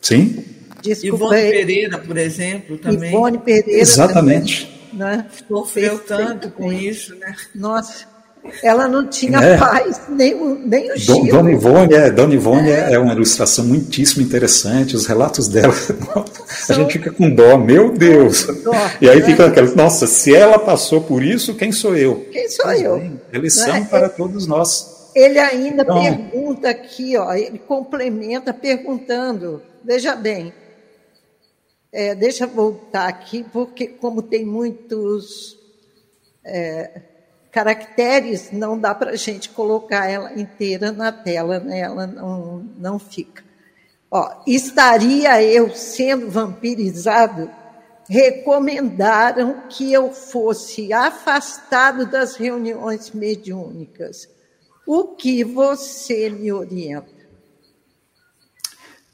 Sim? 0.00 0.44
Desculpa, 0.82 1.16
Ivone 1.16 1.50
Pereira, 1.50 1.98
por 1.98 2.16
exemplo, 2.16 2.78
também. 2.78 3.10
Ivone 3.10 3.38
Pereira. 3.38 3.80
Exatamente. 3.80 4.66
Também, 4.66 4.76
né? 5.16 5.26
Sofreu 5.48 5.98
tanto 5.98 6.50
com 6.50 6.72
isso, 6.72 7.14
né? 7.16 7.34
Nossa. 7.54 8.16
Ela 8.62 8.86
não 8.86 9.08
tinha 9.08 9.38
é. 9.38 9.58
paz, 9.58 10.02
nem 10.08 10.34
o, 10.34 10.54
nem 10.54 10.92
o 10.92 10.98
Chico. 10.98 11.26
Dona 11.26 11.50
Ivone, 11.50 11.94
é, 11.94 12.10
Dona 12.10 12.34
Ivone 12.34 12.70
é. 12.70 12.92
é. 12.92 12.98
uma 12.98 13.12
ilustração 13.12 13.64
muitíssimo 13.64 14.22
interessante, 14.22 14.94
os 14.94 15.06
relatos 15.06 15.48
dela, 15.48 15.74
a 16.68 16.72
gente 16.72 16.92
fica 16.92 17.10
com 17.10 17.28
dó, 17.28 17.58
meu 17.58 17.92
Deus. 17.92 18.46
Dó, 18.62 18.72
e 19.00 19.08
aí 19.08 19.18
né? 19.18 19.26
fica 19.26 19.46
aquela, 19.46 19.74
nossa, 19.74 20.06
se 20.06 20.34
ela 20.34 20.58
passou 20.58 21.00
por 21.00 21.24
isso, 21.24 21.54
quem 21.54 21.72
sou 21.72 21.96
eu? 21.96 22.26
Quem 22.30 22.48
sou 22.48 22.64
pois 22.66 22.82
eu? 22.82 22.98
Bem, 22.98 23.20
é 23.32 23.38
lição 23.38 23.72
né? 23.72 23.86
para 23.90 24.08
todos 24.08 24.46
nós. 24.46 24.95
Ele 25.16 25.38
ainda 25.38 25.82
então, 25.82 26.02
pergunta 26.02 26.68
aqui, 26.68 27.16
ó, 27.16 27.32
ele 27.32 27.58
complementa 27.58 28.52
perguntando, 28.52 29.62
veja 29.82 30.14
bem, 30.14 30.52
é, 31.90 32.14
deixa 32.14 32.44
eu 32.44 32.48
voltar 32.48 33.08
aqui, 33.08 33.42
porque 33.42 33.88
como 33.88 34.20
tem 34.22 34.44
muitos... 34.44 35.56
É, 36.44 37.00
caracteres, 37.56 38.52
não 38.52 38.78
dá 38.78 38.94
para 38.94 39.12
a 39.12 39.16
gente 39.16 39.48
colocar 39.48 40.06
ela 40.06 40.38
inteira 40.38 40.92
na 40.92 41.10
tela, 41.10 41.58
né? 41.58 41.78
ela 41.80 42.06
não, 42.06 42.58
não 42.76 42.98
fica. 42.98 43.42
Ó, 44.10 44.42
estaria 44.46 45.42
eu 45.42 45.74
sendo 45.74 46.30
vampirizado? 46.30 47.50
Recomendaram 48.10 49.62
que 49.70 49.90
eu 49.90 50.12
fosse 50.12 50.92
afastado 50.92 52.04
das 52.04 52.36
reuniões 52.36 53.10
mediúnicas. 53.12 54.28
O 54.86 55.16
que 55.16 55.42
você 55.42 56.30
me 56.30 56.52
orienta? 56.52 57.08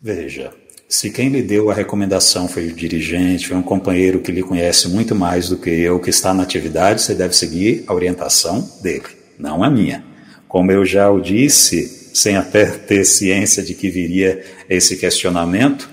Veja, 0.01 0.53
se 0.87 1.09
quem 1.09 1.31
lhe 1.31 1.41
deu 1.41 1.71
a 1.71 1.75
recomendação 1.75 2.47
foi 2.47 2.67
o 2.67 2.75
dirigente, 2.75 3.49
foi 3.49 3.57
um 3.57 3.63
companheiro 3.63 4.21
que 4.21 4.31
lhe 4.31 4.43
conhece 4.43 4.89
muito 4.89 5.15
mais 5.15 5.49
do 5.49 5.57
que 5.57 5.71
eu, 5.71 5.99
que 5.99 6.11
está 6.11 6.35
na 6.35 6.43
atividade, 6.43 7.01
você 7.01 7.15
deve 7.15 7.35
seguir 7.35 7.85
a 7.87 7.95
orientação 7.95 8.69
dele, 8.83 9.07
não 9.39 9.65
a 9.65 9.71
minha. 9.71 10.05
Como 10.47 10.71
eu 10.71 10.85
já 10.85 11.11
o 11.11 11.19
disse, 11.19 12.11
sem 12.13 12.37
até 12.37 12.67
ter 12.67 13.07
ciência 13.07 13.63
de 13.63 13.75
que 13.75 13.89
viria 13.89 14.45
esse 14.69 14.99
questionamento, 14.99 15.89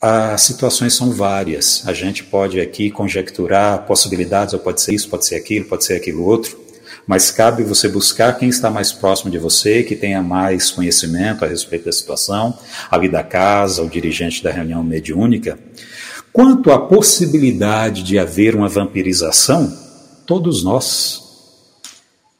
as 0.00 0.42
situações 0.42 0.94
são 0.94 1.10
várias. 1.10 1.82
A 1.88 1.92
gente 1.92 2.22
pode 2.22 2.60
aqui 2.60 2.92
conjecturar 2.92 3.84
possibilidades, 3.86 4.54
ou 4.54 4.60
pode 4.60 4.80
ser 4.80 4.94
isso, 4.94 5.08
pode 5.08 5.26
ser 5.26 5.34
aquilo, 5.34 5.64
pode 5.64 5.84
ser 5.84 5.94
aquilo 5.94 6.22
outro 6.22 6.65
mas 7.06 7.30
cabe 7.30 7.62
você 7.62 7.88
buscar 7.88 8.36
quem 8.36 8.48
está 8.48 8.68
mais 8.68 8.90
próximo 8.92 9.30
de 9.30 9.38
você, 9.38 9.84
que 9.84 9.94
tenha 9.94 10.20
mais 10.22 10.70
conhecimento 10.70 11.44
a 11.44 11.48
respeito 11.48 11.84
da 11.84 11.92
situação, 11.92 12.58
ali 12.90 13.08
da 13.08 13.22
casa, 13.22 13.82
o 13.82 13.88
dirigente 13.88 14.42
da 14.42 14.50
reunião 14.50 14.82
mediúnica. 14.82 15.58
Quanto 16.32 16.72
à 16.72 16.78
possibilidade 16.78 18.02
de 18.02 18.18
haver 18.18 18.56
uma 18.56 18.68
vampirização, 18.68 19.72
todos 20.26 20.64
nós, 20.64 21.22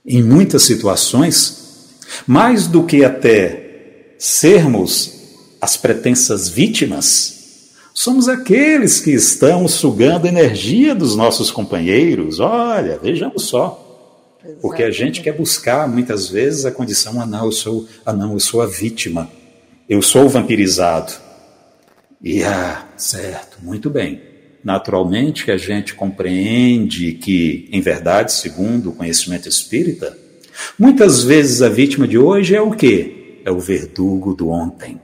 em 0.04 0.22
muitas 0.22 0.62
situações, 0.62 1.94
mais 2.26 2.66
do 2.66 2.84
que 2.84 3.04
até 3.04 4.14
sermos 4.18 5.12
as 5.60 5.76
pretensas 5.76 6.48
vítimas, 6.48 7.70
somos 7.94 8.28
aqueles 8.28 9.00
que 9.00 9.12
estão 9.12 9.66
sugando 9.68 10.26
energia 10.26 10.94
dos 10.94 11.14
nossos 11.14 11.50
companheiros. 11.50 12.40
Olha, 12.40 12.98
vejamos 12.98 13.44
só. 13.44 13.85
Porque 14.60 14.82
a 14.82 14.90
gente 14.90 15.20
quer 15.20 15.32
buscar 15.32 15.88
muitas 15.88 16.28
vezes 16.28 16.64
a 16.64 16.70
condição, 16.70 17.20
ah 17.20 17.26
não, 17.26 17.46
eu 17.46 17.52
sou, 17.52 17.88
ah 18.04 18.12
não, 18.12 18.32
eu 18.32 18.40
sou 18.40 18.62
a 18.62 18.66
vítima, 18.66 19.30
eu 19.88 20.02
sou 20.02 20.28
vampirizado. 20.28 21.12
E 22.22 22.42
ah, 22.42 22.86
certo, 22.96 23.58
muito 23.62 23.90
bem. 23.90 24.20
Naturalmente 24.64 25.44
que 25.44 25.50
a 25.50 25.56
gente 25.56 25.94
compreende 25.94 27.12
que, 27.12 27.68
em 27.70 27.80
verdade, 27.80 28.32
segundo 28.32 28.90
o 28.90 28.92
conhecimento 28.92 29.48
espírita, 29.48 30.16
muitas 30.78 31.22
vezes 31.22 31.62
a 31.62 31.68
vítima 31.68 32.08
de 32.08 32.18
hoje 32.18 32.56
é 32.56 32.60
o 32.60 32.72
quê? 32.72 33.40
É 33.44 33.50
o 33.50 33.60
verdugo 33.60 34.34
do 34.34 34.48
ontem. 34.48 35.00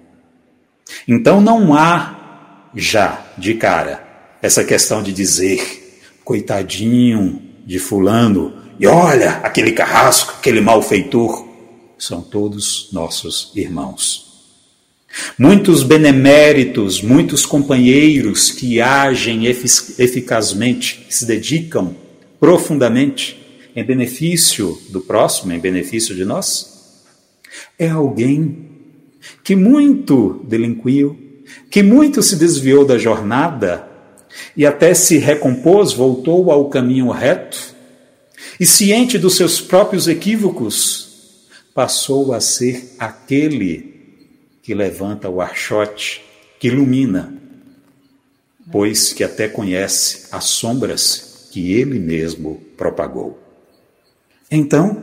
Então 1.07 1.41
não 1.41 1.75
há 1.75 2.71
já 2.75 3.25
de 3.39 3.55
cara 3.55 4.13
essa 4.43 4.65
questão 4.65 5.03
de 5.03 5.13
dizer, 5.13 6.11
coitadinho 6.25 7.41
de 7.65 7.79
fulano, 7.79 8.55
e 8.83 8.87
olha, 8.89 9.35
aquele 9.45 9.71
carrasco, 9.71 10.35
aquele 10.41 10.61
malfeitor, 10.61 11.47
são 11.97 12.21
todos 12.21 12.89
nossos 12.91 13.53
irmãos. 13.55 14.51
Muitos 15.39 15.85
beneméritos, 15.85 17.01
muitos 17.01 17.47
companheiros 17.47 18.51
que 18.51 18.81
agem 18.81 19.47
eficazmente, 19.47 21.05
que 21.07 21.15
se 21.15 21.25
dedicam 21.25 21.95
profundamente 22.41 23.41
em 23.77 23.85
benefício 23.85 24.77
do 24.89 25.01
próximo, 25.01 25.53
em 25.53 25.61
benefício 25.61 26.13
de 26.13 26.25
nós, 26.25 27.05
é 27.79 27.89
alguém 27.89 28.69
que 29.45 29.55
muito 29.55 30.45
delinquiu, 30.49 31.17
que 31.71 31.85
muito 31.85 32.21
se 32.21 32.35
desviou 32.35 32.85
da 32.85 32.99
jornada 32.99 33.89
e 34.57 34.67
até 34.67 34.93
se 34.93 35.19
recompôs, 35.19 35.93
voltou 35.93 36.51
ao 36.51 36.69
caminho 36.69 37.11
reto, 37.11 37.72
e 38.63 38.65
ciente 38.65 39.19
dos 39.19 39.37
seus 39.37 39.61
próprios 39.61 40.07
equívocos, 40.07 41.49
passou 41.75 42.33
a 42.33 42.41
ser 42.41 42.95
aquele 42.97 43.93
que 44.63 44.73
levanta 44.73 45.29
o 45.29 45.41
archote, 45.41 46.23
que 46.61 46.69
ilumina, 46.69 47.35
pois 48.71 49.13
que 49.13 49.25
até 49.25 49.49
conhece 49.49 50.29
as 50.31 50.45
sombras 50.45 51.49
que 51.51 51.73
ele 51.73 51.99
mesmo 51.99 52.63
propagou. 52.77 53.37
Então, 54.49 55.03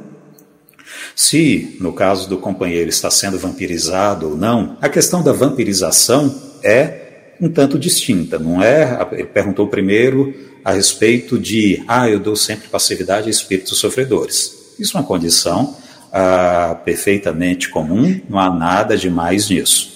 se 1.14 1.76
no 1.82 1.91
caso 1.91 2.30
do 2.30 2.38
companheiro 2.38 2.89
está 2.89 3.12
sendo 3.12 3.38
vampirizado 3.38 4.30
ou 4.30 4.38
não, 4.38 4.78
a 4.80 4.88
questão 4.88 5.22
da 5.22 5.34
vampirização 5.34 6.34
é 6.64 7.34
um 7.41 7.49
tanto 7.49 7.78
distinta, 7.78 8.39
não 8.39 8.64
é? 8.64 9.05
Ele 9.12 9.26
perguntou 9.26 9.68
primeiro 9.68 10.34
a 10.70 10.74
respeito 10.74 11.39
de, 11.39 11.84
ah, 11.88 12.07
eu 12.07 12.20
dou 12.20 12.36
sempre 12.36 12.67
passividade 12.67 13.28
a 13.28 13.32
espíritos 13.32 13.78
sofredores. 13.80 14.76
Isso 14.78 14.95
é 14.95 14.99
uma 14.99 15.07
condição 15.07 15.76
ah, 16.13 16.80
perfeitamente 16.86 17.70
comum, 17.70 18.22
não 18.30 18.39
há 18.39 18.53
nada 18.53 18.95
de 18.95 19.09
mais 19.09 19.49
nisso. 19.49 19.89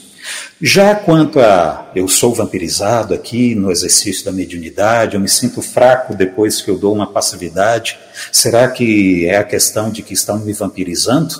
Já 0.59 0.95
quanto 0.95 1.39
a 1.39 1.91
eu 1.95 2.07
sou 2.07 2.33
vampirizado 2.33 3.13
aqui 3.13 3.53
no 3.53 3.69
exercício 3.69 4.25
da 4.25 4.31
mediunidade, 4.31 5.15
eu 5.15 5.21
me 5.21 5.27
sinto 5.27 5.61
fraco 5.61 6.15
depois 6.15 6.61
que 6.61 6.71
eu 6.71 6.77
dou 6.77 6.93
uma 6.93 7.05
passividade, 7.05 7.99
será 8.31 8.67
que 8.69 9.25
é 9.25 9.37
a 9.37 9.43
questão 9.43 9.91
de 9.91 10.01
que 10.01 10.13
estão 10.13 10.39
me 10.39 10.53
vampirizando? 10.53 11.35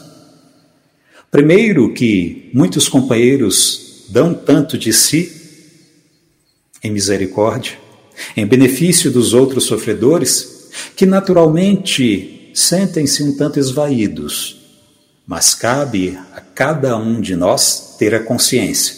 Primeiro, 1.32 1.92
que 1.94 2.52
muitos 2.54 2.88
companheiros 2.88 4.06
dão 4.10 4.34
tanto 4.34 4.78
de 4.78 4.94
si 4.94 5.42
em 6.84 6.92
misericórdia, 6.92 7.83
em 8.36 8.46
benefício 8.46 9.12
dos 9.12 9.34
outros 9.34 9.66
sofredores, 9.66 10.70
que 10.96 11.06
naturalmente 11.06 12.52
sentem-se 12.54 13.24
um 13.24 13.36
tanto 13.36 13.60
esvaídos. 13.60 14.60
mas 15.26 15.56
cabe 15.56 16.20
a 16.36 16.42
cada 16.42 16.98
um 16.98 17.22
de 17.22 17.34
nós 17.34 17.96
ter 17.98 18.14
a 18.14 18.20
consciência. 18.20 18.96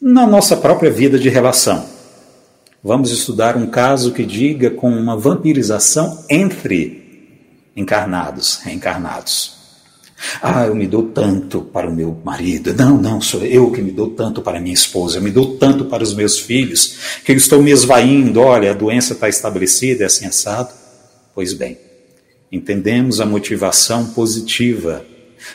Na 0.00 0.26
nossa 0.26 0.56
própria 0.56 0.90
vida 0.90 1.16
de 1.16 1.28
relação, 1.28 1.86
vamos 2.82 3.12
estudar 3.12 3.56
um 3.56 3.68
caso 3.68 4.12
que 4.12 4.26
diga 4.26 4.70
com 4.70 4.90
uma 4.90 5.16
vampirização 5.16 6.24
entre 6.28 7.70
encarnados, 7.76 8.58
reencarnados. 8.64 9.61
Ah, 10.40 10.66
eu 10.66 10.74
me 10.74 10.86
dou 10.86 11.04
tanto 11.08 11.62
para 11.62 11.88
o 11.88 11.94
meu 11.94 12.16
marido. 12.24 12.72
Não, 12.74 13.00
não, 13.00 13.20
sou 13.20 13.44
eu 13.44 13.70
que 13.70 13.82
me 13.82 13.90
dou 13.90 14.10
tanto 14.10 14.40
para 14.40 14.60
minha 14.60 14.74
esposa. 14.74 15.18
Eu 15.18 15.22
me 15.22 15.30
dou 15.30 15.56
tanto 15.56 15.86
para 15.86 16.02
os 16.02 16.14
meus 16.14 16.38
filhos 16.38 16.96
que 17.24 17.32
eu 17.32 17.36
estou 17.36 17.62
me 17.62 17.70
esvaindo. 17.70 18.40
Olha, 18.40 18.70
a 18.70 18.74
doença 18.74 19.14
está 19.14 19.28
estabelecida, 19.28 20.04
é 20.04 20.06
assim 20.06 20.26
assado. 20.26 20.72
Pois 21.34 21.52
bem, 21.52 21.78
entendemos 22.50 23.20
a 23.20 23.26
motivação 23.26 24.06
positiva 24.06 25.04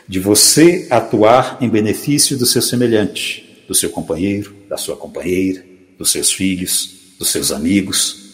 de 0.08 0.20
você 0.20 0.88
atuar 0.90 1.58
em 1.62 1.70
benefício 1.70 2.38
do 2.38 2.46
seu 2.46 2.62
semelhante, 2.62 3.64
do 3.68 3.76
seu 3.76 3.90
companheiro, 3.90 4.54
da 4.70 4.76
sua 4.76 4.98
companheira, 4.98 5.64
dos 5.98 6.12
seus 6.12 6.32
filhos, 6.32 6.90
dos 7.18 7.30
seus 7.30 7.52
amigos. 7.52 8.28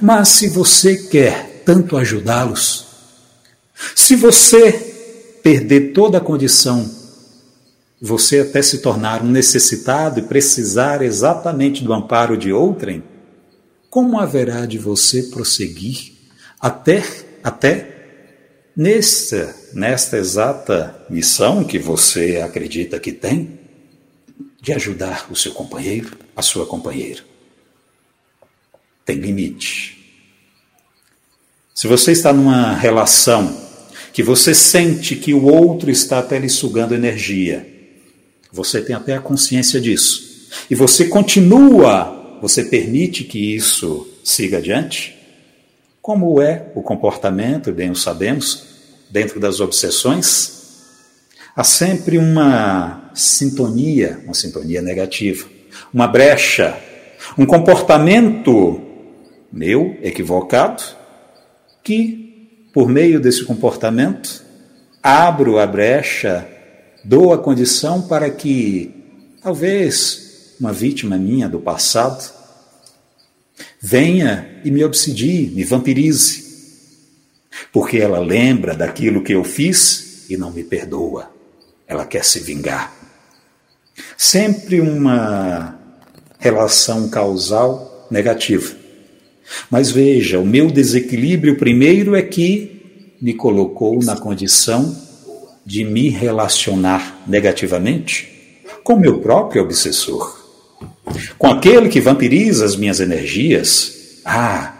Mas 0.00 0.28
se 0.28 0.48
você 0.48 0.96
quer 0.96 1.62
tanto 1.64 1.96
ajudá-los, 1.96 2.86
se 3.94 4.16
você 4.16 4.93
perder 5.44 5.92
toda 5.92 6.16
a 6.16 6.22
condição, 6.22 6.90
você 8.00 8.40
até 8.40 8.62
se 8.62 8.78
tornar 8.78 9.22
um 9.22 9.28
necessitado 9.28 10.18
e 10.18 10.22
precisar 10.22 11.02
exatamente 11.02 11.84
do 11.84 11.92
amparo 11.92 12.34
de 12.34 12.50
outrem, 12.50 13.04
como 13.90 14.18
haverá 14.18 14.64
de 14.64 14.78
você 14.78 15.24
prosseguir 15.24 16.14
até 16.58 17.04
até 17.42 18.70
nesta 18.74 19.54
nesta 19.74 20.16
exata 20.16 21.04
missão 21.10 21.62
que 21.62 21.78
você 21.78 22.40
acredita 22.42 22.98
que 22.98 23.12
tem 23.12 23.60
de 24.62 24.72
ajudar 24.72 25.30
o 25.30 25.36
seu 25.36 25.52
companheiro, 25.52 26.16
a 26.34 26.40
sua 26.40 26.64
companheira? 26.64 27.20
Tem 29.04 29.16
limite. 29.16 30.24
Se 31.74 31.86
você 31.86 32.12
está 32.12 32.32
numa 32.32 32.72
relação 32.72 33.63
que 34.14 34.22
você 34.22 34.54
sente 34.54 35.16
que 35.16 35.34
o 35.34 35.44
outro 35.44 35.90
está 35.90 36.20
até 36.20 36.38
lhe 36.38 36.48
sugando 36.48 36.94
energia. 36.94 37.66
Você 38.52 38.80
tem 38.80 38.94
até 38.94 39.16
a 39.16 39.20
consciência 39.20 39.80
disso. 39.80 40.48
E 40.70 40.74
você 40.76 41.08
continua, 41.08 42.38
você 42.40 42.62
permite 42.62 43.24
que 43.24 43.56
isso 43.56 44.08
siga 44.22 44.58
adiante? 44.58 45.18
Como 46.00 46.40
é 46.40 46.70
o 46.76 46.80
comportamento, 46.80 47.72
bem 47.72 47.90
o 47.90 47.96
sabemos, 47.96 48.64
dentro 49.10 49.40
das 49.40 49.58
obsessões? 49.58 50.62
Há 51.56 51.64
sempre 51.64 52.16
uma 52.16 53.10
sintonia, 53.16 54.20
uma 54.24 54.34
sintonia 54.34 54.80
negativa, 54.80 55.48
uma 55.92 56.06
brecha, 56.06 56.78
um 57.36 57.44
comportamento 57.44 58.80
meu 59.52 59.98
equivocado 60.04 60.84
que 61.82 62.24
por 62.74 62.88
meio 62.88 63.20
desse 63.20 63.44
comportamento, 63.44 64.44
abro 65.00 65.60
a 65.60 65.66
brecha, 65.66 66.44
dou 67.04 67.32
a 67.32 67.38
condição 67.38 68.02
para 68.02 68.28
que 68.28 68.92
talvez 69.40 70.56
uma 70.58 70.72
vítima 70.72 71.16
minha 71.16 71.48
do 71.48 71.60
passado 71.60 72.32
venha 73.80 74.60
e 74.64 74.72
me 74.72 74.82
obsidie, 74.82 75.52
me 75.54 75.62
vampirize, 75.62 76.42
porque 77.72 77.98
ela 77.98 78.18
lembra 78.18 78.74
daquilo 78.74 79.22
que 79.22 79.32
eu 79.32 79.44
fiz 79.44 80.28
e 80.28 80.36
não 80.36 80.50
me 80.50 80.64
perdoa. 80.64 81.30
Ela 81.86 82.04
quer 82.04 82.24
se 82.24 82.40
vingar. 82.40 82.92
Sempre 84.16 84.80
uma 84.80 85.78
relação 86.40 87.08
causal 87.08 88.08
negativa. 88.10 88.83
Mas 89.70 89.90
veja, 89.90 90.38
o 90.38 90.46
meu 90.46 90.70
desequilíbrio 90.70 91.56
primeiro 91.56 92.14
é 92.14 92.22
que 92.22 93.14
me 93.20 93.34
colocou 93.34 94.02
na 94.02 94.16
condição 94.16 94.96
de 95.64 95.84
me 95.84 96.08
relacionar 96.08 97.22
negativamente 97.26 98.60
com 98.82 98.96
meu 98.96 99.18
próprio 99.20 99.62
obsessor, 99.62 100.38
com 101.38 101.46
aquele 101.46 101.88
que 101.88 102.00
vampiriza 102.00 102.64
as 102.64 102.76
minhas 102.76 103.00
energias. 103.00 104.20
Ah, 104.24 104.74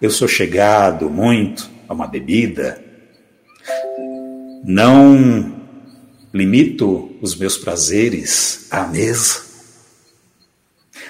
eu 0.00 0.10
sou 0.10 0.28
chegado 0.28 1.08
muito 1.08 1.70
a 1.88 1.94
uma 1.94 2.06
bebida, 2.06 2.82
não 4.62 5.54
limito 6.34 7.16
os 7.22 7.34
meus 7.34 7.56
prazeres 7.56 8.66
à 8.70 8.86
mesa. 8.86 9.46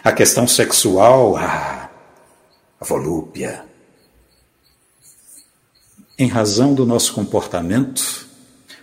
A 0.05 0.13
questão 0.13 0.47
sexual, 0.47 1.37
ah, 1.37 1.86
a 2.81 2.85
volúpia. 2.85 3.65
Em 6.19 6.29
razão 6.29 6.75
do 6.75 6.87
nosso 6.87 7.13
comportamento, 7.13 8.27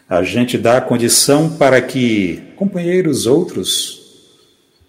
a 0.08 0.22
gente 0.22 0.58
dá 0.58 0.78
a 0.78 0.82
condição 0.82 1.58
para 1.58 1.82
que 1.82 2.54
companheiros 2.56 3.26
outros 3.26 4.04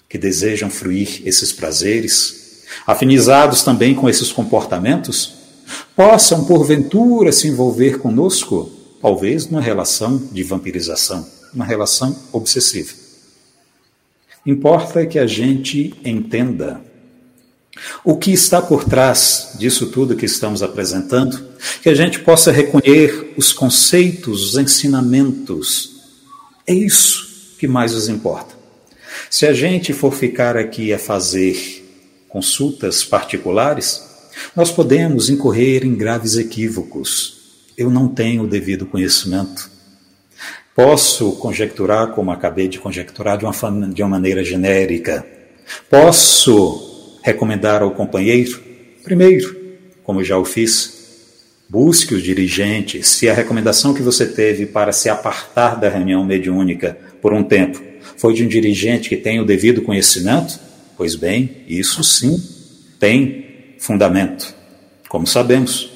que 0.09 0.19
desejam 0.19 0.71
fruir 0.71 1.23
esses 1.25 1.53
prazeres, 1.53 2.65
afinizados 2.87 3.63
também 3.63 3.95
com 3.95 4.09
esses 4.09 4.31
comportamentos, 4.31 5.35
possam 5.97 6.45
porventura 6.45 7.33
se 7.33 7.49
envolver 7.49 7.99
conosco, 7.99 8.71
talvez 9.01 9.47
numa 9.47 9.61
relação 9.61 10.19
de 10.31 10.43
vampirização, 10.43 11.27
uma 11.53 11.65
relação 11.65 12.17
obsessiva. 12.33 12.93
Importa 14.47 15.07
que 15.07 15.19
a 15.19 15.27
gente 15.27 15.95
entenda 16.05 16.81
o 18.05 18.17
que 18.17 18.33
está 18.33 18.63
por 18.63 18.85
trás 18.85 19.55
disso 19.59 19.87
tudo 19.87 20.17
que 20.17 20.27
estamos 20.27 20.63
apresentando, 20.63 21.45
que 21.83 21.89
a 21.89 21.95
gente 21.95 22.21
possa 22.21 22.53
recolher 22.53 23.35
os 23.37 23.53
conceitos, 23.53 24.51
os 24.51 24.59
ensinamentos. 24.59 25.91
É 26.67 26.73
isso 26.75 27.57
que 27.59 27.67
mais 27.67 27.93
nos 27.93 28.09
importa. 28.09 28.55
Se 29.31 29.47
a 29.47 29.53
gente 29.53 29.93
for 29.93 30.13
ficar 30.13 30.57
aqui 30.57 30.93
a 30.93 30.99
fazer 30.99 31.83
consultas 32.29 33.05
particulares, 33.05 34.03
nós 34.55 34.71
podemos 34.71 35.29
incorrer 35.29 35.85
em 35.85 35.95
graves 35.95 36.37
equívocos. 36.37 37.35
Eu 37.77 37.91
não 37.91 38.09
tenho 38.09 38.45
o 38.45 38.49
devido 38.49 38.87
conhecimento. 38.87 39.71
Posso 40.75 41.33
conjecturar, 41.33 42.09
como 42.09 42.33
acabei 42.33 42.67
de 42.67 42.79
conjecturar, 42.79 43.39
de 43.39 43.45
uma, 43.45 43.89
de 43.89 44.03
uma 44.03 44.09
maneira 44.09 44.43
genérica. 44.43 45.25
Posso 45.89 46.94
recomendar 47.25 47.81
ao 47.81 47.91
companheiro? 47.91 48.61
Primeiro, 49.03 49.57
como 50.05 50.23
já 50.23 50.37
o 50.37 50.45
fiz, 50.45 51.65
busque 51.67 52.15
os 52.15 52.23
dirigentes. 52.23 53.09
Se 53.09 53.31
a 53.31 53.35
recomendação 53.35 53.95
que 53.95 54.03
você 54.03 54.27
teve 54.27 54.67
para 54.67 54.93
se 54.93 55.09
apartar 55.09 55.81
da 55.81 55.89
reunião 55.89 56.23
mediúnica 56.23 56.99
por 57.23 57.33
um 57.33 57.43
tempo 57.43 57.83
foi 58.19 58.35
de 58.35 58.45
um 58.45 58.49
dirigente 58.49 59.09
que 59.09 59.17
tem 59.17 59.41
o 59.41 59.45
devido 59.45 59.81
conhecimento, 59.81 60.61
pois 60.99 61.17
bem, 61.17 61.65
isso 61.67 62.05
sim 62.05 62.41
tem 63.01 63.75
fundamento, 63.79 64.55
como 65.09 65.27
sabemos. 65.27 65.91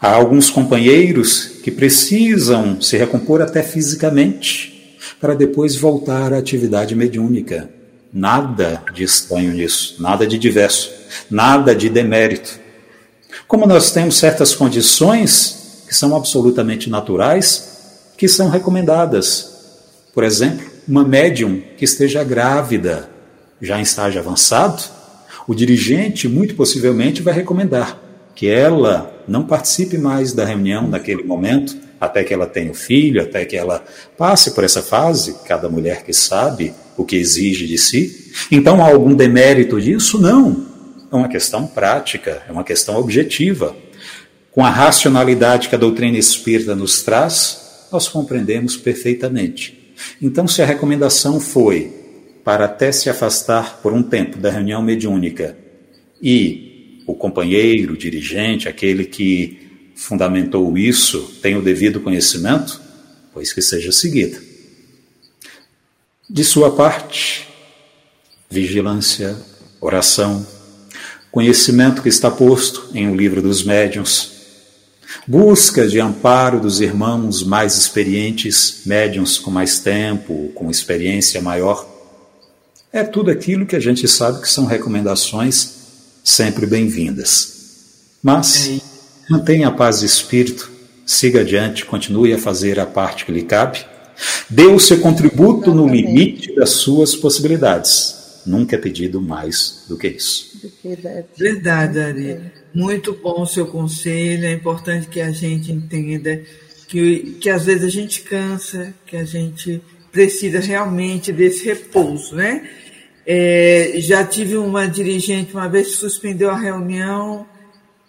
Há 0.00 0.10
alguns 0.10 0.50
companheiros 0.50 1.60
que 1.62 1.70
precisam 1.70 2.80
se 2.80 2.96
recompor 2.96 3.40
até 3.40 3.62
fisicamente 3.62 4.98
para 5.20 5.34
depois 5.34 5.76
voltar 5.76 6.32
à 6.32 6.38
atividade 6.38 6.96
mediúnica. 6.96 7.81
Nada 8.12 8.82
de 8.92 9.02
estranho 9.04 9.52
nisso, 9.52 9.96
nada 9.98 10.26
de 10.26 10.38
diverso, 10.38 10.90
nada 11.30 11.74
de 11.74 11.88
demérito. 11.88 12.60
Como 13.48 13.66
nós 13.66 13.90
temos 13.90 14.18
certas 14.18 14.54
condições 14.54 15.84
que 15.88 15.94
são 15.94 16.14
absolutamente 16.14 16.90
naturais, 16.90 18.12
que 18.16 18.28
são 18.28 18.48
recomendadas. 18.48 19.52
Por 20.14 20.24
exemplo, 20.24 20.66
uma 20.86 21.04
médium 21.04 21.62
que 21.76 21.84
esteja 21.84 22.22
grávida, 22.22 23.08
já 23.60 23.78
em 23.78 23.82
estágio 23.82 24.20
avançado, 24.20 24.82
o 25.46 25.54
dirigente 25.54 26.28
muito 26.28 26.54
possivelmente 26.54 27.22
vai 27.22 27.34
recomendar 27.34 27.98
que 28.34 28.48
ela 28.48 29.22
não 29.26 29.44
participe 29.44 29.98
mais 29.98 30.32
da 30.32 30.44
reunião 30.44 30.88
naquele 30.88 31.22
momento, 31.22 31.76
até 32.02 32.24
que 32.24 32.34
ela 32.34 32.48
tenha 32.48 32.72
o 32.72 32.74
filho, 32.74 33.22
até 33.22 33.44
que 33.44 33.56
ela 33.56 33.84
passe 34.18 34.50
por 34.50 34.64
essa 34.64 34.82
fase, 34.82 35.36
cada 35.46 35.68
mulher 35.68 36.02
que 36.02 36.12
sabe 36.12 36.74
o 36.96 37.04
que 37.04 37.14
exige 37.14 37.64
de 37.64 37.78
si. 37.78 38.32
Então 38.50 38.82
há 38.82 38.88
algum 38.88 39.14
demérito 39.14 39.80
disso? 39.80 40.20
Não. 40.20 40.66
É 41.12 41.14
uma 41.14 41.28
questão 41.28 41.64
prática, 41.64 42.42
é 42.48 42.50
uma 42.50 42.64
questão 42.64 42.96
objetiva. 42.96 43.76
Com 44.50 44.66
a 44.66 44.68
racionalidade 44.68 45.68
que 45.68 45.76
a 45.76 45.78
doutrina 45.78 46.18
espírita 46.18 46.74
nos 46.74 47.04
traz, 47.04 47.86
nós 47.92 48.08
compreendemos 48.08 48.76
perfeitamente. 48.76 49.94
Então, 50.20 50.48
se 50.48 50.60
a 50.60 50.66
recomendação 50.66 51.38
foi 51.38 51.92
para 52.42 52.64
até 52.64 52.90
se 52.90 53.08
afastar 53.08 53.78
por 53.80 53.92
um 53.92 54.02
tempo 54.02 54.38
da 54.38 54.50
reunião 54.50 54.82
mediúnica 54.82 55.56
e 56.20 57.04
o 57.06 57.14
companheiro, 57.14 57.92
o 57.92 57.96
dirigente, 57.96 58.68
aquele 58.68 59.04
que 59.04 59.61
fundamentou 60.02 60.76
isso 60.76 61.38
tem 61.40 61.56
o 61.56 61.62
devido 61.62 62.00
conhecimento, 62.00 62.80
pois 63.32 63.52
que 63.52 63.62
seja 63.62 63.92
seguida. 63.92 64.40
De 66.28 66.44
sua 66.44 66.74
parte, 66.74 67.48
vigilância, 68.50 69.36
oração, 69.80 70.46
conhecimento 71.30 72.02
que 72.02 72.08
está 72.08 72.30
posto 72.30 72.90
em 72.92 73.06
o 73.08 73.12
um 73.12 73.16
livro 73.16 73.40
dos 73.40 73.62
médiuns, 73.62 74.32
busca 75.26 75.86
de 75.86 76.00
amparo 76.00 76.60
dos 76.60 76.80
irmãos 76.80 77.42
mais 77.42 77.76
experientes, 77.76 78.82
médiuns 78.84 79.38
com 79.38 79.50
mais 79.50 79.78
tempo, 79.78 80.50
com 80.54 80.70
experiência 80.70 81.40
maior, 81.40 81.88
é 82.92 83.04
tudo 83.04 83.30
aquilo 83.30 83.64
que 83.64 83.76
a 83.76 83.80
gente 83.80 84.06
sabe 84.08 84.42
que 84.42 84.48
são 84.50 84.66
recomendações 84.66 85.76
sempre 86.22 86.66
bem-vindas. 86.66 87.52
Mas 88.22 88.91
mantenha 89.28 89.68
a 89.68 89.70
paz 89.70 90.00
de 90.00 90.06
espírito, 90.06 90.70
siga 91.06 91.40
adiante, 91.40 91.84
continue 91.84 92.32
a 92.32 92.38
fazer 92.38 92.78
a 92.78 92.86
parte 92.86 93.24
que 93.24 93.32
lhe 93.32 93.42
cabe, 93.42 93.84
dê 94.48 94.66
o 94.66 94.78
seu 94.78 95.00
contributo 95.00 95.74
no 95.74 95.86
limite 95.88 96.54
das 96.54 96.70
suas 96.70 97.14
possibilidades. 97.14 98.42
Nunca 98.44 98.76
é 98.76 98.78
pedido 98.78 99.20
mais 99.20 99.84
do 99.88 99.96
que 99.96 100.08
isso. 100.08 100.52
Verdade, 101.36 102.00
Ari. 102.00 102.40
Muito 102.74 103.12
bom 103.14 103.42
o 103.42 103.46
seu 103.46 103.66
conselho. 103.66 104.46
É 104.46 104.52
importante 104.52 105.06
que 105.06 105.20
a 105.20 105.30
gente 105.30 105.70
entenda 105.70 106.42
que, 106.88 107.36
que 107.40 107.48
às 107.48 107.64
vezes 107.64 107.84
a 107.84 107.88
gente 107.88 108.22
cansa, 108.22 108.92
que 109.06 109.16
a 109.16 109.24
gente 109.24 109.80
precisa 110.10 110.60
realmente 110.60 111.32
desse 111.32 111.64
repouso, 111.64 112.34
né? 112.34 112.68
É, 113.24 113.94
já 113.98 114.24
tive 114.24 114.56
uma 114.56 114.86
dirigente 114.86 115.54
uma 115.54 115.68
vez 115.68 115.88
que 115.88 115.94
suspendeu 115.94 116.50
a 116.50 116.58
reunião 116.58 117.46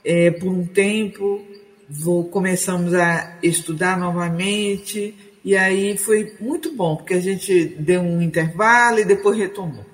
é, 0.03 0.31
por 0.31 0.49
um 0.49 0.65
tempo, 0.65 1.41
vou, 1.89 2.25
começamos 2.25 2.93
a 2.93 3.37
estudar 3.41 3.97
novamente, 3.97 5.15
e 5.43 5.55
aí 5.55 5.97
foi 5.97 6.35
muito 6.39 6.73
bom, 6.73 6.95
porque 6.95 7.13
a 7.13 7.21
gente 7.21 7.65
deu 7.79 8.01
um 8.01 8.21
intervalo 8.21 8.99
e 8.99 9.05
depois 9.05 9.37
retomou. 9.37 9.85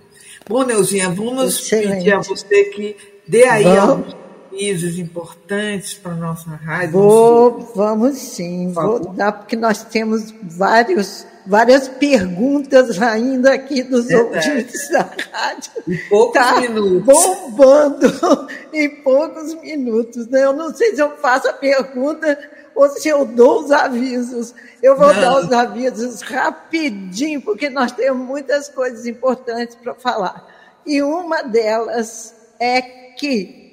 Bom, 0.47 0.63
Neuzinha, 0.65 1.09
vamos 1.09 1.59
Excelente. 1.59 1.97
pedir 1.97 2.13
a 2.13 2.19
você 2.19 2.63
que 2.65 2.95
dê 3.27 3.43
aí 3.43 3.63
vamos. 3.63 3.79
alguns 3.79 4.13
avisos 4.51 4.97
importantes 4.97 5.93
para 5.93 6.11
a 6.11 6.15
nossa 6.15 6.49
rádio. 6.49 6.91
Vou, 6.91 7.71
vamos 7.75 8.17
sim, 8.17 8.71
vou 8.71 8.99
dar, 8.99 9.31
porque 9.31 9.55
nós 9.55 9.83
temos 9.83 10.33
vários 10.41 11.25
várias 11.45 11.87
perguntas 11.87 13.01
ainda 13.01 13.53
aqui 13.53 13.81
dos 13.81 14.05
Verdade. 14.05 14.49
ouvintes 14.49 14.89
da 14.91 15.09
rádio. 15.31 15.71
Em 15.87 15.97
poucos 16.07 16.33
tá 16.33 16.61
minutos. 16.61 17.05
Bombando 17.05 18.47
em 18.71 18.89
poucos 19.01 19.55
minutos. 19.55 20.27
Né? 20.27 20.43
Eu 20.43 20.53
não 20.53 20.73
sei 20.75 20.93
se 20.95 21.01
eu 21.01 21.17
faço 21.17 21.47
a 21.49 21.53
pergunta 21.53 22.37
ou 22.75 22.87
se 22.89 23.09
eu 23.09 23.25
dou 23.25 23.63
os 23.63 23.71
avisos. 23.71 24.53
Eu 24.81 24.95
vou 24.95 25.11
não. 25.11 25.21
dar 25.21 25.39
os 25.39 25.51
avisos 25.51 26.21
rapidinho, 26.21 27.41
porque 27.41 27.67
nós 27.67 27.91
temos 27.93 28.27
muitas 28.27 28.69
coisas 28.69 29.07
importantes 29.07 29.75
para 29.75 29.95
falar. 29.95 30.45
E 30.85 31.01
uma 31.01 31.41
delas 31.41 32.35
é 32.59 32.81
que 32.81 33.68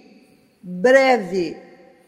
breve 0.68 1.56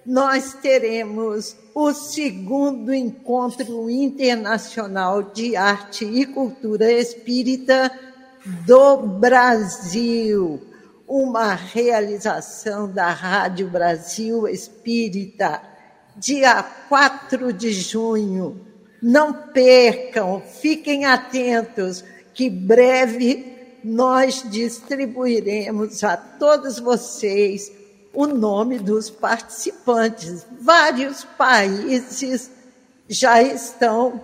nós 0.04 0.54
teremos 0.54 1.54
o 1.72 1.92
segundo 1.92 2.92
encontro 2.92 3.88
internacional 3.88 5.22
de 5.22 5.54
arte 5.54 6.04
e 6.04 6.26
cultura 6.26 6.90
espírita 6.90 7.88
do 8.66 8.96
Brasil, 8.96 10.60
uma 11.06 11.54
realização 11.54 12.90
da 12.90 13.10
Rádio 13.10 13.68
Brasil 13.68 14.48
Espírita, 14.48 15.62
dia 16.16 16.60
4 16.88 17.52
de 17.52 17.70
junho. 17.70 18.66
Não 19.00 19.32
percam, 19.32 20.40
fiquem 20.40 21.04
atentos, 21.04 22.02
que 22.34 22.50
breve 22.50 23.78
nós 23.84 24.42
distribuiremos 24.50 26.02
a 26.02 26.16
todos 26.16 26.80
vocês 26.80 27.77
o 28.18 28.26
nome 28.26 28.80
dos 28.80 29.08
participantes. 29.08 30.44
Vários 30.60 31.22
países 31.22 32.50
já 33.08 33.40
estão 33.40 34.20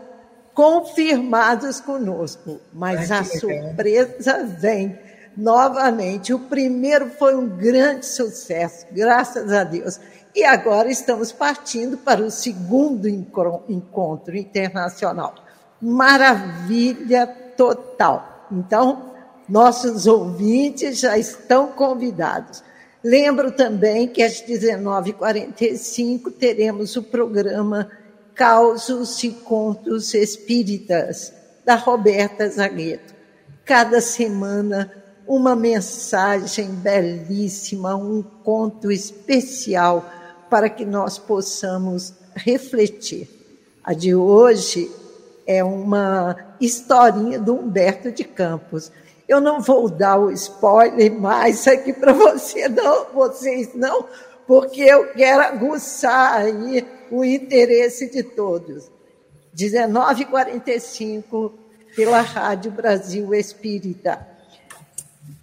confirmados 0.53 1.79
conosco, 1.79 2.59
mas 2.73 3.13
Ai, 3.13 3.21
a 3.21 3.25
surpresa 3.25 4.43
vem 4.59 4.99
novamente. 5.37 6.35
O 6.35 6.41
primeiro 6.41 7.09
foi 7.11 7.37
um 7.37 7.47
grande 7.47 8.05
sucesso, 8.07 8.85
graças 8.91 9.53
a 9.53 9.63
Deus. 9.63 10.01
E 10.35 10.43
agora 10.43 10.91
estamos 10.91 11.31
partindo 11.31 11.97
para 11.97 12.21
o 12.21 12.33
segundo 12.33 13.09
encontro 13.09 14.37
internacional. 14.37 15.37
Maravilha 15.81 17.29
total. 17.57 18.49
Então, 18.51 19.13
nossos 19.49 20.09
ouvintes 20.09 20.99
já 20.99 21.17
estão 21.17 21.69
convidados. 21.69 22.74
Lembro 23.05 23.53
também 23.53 24.09
que 24.09 24.23
às 24.23 24.41
19h45 24.41 26.33
teremos 26.33 26.97
o 26.97 27.03
programa 27.03 27.91
Causos 28.35 29.23
e 29.23 29.29
Contos 29.29 30.15
Espíritas, 30.15 31.31
da 31.67 31.75
Roberta 31.75 32.49
Zagueto. 32.49 33.15
Cada 33.63 34.01
semana, 34.01 34.91
uma 35.27 35.55
mensagem 35.55 36.71
belíssima, 36.71 37.95
um 37.95 38.23
conto 38.23 38.91
especial 38.91 40.11
para 40.49 40.71
que 40.71 40.87
nós 40.87 41.19
possamos 41.19 42.15
refletir. 42.35 43.29
A 43.85 43.93
de 43.93 44.15
hoje 44.15 44.91
é 45.47 45.63
uma 45.63 46.37
historinha 46.59 47.39
do 47.39 47.55
Humberto 47.55 48.11
de 48.11 48.25
Campos. 48.25 48.91
Eu 49.29 49.41
não 49.41 49.61
vou 49.61 49.89
dar 49.89 50.19
o 50.19 50.31
spoiler 50.31 51.13
mais 51.13 51.67
aqui 51.67 51.93
para 51.93 52.13
você, 52.13 52.69
não, 52.69 53.07
vocês 53.07 53.75
não, 53.75 54.07
porque 54.47 54.83
eu 54.83 55.09
quero 55.13 55.43
aguçar 55.43 56.41
aí 56.41 56.87
o 57.11 57.25
interesse 57.25 58.11
de 58.11 58.23
todos. 58.23 58.91
19h45, 59.57 61.53
pela 61.95 62.21
Rádio 62.21 62.73
Brasil 62.73 63.35
Espírita. 63.35 64.27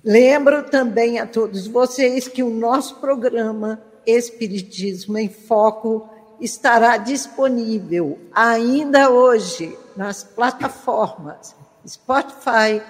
Lembro 0.04 0.64
também 0.64 1.20
a 1.20 1.26
todos 1.26 1.68
vocês 1.68 2.28
que 2.28 2.44
o 2.44 2.50
nosso 2.50 2.98
programa 2.98 3.82
Espiritismo 4.06 5.18
em 5.18 5.30
Foco 5.30 6.10
estará 6.40 6.98
disponível 6.98 8.20
ainda 8.34 9.10
hoje 9.10 9.78
nas 9.96 10.24
plataformas 10.24 11.56
Spotify, 11.88 12.82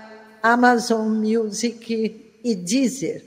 Amazon 0.41 1.07
Music 1.09 2.39
e 2.43 2.55
Deezer. 2.55 3.23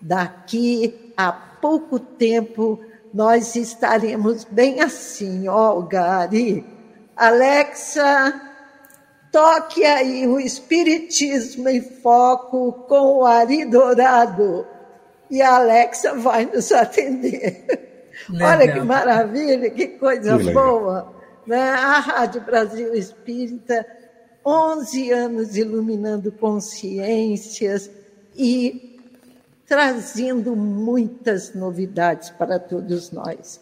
Daqui 0.00 1.12
a 1.16 1.32
pouco 1.32 1.98
tempo 1.98 2.80
nós 3.12 3.56
estaremos 3.56 4.44
bem 4.44 4.80
assim, 4.80 5.48
ó, 5.48 5.80
Gari. 5.80 6.64
Alexa, 7.16 8.40
toque 9.32 9.84
aí 9.84 10.26
o 10.26 10.38
Espiritismo 10.38 11.68
em 11.68 11.80
Foco 11.80 12.72
com 12.88 13.18
o 13.18 13.24
Ari 13.24 13.64
Dourado. 13.64 14.66
E 15.30 15.42
a 15.42 15.56
Alexa 15.56 16.14
vai 16.14 16.46
nos 16.46 16.70
atender. 16.72 18.08
Legal. 18.28 18.50
Olha 18.50 18.72
que 18.72 18.80
maravilha, 18.80 19.70
que 19.70 19.86
coisa 19.88 20.38
que 20.38 20.52
boa. 20.52 21.14
Né? 21.46 21.70
A 21.70 21.98
Rádio 22.00 22.40
Brasil 22.42 22.94
Espírita 22.94 23.86
11 24.48 25.10
anos 25.10 25.56
iluminando 25.58 26.32
consciências 26.32 27.90
e 28.34 28.98
trazendo 29.66 30.56
muitas 30.56 31.54
novidades 31.54 32.30
para 32.30 32.58
todos 32.58 33.10
nós. 33.10 33.60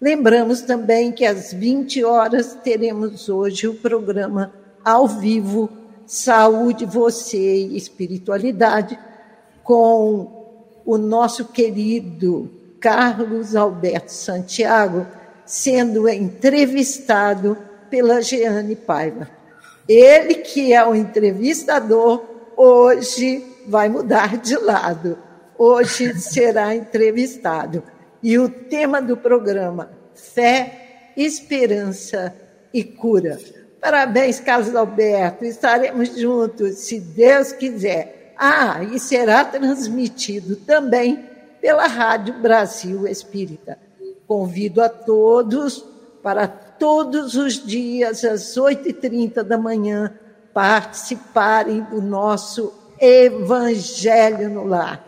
Lembramos 0.00 0.62
também 0.62 1.12
que 1.12 1.26
às 1.26 1.52
20 1.52 2.02
horas 2.04 2.54
teremos 2.64 3.28
hoje 3.28 3.68
o 3.68 3.74
programa 3.74 4.50
ao 4.82 5.06
vivo 5.06 5.68
Saúde, 6.06 6.86
Você 6.86 7.66
e 7.66 7.76
Espiritualidade 7.76 8.98
com 9.62 10.80
o 10.86 10.96
nosso 10.96 11.44
querido 11.44 12.50
Carlos 12.80 13.54
Alberto 13.54 14.10
Santiago 14.10 15.06
sendo 15.44 16.08
entrevistado 16.08 17.58
pela 17.90 18.22
Jeane 18.22 18.74
Paiva. 18.74 19.41
Ele, 19.88 20.36
que 20.36 20.72
é 20.72 20.86
o 20.86 20.94
entrevistador, 20.94 22.24
hoje 22.56 23.44
vai 23.66 23.88
mudar 23.88 24.36
de 24.38 24.56
lado. 24.56 25.18
Hoje 25.58 26.18
será 26.18 26.74
entrevistado. 26.74 27.82
E 28.22 28.38
o 28.38 28.48
tema 28.48 29.00
do 29.02 29.16
programa: 29.16 29.90
fé, 30.14 31.12
esperança 31.16 32.34
e 32.72 32.82
cura. 32.84 33.38
Parabéns, 33.80 34.38
Carlos 34.38 34.74
Alberto. 34.74 35.44
Estaremos 35.44 36.16
juntos, 36.16 36.78
se 36.78 37.00
Deus 37.00 37.52
quiser. 37.52 38.34
Ah, 38.38 38.82
e 38.82 38.98
será 38.98 39.44
transmitido 39.44 40.56
também 40.56 41.28
pela 41.60 41.86
Rádio 41.86 42.40
Brasil 42.40 43.06
Espírita. 43.06 43.78
Convido 44.26 44.80
a 44.82 44.88
todos 44.88 45.84
para 46.22 46.46
todos 46.78 47.34
os 47.34 47.54
dias, 47.64 48.24
às 48.24 48.56
8h30 48.56 49.42
da 49.42 49.56
manhã, 49.56 50.12
participarem 50.52 51.82
do 51.82 52.00
nosso 52.00 52.72
Evangelho 53.00 54.48
no 54.48 54.64
Lar. 54.64 55.04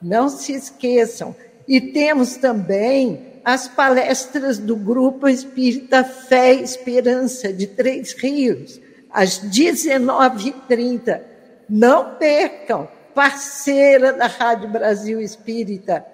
Não 0.00 0.28
se 0.28 0.52
esqueçam. 0.52 1.34
E 1.66 1.80
temos 1.80 2.36
também 2.36 3.40
as 3.44 3.68
palestras 3.68 4.58
do 4.58 4.76
Grupo 4.76 5.28
Espírita 5.28 6.02
Fé 6.04 6.54
e 6.54 6.62
Esperança 6.62 7.52
de 7.52 7.66
Três 7.66 8.12
Rios, 8.14 8.80
às 9.10 9.40
19h30. 9.40 11.20
Não 11.68 12.14
percam, 12.14 12.88
parceira 13.14 14.12
da 14.12 14.26
Rádio 14.26 14.68
Brasil 14.68 15.20
Espírita. 15.20 16.04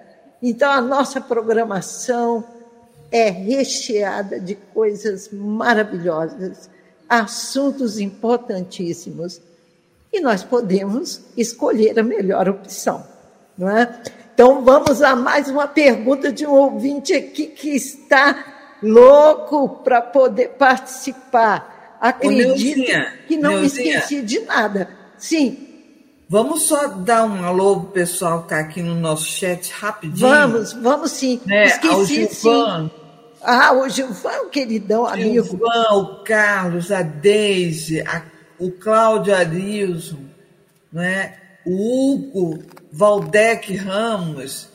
Então, 0.41 0.71
a 0.71 0.81
nossa 0.81 1.21
programação 1.21 2.43
é 3.11 3.29
recheada 3.29 4.39
de 4.39 4.55
coisas 4.55 5.29
maravilhosas, 5.31 6.69
assuntos 7.09 7.99
importantíssimos. 7.99 9.41
E 10.13 10.19
nós 10.21 10.43
podemos 10.43 11.21
escolher 11.37 11.99
a 11.99 12.03
melhor 12.03 12.47
opção, 12.49 13.05
não 13.57 13.69
é? 13.69 14.01
Então, 14.33 14.63
vamos 14.63 15.01
a 15.01 15.15
mais 15.15 15.49
uma 15.49 15.67
pergunta 15.67 16.31
de 16.31 16.47
um 16.47 16.51
ouvinte 16.51 17.13
aqui 17.13 17.47
que 17.47 17.69
está 17.69 18.77
louco 18.81 19.83
para 19.83 20.01
poder 20.01 20.49
participar. 20.57 21.97
Acredito 22.01 22.91
que 23.27 23.37
não 23.37 23.51
Neuzinha. 23.51 23.83
me 23.83 23.89
esqueci 23.99 24.21
de 24.21 24.39
nada. 24.39 24.89
Sim. 25.17 25.67
Vamos 26.27 26.63
só 26.63 26.87
dar 26.87 27.25
um 27.25 27.43
alô 27.43 27.81
pro 27.81 27.89
pessoal 27.89 28.39
que 28.39 28.45
está 28.45 28.59
aqui 28.59 28.81
no 28.81 28.95
nosso 28.95 29.25
chat 29.25 29.69
rapidinho. 29.73 30.29
Vamos, 30.29 30.73
vamos 30.73 31.11
sim. 31.11 31.41
Né? 31.45 31.65
Esqueci, 31.65 32.27
sim. 32.33 32.89
Ah, 33.43 33.73
o 33.73 33.89
Gilvan, 33.89 34.49
queridão 34.49 35.05
amigo. 35.05 35.31
Gilvan, 35.31 35.93
o 35.93 36.23
Carlos, 36.23 36.91
a 36.91 37.01
Deise, 37.01 38.01
a, 38.01 38.23
o 38.59 38.71
Cláudio 38.71 39.35
Arilson, 39.35 40.19
né? 40.91 41.37
o 41.65 42.13
Hugo 42.13 42.63
Valdec 42.91 43.75
Ramos, 43.75 44.69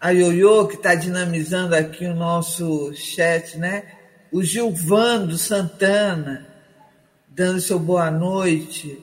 a 0.00 0.10
Ioiô, 0.10 0.66
que 0.68 0.76
está 0.76 0.94
dinamizando 0.94 1.74
aqui 1.74 2.06
o 2.06 2.14
nosso 2.14 2.92
chat, 2.94 3.58
né? 3.58 3.84
O 4.30 4.42
Gilvando 4.42 5.36
Santana, 5.36 6.46
dando 7.28 7.60
seu 7.60 7.78
boa 7.78 8.10
noite. 8.10 9.02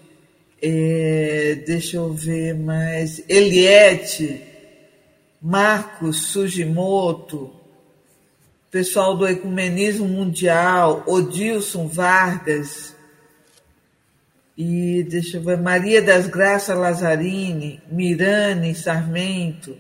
É, 0.62 1.64
deixa 1.66 1.98
eu 1.98 2.14
ver 2.14 2.56
mais. 2.56 3.22
Eliette, 3.28 4.42
Marcos 5.42 6.28
Sugimoto, 6.28 7.52
pessoal 8.72 9.16
do 9.16 9.28
Ecumenismo 9.28 10.08
Mundial, 10.08 11.04
Odilson 11.08 11.88
Vargas, 11.88 12.96
e 14.58 15.04
deixa 15.04 15.38
eu 15.38 15.44
ver, 15.44 15.58
Maria 15.58 16.02
das 16.02 16.28
Graças 16.28 16.78
Lazzarini, 16.78 17.82
Mirane 17.92 18.74
Sarmento, 18.74 19.78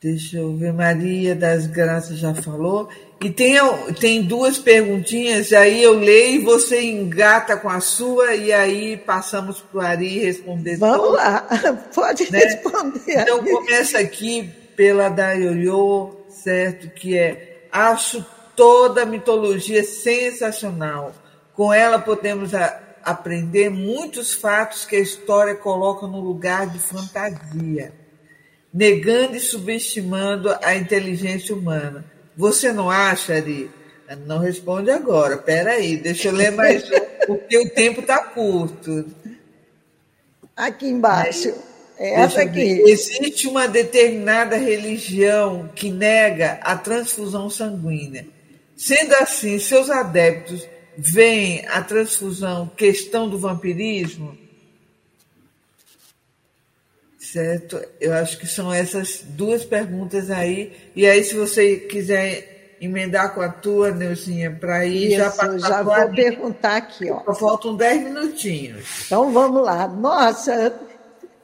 deixa 0.00 0.38
eu 0.38 0.56
ver, 0.56 0.72
Maria 0.72 1.34
das 1.34 1.66
Graças 1.66 2.18
já 2.18 2.34
falou, 2.34 2.88
e 3.22 3.30
tem, 3.30 3.56
tem 4.00 4.22
duas 4.22 4.58
perguntinhas, 4.58 5.52
aí 5.52 5.82
eu 5.82 5.92
leio 5.92 6.40
e 6.40 6.44
você 6.44 6.82
engata 6.82 7.56
com 7.56 7.68
a 7.68 7.80
sua, 7.80 8.34
e 8.34 8.50
aí 8.50 8.96
passamos 8.96 9.60
para 9.60 9.78
o 9.78 9.80
Ari 9.80 10.18
responder. 10.18 10.78
Vamos 10.78 11.12
lá, 11.12 11.46
pode 11.94 12.32
né? 12.32 12.38
responder. 12.38 13.20
Então 13.20 13.44
começa 13.44 13.98
aqui 13.98 14.50
pela 14.74 15.10
da 15.10 15.32
Ioiô, 15.32 16.21
certo? 16.32 16.88
Que 16.90 17.16
é 17.16 17.68
acho 17.70 18.24
toda 18.56 19.02
a 19.02 19.06
mitologia 19.06 19.82
sensacional. 19.84 21.12
Com 21.54 21.72
ela 21.72 21.98
podemos 21.98 22.54
a, 22.54 22.80
aprender 23.02 23.70
muitos 23.70 24.32
fatos 24.32 24.84
que 24.84 24.96
a 24.96 25.00
história 25.00 25.54
coloca 25.54 26.06
no 26.06 26.20
lugar 26.20 26.68
de 26.68 26.78
fantasia, 26.78 27.92
negando 28.72 29.36
e 29.36 29.40
subestimando 29.40 30.54
a 30.62 30.74
inteligência 30.74 31.54
humana. 31.54 32.04
Você 32.36 32.72
não 32.72 32.90
acha, 32.90 33.34
Ari? 33.34 33.70
Não 34.26 34.38
responde 34.38 34.90
agora. 34.90 35.36
Pera 35.38 35.72
aí, 35.72 35.96
deixa 35.96 36.28
eu 36.28 36.32
ler 36.32 36.50
mais 36.52 36.84
um, 36.84 37.26
porque 37.26 37.58
o 37.58 37.70
tempo 37.70 38.00
está 38.00 38.18
curto. 38.18 39.06
Aqui 40.54 40.86
embaixo. 40.86 41.48
É 41.48 41.71
essa 42.02 42.42
aqui. 42.42 42.82
Existe 42.86 43.46
uma 43.46 43.68
determinada 43.68 44.56
religião 44.56 45.70
que 45.74 45.90
nega 45.90 46.58
a 46.62 46.76
transfusão 46.76 47.48
sanguínea. 47.48 48.26
Sendo 48.76 49.14
assim, 49.14 49.58
seus 49.58 49.90
adeptos 49.90 50.66
veem 50.96 51.64
a 51.68 51.82
transfusão 51.82 52.70
questão 52.76 53.28
do 53.28 53.38
vampirismo? 53.38 54.36
Certo? 57.18 57.80
Eu 58.00 58.12
acho 58.12 58.38
que 58.38 58.46
são 58.46 58.72
essas 58.72 59.22
duas 59.24 59.64
perguntas 59.64 60.30
aí. 60.30 60.72
E 60.94 61.06
aí, 61.06 61.22
se 61.24 61.34
você 61.34 61.76
quiser 61.76 62.76
emendar 62.80 63.32
com 63.32 63.40
a 63.40 63.48
tua, 63.48 63.92
Neuzinha, 63.92 64.50
para 64.50 64.84
ir 64.84 65.10
Isso, 65.10 65.16
já 65.16 65.30
para 65.30 65.58
já 65.58 65.82
vou 65.82 66.10
perguntar 66.10 66.76
aqui. 66.76 67.08
Ó. 67.10 67.32
Faltam 67.32 67.76
dez 67.76 68.02
minutinhos. 68.02 68.84
Então 69.06 69.32
vamos 69.32 69.62
lá. 69.62 69.86
Nossa, 69.86 70.78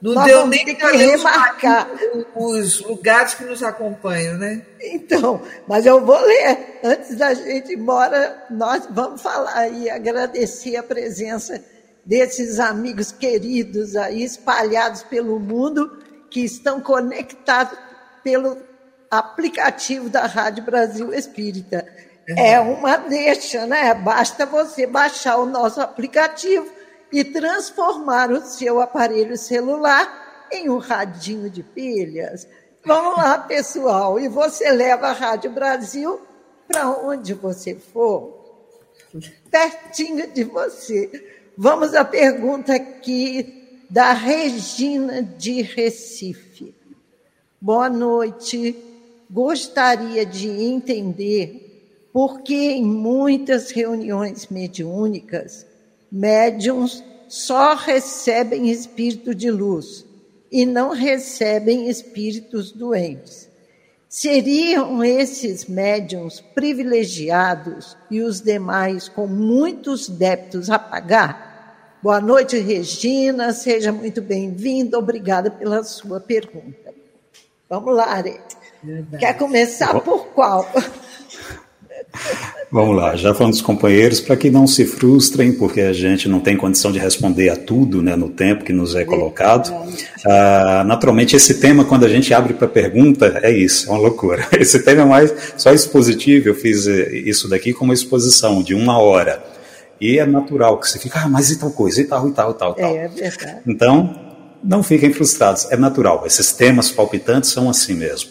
não 0.01 0.13
Nós 0.13 0.25
deu 0.25 0.47
nem 0.47 0.75
para 0.75 0.91
remarcar 0.91 1.89
os 2.35 2.79
lugares 2.79 3.33
que 3.33 3.43
nos 3.43 3.61
acompanham, 3.61 4.37
né? 4.37 4.65
Então, 4.81 5.41
mas 5.67 5.85
eu 5.85 6.05
vou 6.05 6.19
ler. 6.21 6.79
Antes 6.83 7.17
da 7.17 7.33
gente 7.33 7.73
ir 7.73 7.77
embora, 7.77 8.45
nós 8.49 8.87
vamos 8.89 9.21
falar 9.21 9.67
e 9.67 9.89
agradecer 9.89 10.77
a 10.77 10.83
presença 10.83 11.61
desses 12.05 12.59
amigos 12.59 13.11
queridos 13.11 13.95
aí 13.97 14.23
espalhados 14.23 15.03
pelo 15.03 15.37
mundo 15.37 16.01
que 16.29 16.45
estão 16.45 16.79
conectados 16.79 17.77
pelo 18.23 18.57
aplicativo 19.11 20.09
da 20.09 20.25
Rádio 20.25 20.63
Brasil 20.63 21.13
Espírita. 21.13 21.85
É 22.37 22.59
uma 22.59 22.95
deixa, 22.95 23.65
né? 23.65 23.93
Basta 23.93 24.45
você 24.45 24.87
baixar 24.87 25.37
o 25.37 25.45
nosso 25.45 25.81
aplicativo 25.81 26.78
e 27.11 27.23
transformar 27.23 28.31
o 28.31 28.41
seu 28.41 28.79
aparelho 28.79 29.37
celular 29.37 30.47
em 30.51 30.69
um 30.69 30.77
radinho 30.77 31.49
de 31.49 31.63
pilhas. 31.63 32.47
Vamos 32.85 33.17
lá, 33.17 33.37
pessoal, 33.37 34.19
e 34.19 34.27
você 34.27 34.71
leva 34.71 35.07
a 35.07 35.13
Rádio 35.13 35.51
Brasil 35.51 36.21
para 36.67 36.89
onde 36.89 37.33
você 37.33 37.75
for, 37.75 38.67
pertinho 39.49 40.31
de 40.31 40.43
você. 40.43 41.09
Vamos 41.57 41.93
à 41.93 42.05
pergunta 42.05 42.73
aqui 42.73 43.83
da 43.89 44.13
Regina 44.13 45.21
de 45.23 45.61
Recife. 45.61 46.75
Boa 47.59 47.89
noite. 47.89 48.75
Gostaria 49.29 50.25
de 50.25 50.47
entender 50.47 52.09
por 52.13 52.41
que 52.41 52.71
em 52.71 52.85
muitas 52.85 53.71
reuniões 53.71 54.47
mediúnicas 54.47 55.65
médiums 56.11 57.03
só 57.27 57.75
recebem 57.75 58.69
espírito 58.69 59.35
de 59.35 59.51
luz 59.51 60.05
e 60.51 60.65
não 60.65 60.91
recebem 60.91 61.89
espíritos 61.89 62.71
doentes. 62.71 63.47
Seriam 64.07 65.03
esses 65.03 65.67
médiums 65.67 66.41
privilegiados 66.55 67.95
e 68.09 68.21
os 68.21 68.41
demais 68.41 69.07
com 69.07 69.27
muitos 69.27 70.09
débitos 70.09 70.71
a 70.71 70.79
pagar? 70.79 71.97
Boa 72.01 72.19
noite, 72.19 72.57
Regina, 72.57 73.53
seja 73.53 73.91
muito 73.91 74.21
bem-vinda, 74.21 74.97
obrigada 74.97 75.51
pela 75.51 75.83
sua 75.83 76.19
pergunta. 76.19 76.91
Vamos 77.69 77.95
lá, 77.95 78.05
Arete. 78.05 78.57
Quer 79.19 79.37
começar 79.37 79.99
por 79.99 80.27
qual? 80.27 80.65
Vamos 82.71 82.95
lá, 82.95 83.15
já 83.15 83.33
falando 83.33 83.53
dos 83.53 83.61
companheiros, 83.63 84.19
para 84.19 84.37
que 84.37 84.51
não 84.51 84.67
se 84.67 84.85
frustrem, 84.85 85.51
porque 85.51 85.81
a 85.81 85.93
gente 85.93 86.29
não 86.29 86.39
tem 86.39 86.55
condição 86.55 86.91
de 86.91 86.99
responder 86.99 87.49
a 87.49 87.55
tudo 87.55 87.99
né, 87.99 88.15
no 88.15 88.29
tempo 88.29 88.63
que 88.63 88.71
nos 88.71 88.93
é 88.93 89.03
colocado. 89.03 89.73
Ah, 90.23 90.83
naturalmente, 90.85 91.35
esse 91.35 91.55
tema, 91.59 91.83
quando 91.83 92.05
a 92.05 92.09
gente 92.09 92.31
abre 92.31 92.53
para 92.53 92.67
pergunta, 92.67 93.39
é 93.41 93.51
isso, 93.51 93.87
é 93.87 93.91
uma 93.91 93.99
loucura. 93.99 94.47
Esse 94.53 94.83
tema 94.83 95.01
é 95.01 95.05
mais 95.05 95.33
só 95.57 95.73
expositivo, 95.73 96.49
eu 96.49 96.55
fiz 96.55 96.85
eh, 96.85 97.17
isso 97.25 97.49
daqui 97.49 97.73
como 97.73 97.91
exposição 97.91 98.61
de 98.61 98.75
uma 98.75 98.99
hora. 98.99 99.43
E 99.99 100.19
é 100.19 100.25
natural 100.25 100.79
que 100.79 100.87
você 100.87 100.99
fica, 100.99 101.21
ah, 101.21 101.27
mas 101.27 101.49
e 101.49 101.57
tal 101.57 101.71
coisa, 101.71 101.99
e 101.99 102.03
tal, 102.03 102.27
e 102.27 102.31
tal, 102.31 102.51
e 102.51 102.53
tal, 102.53 102.73
tal. 102.75 102.85
É, 102.85 103.05
é. 103.05 103.61
Então, 103.65 104.15
não 104.63 104.83
fiquem 104.83 105.11
frustrados, 105.11 105.71
é 105.71 105.77
natural. 105.77 106.23
Esses 106.25 106.51
temas 106.51 106.91
palpitantes 106.91 107.49
são 107.49 107.67
assim 107.67 107.95
mesmo. 107.95 108.29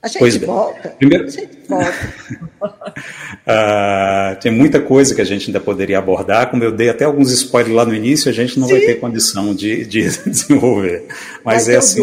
A 0.00 0.06
gente 0.06 0.18
pois 0.20 0.36
bem. 0.36 0.46
volta. 0.46 0.90
Primeiro, 0.90 1.26
ah, 3.46 4.36
tem 4.40 4.50
muita 4.50 4.80
coisa 4.80 5.14
que 5.14 5.20
a 5.20 5.24
gente 5.24 5.48
ainda 5.48 5.60
poderia 5.60 5.98
abordar, 5.98 6.50
como 6.50 6.64
eu 6.64 6.72
dei 6.72 6.88
até 6.88 7.04
alguns 7.04 7.30
spoilers 7.30 7.74
lá 7.74 7.84
no 7.84 7.94
início, 7.94 8.30
a 8.30 8.32
gente 8.32 8.58
não 8.58 8.66
Sim. 8.66 8.74
vai 8.74 8.82
ter 8.82 8.94
condição 8.94 9.54
de, 9.54 9.84
de 9.84 10.02
desenvolver. 10.26 11.06
Mas 11.44 11.66
vai 11.66 11.74
é 11.74 11.78
assim. 11.78 12.00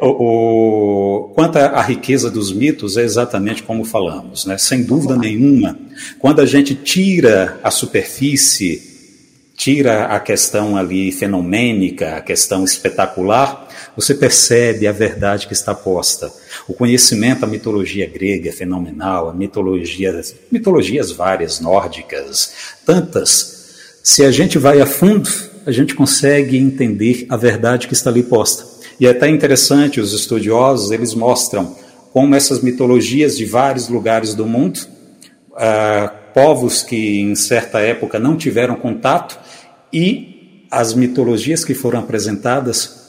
O, 0.00 0.08
o, 0.08 1.28
quanto 1.34 1.56
à 1.56 1.82
riqueza 1.82 2.30
dos 2.30 2.52
mitos, 2.52 2.96
é 2.96 3.02
exatamente 3.02 3.62
como 3.62 3.84
falamos, 3.84 4.46
né? 4.46 4.56
sem 4.58 4.82
dúvida 4.82 5.16
nenhuma. 5.16 5.78
Quando 6.18 6.40
a 6.40 6.46
gente 6.46 6.74
tira 6.74 7.58
a 7.62 7.70
superfície, 7.70 8.89
tira 9.60 10.06
a 10.06 10.18
questão 10.18 10.74
ali 10.74 11.12
fenomênica, 11.12 12.16
a 12.16 12.22
questão 12.22 12.64
espetacular, 12.64 13.68
você 13.94 14.14
percebe 14.14 14.86
a 14.86 14.92
verdade 14.92 15.46
que 15.46 15.52
está 15.52 15.74
posta. 15.74 16.32
O 16.66 16.72
conhecimento, 16.72 17.44
a 17.44 17.46
mitologia 17.46 18.08
grega 18.08 18.48
é 18.48 18.52
fenomenal, 18.52 19.28
a 19.28 19.34
mitologia, 19.34 20.18
mitologias 20.50 21.12
várias, 21.12 21.60
nórdicas, 21.60 22.54
tantas. 22.86 23.98
Se 24.02 24.24
a 24.24 24.30
gente 24.30 24.56
vai 24.56 24.80
a 24.80 24.86
fundo, 24.86 25.28
a 25.66 25.70
gente 25.70 25.94
consegue 25.94 26.56
entender 26.56 27.26
a 27.28 27.36
verdade 27.36 27.86
que 27.86 27.92
está 27.92 28.08
ali 28.08 28.22
posta. 28.22 28.64
E 28.98 29.06
é 29.06 29.10
até 29.10 29.28
interessante, 29.28 30.00
os 30.00 30.14
estudiosos, 30.14 30.90
eles 30.90 31.12
mostram 31.12 31.76
como 32.14 32.34
essas 32.34 32.62
mitologias 32.62 33.36
de 33.36 33.44
vários 33.44 33.90
lugares 33.90 34.34
do 34.34 34.46
mundo, 34.46 34.80
uh, 35.50 36.20
povos 36.32 36.82
que 36.82 37.20
em 37.20 37.34
certa 37.34 37.80
época 37.80 38.18
não 38.18 38.36
tiveram 38.36 38.74
contato, 38.76 39.38
e 39.92 40.66
as 40.70 40.94
mitologias 40.94 41.64
que 41.64 41.74
foram 41.74 41.98
apresentadas 41.98 43.00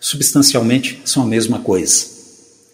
substancialmente 0.00 1.00
são 1.04 1.22
a 1.22 1.26
mesma 1.26 1.60
coisa. 1.60 2.14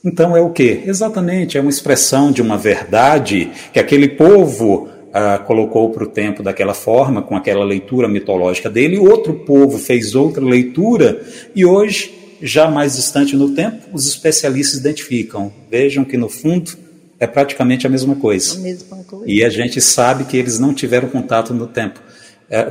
Então 0.05 0.37
é 0.37 0.41
o 0.41 0.51
que? 0.51 0.83
Exatamente, 0.87 1.59
é 1.59 1.61
uma 1.61 1.71
expressão 1.71 2.33
de 2.33 2.41
uma 2.41 2.57
verdade 2.57 3.51
que 3.73 3.79
aquele 3.79 4.09
povo 4.09 4.89
ah, 5.13 5.39
colocou 5.39 5.91
para 5.91 6.05
o 6.05 6.07
tempo 6.07 6.43
daquela 6.43 6.73
forma, 6.73 7.21
com 7.21 7.37
aquela 7.37 7.65
leitura 7.65 8.09
mitológica 8.09 8.71
dele, 8.71 8.99
outro 8.99 9.35
povo 9.35 9.79
fez 9.79 10.15
outra 10.15 10.45
leitura, 10.45 11.21
e 11.55 11.65
hoje, 11.65 12.15
já 12.41 12.71
mais 12.71 12.97
distante 12.97 13.37
no 13.37 13.51
tempo, 13.55 13.89
os 13.93 14.07
especialistas 14.07 14.79
identificam. 14.79 15.53
Vejam 15.71 16.05
que 16.05 16.17
no 16.17 16.29
fundo 16.29 16.73
é 17.19 17.27
praticamente 17.27 17.87
a 17.87 17.91
mesma 17.91 18.15
coisa. 18.15 18.57
A 18.57 18.61
mesma 18.61 18.97
coisa. 19.05 19.25
E 19.27 19.45
a 19.45 19.51
gente 19.51 19.81
sabe 19.81 20.25
que 20.25 20.37
eles 20.37 20.59
não 20.59 20.73
tiveram 20.73 21.09
contato 21.09 21.53
no 21.53 21.67
tempo, 21.67 22.01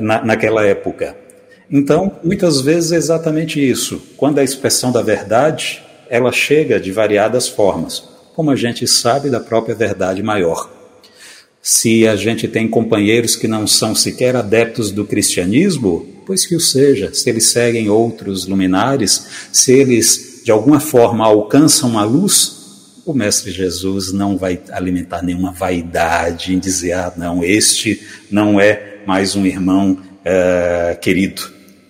na, 0.00 0.24
naquela 0.24 0.64
época. 0.64 1.16
Então, 1.70 2.18
muitas 2.22 2.60
vezes 2.60 2.92
é 2.92 2.96
exatamente 2.96 3.60
isso. 3.60 4.02
Quando 4.16 4.38
a 4.38 4.44
expressão 4.44 4.90
da 4.90 5.02
verdade, 5.02 5.82
ela 6.08 6.32
chega 6.32 6.80
de 6.80 6.90
variadas 6.90 7.48
formas, 7.48 8.02
como 8.34 8.50
a 8.50 8.56
gente 8.56 8.86
sabe 8.86 9.30
da 9.30 9.40
própria 9.40 9.74
verdade 9.74 10.22
maior. 10.22 10.68
Se 11.62 12.08
a 12.08 12.16
gente 12.16 12.48
tem 12.48 12.66
companheiros 12.66 13.36
que 13.36 13.46
não 13.46 13.66
são 13.66 13.94
sequer 13.94 14.34
adeptos 14.34 14.90
do 14.90 15.04
cristianismo, 15.04 16.06
pois 16.26 16.46
que 16.46 16.56
o 16.56 16.60
seja, 16.60 17.12
se 17.12 17.28
eles 17.28 17.48
seguem 17.48 17.88
outros 17.90 18.46
luminares, 18.46 19.26
se 19.52 19.72
eles 19.72 20.42
de 20.44 20.50
alguma 20.50 20.80
forma 20.80 21.24
alcançam 21.24 21.98
a 21.98 22.02
luz, 22.02 22.60
o 23.04 23.12
Mestre 23.12 23.50
Jesus 23.50 24.12
não 24.12 24.36
vai 24.36 24.60
alimentar 24.70 25.22
nenhuma 25.22 25.52
vaidade 25.52 26.54
em 26.54 26.58
dizer, 26.58 26.92
ah, 26.92 27.12
não, 27.16 27.44
este 27.44 28.00
não 28.30 28.60
é 28.60 28.99
mais 29.10 29.34
um 29.34 29.44
irmão 29.44 29.98
uh, 30.20 31.00
querido 31.00 31.42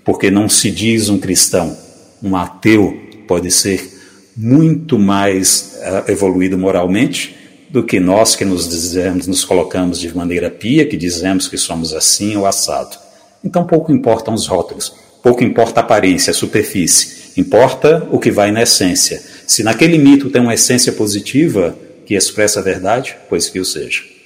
porque 0.03 0.31
não 0.31 0.49
se 0.49 0.71
diz 0.71 1.11
um 1.11 1.19
cristão. 1.19 1.77
Um 2.23 2.35
ateu 2.35 2.99
pode 3.29 3.51
ser 3.51 3.93
muito 4.35 4.99
mais 4.99 5.79
uh, 5.83 6.11
evoluído 6.11 6.57
moralmente 6.57 7.37
do 7.69 7.83
que 7.83 8.01
nós 8.01 8.35
que 8.35 8.43
nos 8.43 8.67
dizemos, 8.67 9.27
nos 9.27 9.45
colocamos 9.45 10.01
de 10.01 10.17
maneira 10.17 10.49
pia, 10.49 10.87
que 10.87 10.97
dizemos 10.97 11.47
que 11.47 11.59
somos 11.59 11.93
assim 11.93 12.37
ou 12.37 12.47
assado. 12.47 12.97
Então 13.45 13.67
pouco 13.67 13.93
importam 13.93 14.33
os 14.33 14.47
rótulos, 14.47 14.95
pouco 15.23 15.45
importa 15.45 15.81
a 15.81 15.83
aparência, 15.83 16.31
a 16.31 16.35
superfície, 16.35 17.39
importa 17.39 18.09
o 18.11 18.19
que 18.19 18.31
vai 18.31 18.51
na 18.51 18.63
essência. 18.63 19.23
Se 19.47 19.63
naquele 19.63 19.99
mito 19.99 20.31
tem 20.31 20.41
uma 20.41 20.55
essência 20.55 20.95
positiva 20.95 21.77
que 22.07 22.15
expressa 22.15 22.61
a 22.61 22.63
verdade, 22.63 23.15
pois 23.29 23.51
que 23.51 23.61
o 23.61 23.65
seja. 23.67 24.20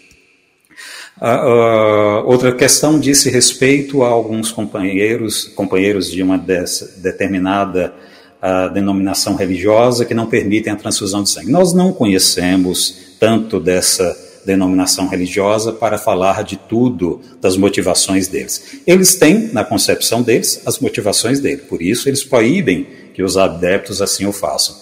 Uh, 1.20 2.26
outra 2.26 2.52
questão 2.52 2.98
disse 2.98 3.30
respeito 3.30 4.02
a 4.02 4.08
alguns 4.08 4.50
companheiros, 4.50 5.44
companheiros 5.44 6.10
de 6.10 6.22
uma 6.22 6.36
dessa, 6.36 7.00
determinada 7.00 7.94
uh, 8.42 8.72
denominação 8.72 9.36
religiosa 9.36 10.04
que 10.04 10.12
não 10.12 10.26
permitem 10.26 10.72
a 10.72 10.76
transfusão 10.76 11.22
de 11.22 11.30
sangue. 11.30 11.52
Nós 11.52 11.72
não 11.72 11.92
conhecemos 11.92 13.14
tanto 13.20 13.60
dessa 13.60 14.16
denominação 14.44 15.08
religiosa 15.08 15.72
para 15.72 15.96
falar 15.96 16.42
de 16.44 16.56
tudo, 16.56 17.20
das 17.40 17.56
motivações 17.56 18.28
deles. 18.28 18.80
Eles 18.86 19.14
têm, 19.14 19.50
na 19.52 19.64
concepção 19.64 20.20
deles, 20.20 20.60
as 20.66 20.78
motivações 20.78 21.40
dele, 21.40 21.62
por 21.62 21.80
isso 21.80 22.08
eles 22.08 22.22
proíbem 22.22 22.86
que 23.14 23.22
os 23.22 23.36
adeptos 23.36 24.02
assim 24.02 24.26
o 24.26 24.32
façam. 24.32 24.76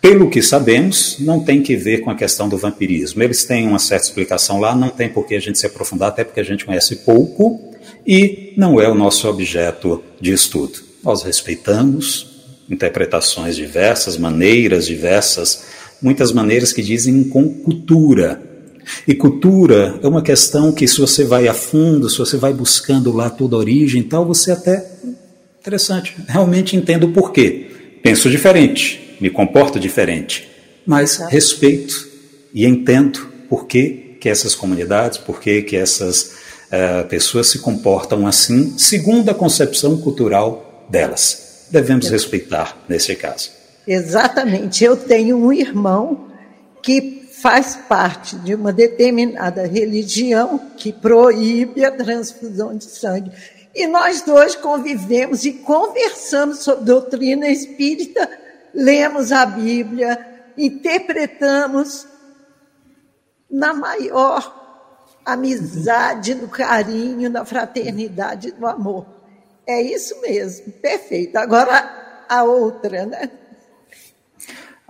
Pelo 0.00 0.30
que 0.30 0.40
sabemos, 0.40 1.16
não 1.18 1.40
tem 1.40 1.60
que 1.60 1.76
ver 1.76 1.98
com 1.98 2.10
a 2.10 2.14
questão 2.14 2.48
do 2.48 2.56
vampirismo. 2.56 3.22
Eles 3.22 3.44
têm 3.44 3.66
uma 3.66 3.80
certa 3.80 4.06
explicação 4.06 4.60
lá, 4.60 4.74
não 4.74 4.90
tem 4.90 5.08
por 5.08 5.26
que 5.26 5.34
a 5.34 5.40
gente 5.40 5.58
se 5.58 5.66
aprofundar, 5.66 6.10
até 6.10 6.22
porque 6.22 6.40
a 6.40 6.44
gente 6.44 6.64
conhece 6.64 6.96
pouco 6.96 7.60
e 8.06 8.52
não 8.56 8.80
é 8.80 8.88
o 8.88 8.94
nosso 8.94 9.28
objeto 9.28 10.02
de 10.20 10.32
estudo. 10.32 10.78
Nós 11.02 11.22
respeitamos 11.24 12.38
interpretações 12.70 13.56
diversas, 13.56 14.16
maneiras 14.16 14.86
diversas, 14.86 15.64
muitas 16.00 16.32
maneiras 16.32 16.72
que 16.72 16.82
dizem 16.82 17.24
com 17.24 17.48
cultura. 17.48 18.40
E 19.06 19.14
cultura 19.14 19.98
é 20.00 20.06
uma 20.06 20.22
questão 20.22 20.70
que, 20.70 20.86
se 20.86 21.00
você 21.00 21.24
vai 21.24 21.48
a 21.48 21.54
fundo, 21.54 22.08
se 22.08 22.18
você 22.18 22.36
vai 22.36 22.52
buscando 22.52 23.12
lá 23.12 23.28
toda 23.28 23.56
a 23.56 23.58
origem 23.58 24.02
e 24.02 24.04
tal, 24.04 24.24
você 24.24 24.52
até. 24.52 24.90
Interessante, 25.60 26.14
realmente 26.28 26.76
entendo 26.76 27.08
o 27.08 27.12
porquê. 27.12 27.66
Penso 28.02 28.30
diferente 28.30 29.07
me 29.20 29.30
comporto 29.30 29.78
diferente, 29.78 30.48
mas 30.86 31.18
respeito 31.28 32.08
e 32.52 32.66
entendo 32.66 33.30
por 33.48 33.66
que, 33.66 34.16
que 34.20 34.28
essas 34.28 34.54
comunidades, 34.54 35.18
por 35.18 35.40
que, 35.40 35.62
que 35.62 35.76
essas 35.76 36.32
uh, 36.68 37.06
pessoas 37.08 37.48
se 37.48 37.58
comportam 37.58 38.26
assim, 38.26 38.76
segundo 38.78 39.28
a 39.30 39.34
concepção 39.34 39.98
cultural 39.98 40.86
delas. 40.90 41.66
Devemos 41.70 42.08
respeitar 42.08 42.76
nesse 42.88 43.14
caso. 43.14 43.50
Exatamente. 43.86 44.84
Eu 44.84 44.96
tenho 44.96 45.36
um 45.36 45.52
irmão 45.52 46.28
que 46.82 47.28
faz 47.42 47.78
parte 47.88 48.36
de 48.36 48.54
uma 48.54 48.72
determinada 48.72 49.66
religião 49.66 50.60
que 50.76 50.92
proíbe 50.92 51.84
a 51.84 51.90
transfusão 51.90 52.76
de 52.76 52.84
sangue. 52.84 53.30
E 53.74 53.86
nós 53.86 54.22
dois 54.22 54.56
convivemos 54.56 55.44
e 55.44 55.52
conversamos 55.52 56.60
sobre 56.60 56.84
doutrina 56.84 57.48
espírita 57.48 58.28
lemos 58.78 59.32
a 59.32 59.44
Bíblia, 59.44 60.24
interpretamos 60.56 62.06
na 63.50 63.74
maior 63.74 64.54
amizade, 65.24 66.34
no 66.34 66.46
carinho, 66.48 67.28
na 67.28 67.44
fraternidade, 67.44 68.54
no 68.58 68.68
amor. 68.68 69.04
É 69.66 69.82
isso 69.82 70.18
mesmo, 70.20 70.72
perfeito. 70.72 71.36
Agora 71.36 72.24
a 72.28 72.44
outra, 72.44 73.04
né? 73.04 73.30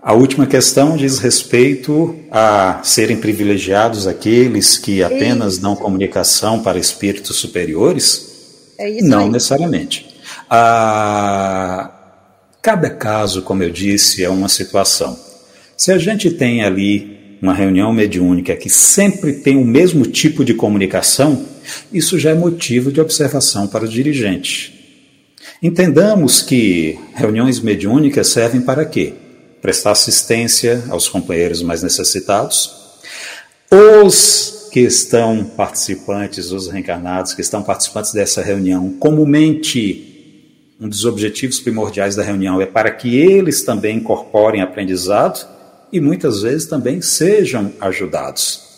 A 0.01 0.12
última 0.12 0.47
questão 0.47 0.97
diz 0.97 1.19
respeito 1.19 2.15
a 2.31 2.81
serem 2.85 3.16
privilegiados 3.16 4.06
aqueles 4.06 4.77
que 4.78 5.02
apenas 5.02 5.55
isso. 5.55 5.62
dão 5.62 5.74
comunicação 5.74 6.62
para 6.62 6.78
espíritos 6.78 7.36
superiores? 7.36 8.74
É 8.78 8.89
isso 8.89 9.09
Não 9.09 9.24
aí. 9.24 9.31
necessariamente. 9.31 10.20
A, 10.48 11.97
Cada 12.69 12.90
caso, 12.90 13.40
como 13.40 13.62
eu 13.62 13.70
disse, 13.70 14.23
é 14.23 14.28
uma 14.28 14.47
situação. 14.47 15.19
Se 15.74 15.90
a 15.90 15.97
gente 15.97 16.31
tem 16.31 16.62
ali 16.62 17.39
uma 17.40 17.55
reunião 17.55 17.90
mediúnica 17.95 18.55
que 18.55 18.69
sempre 18.69 19.32
tem 19.32 19.57
o 19.57 19.65
mesmo 19.65 20.05
tipo 20.05 20.45
de 20.45 20.53
comunicação, 20.53 21.47
isso 21.90 22.19
já 22.19 22.32
é 22.32 22.35
motivo 22.35 22.93
de 22.93 23.01
observação 23.01 23.66
para 23.66 23.86
o 23.86 23.89
dirigente. 23.89 25.01
Entendamos 25.62 26.43
que 26.43 26.99
reuniões 27.15 27.59
mediúnicas 27.59 28.28
servem 28.28 28.61
para 28.61 28.85
quê? 28.85 29.15
Prestar 29.62 29.93
assistência 29.93 30.85
aos 30.90 31.09
companheiros 31.09 31.62
mais 31.62 31.82
necessitados. 31.82 32.70
Os 33.70 34.69
que 34.70 34.81
estão 34.81 35.43
participantes, 35.43 36.53
os 36.53 36.69
reencarnados 36.69 37.32
que 37.32 37.40
estão 37.40 37.62
participantes 37.62 38.12
dessa 38.12 38.43
reunião, 38.43 38.90
comumente 39.01 40.07
um 40.80 40.88
dos 40.88 41.05
objetivos 41.05 41.59
primordiais 41.59 42.14
da 42.14 42.22
reunião 42.22 42.60
é 42.60 42.66
para 42.66 42.90
que 42.90 43.16
eles 43.16 43.62
também 43.62 43.96
incorporem 43.96 44.62
aprendizado 44.62 45.46
e 45.92 46.00
muitas 46.00 46.42
vezes 46.42 46.66
também 46.66 47.00
sejam 47.00 47.72
ajudados. 47.80 48.68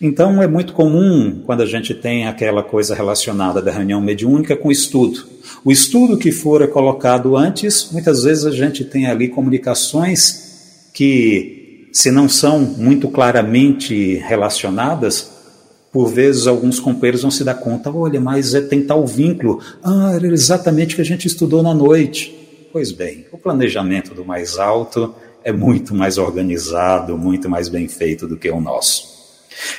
Então 0.00 0.42
é 0.42 0.46
muito 0.46 0.72
comum 0.72 1.42
quando 1.44 1.62
a 1.62 1.66
gente 1.66 1.92
tem 1.92 2.26
aquela 2.26 2.62
coisa 2.62 2.94
relacionada 2.94 3.60
da 3.60 3.70
reunião 3.70 4.00
mediúnica 4.00 4.56
com 4.56 4.68
o 4.68 4.72
estudo. 4.72 5.26
O 5.64 5.70
estudo 5.70 6.16
que 6.16 6.32
fora 6.32 6.66
colocado 6.66 7.36
antes, 7.36 7.90
muitas 7.92 8.22
vezes 8.22 8.46
a 8.46 8.50
gente 8.50 8.84
tem 8.84 9.06
ali 9.06 9.28
comunicações 9.28 10.88
que 10.94 11.88
se 11.92 12.10
não 12.10 12.28
são 12.28 12.60
muito 12.60 13.08
claramente 13.08 14.16
relacionadas, 14.16 15.30
por 15.94 16.08
vezes 16.08 16.48
alguns 16.48 16.80
companheiros 16.80 17.22
vão 17.22 17.30
se 17.30 17.44
dar 17.44 17.54
conta, 17.54 17.88
olha, 17.88 18.20
mas 18.20 18.52
é, 18.52 18.60
tem 18.60 18.82
tal 18.82 19.06
vínculo. 19.06 19.60
Ah, 19.80 20.10
era 20.16 20.26
exatamente 20.26 20.94
o 20.94 20.96
que 20.96 21.02
a 21.02 21.04
gente 21.04 21.28
estudou 21.28 21.62
na 21.62 21.72
noite. 21.72 22.34
Pois 22.72 22.90
bem, 22.90 23.26
o 23.30 23.38
planejamento 23.38 24.12
do 24.12 24.24
mais 24.24 24.58
alto 24.58 25.14
é 25.44 25.52
muito 25.52 25.94
mais 25.94 26.18
organizado, 26.18 27.16
muito 27.16 27.48
mais 27.48 27.68
bem 27.68 27.86
feito 27.86 28.26
do 28.26 28.36
que 28.36 28.50
o 28.50 28.60
nosso. 28.60 29.14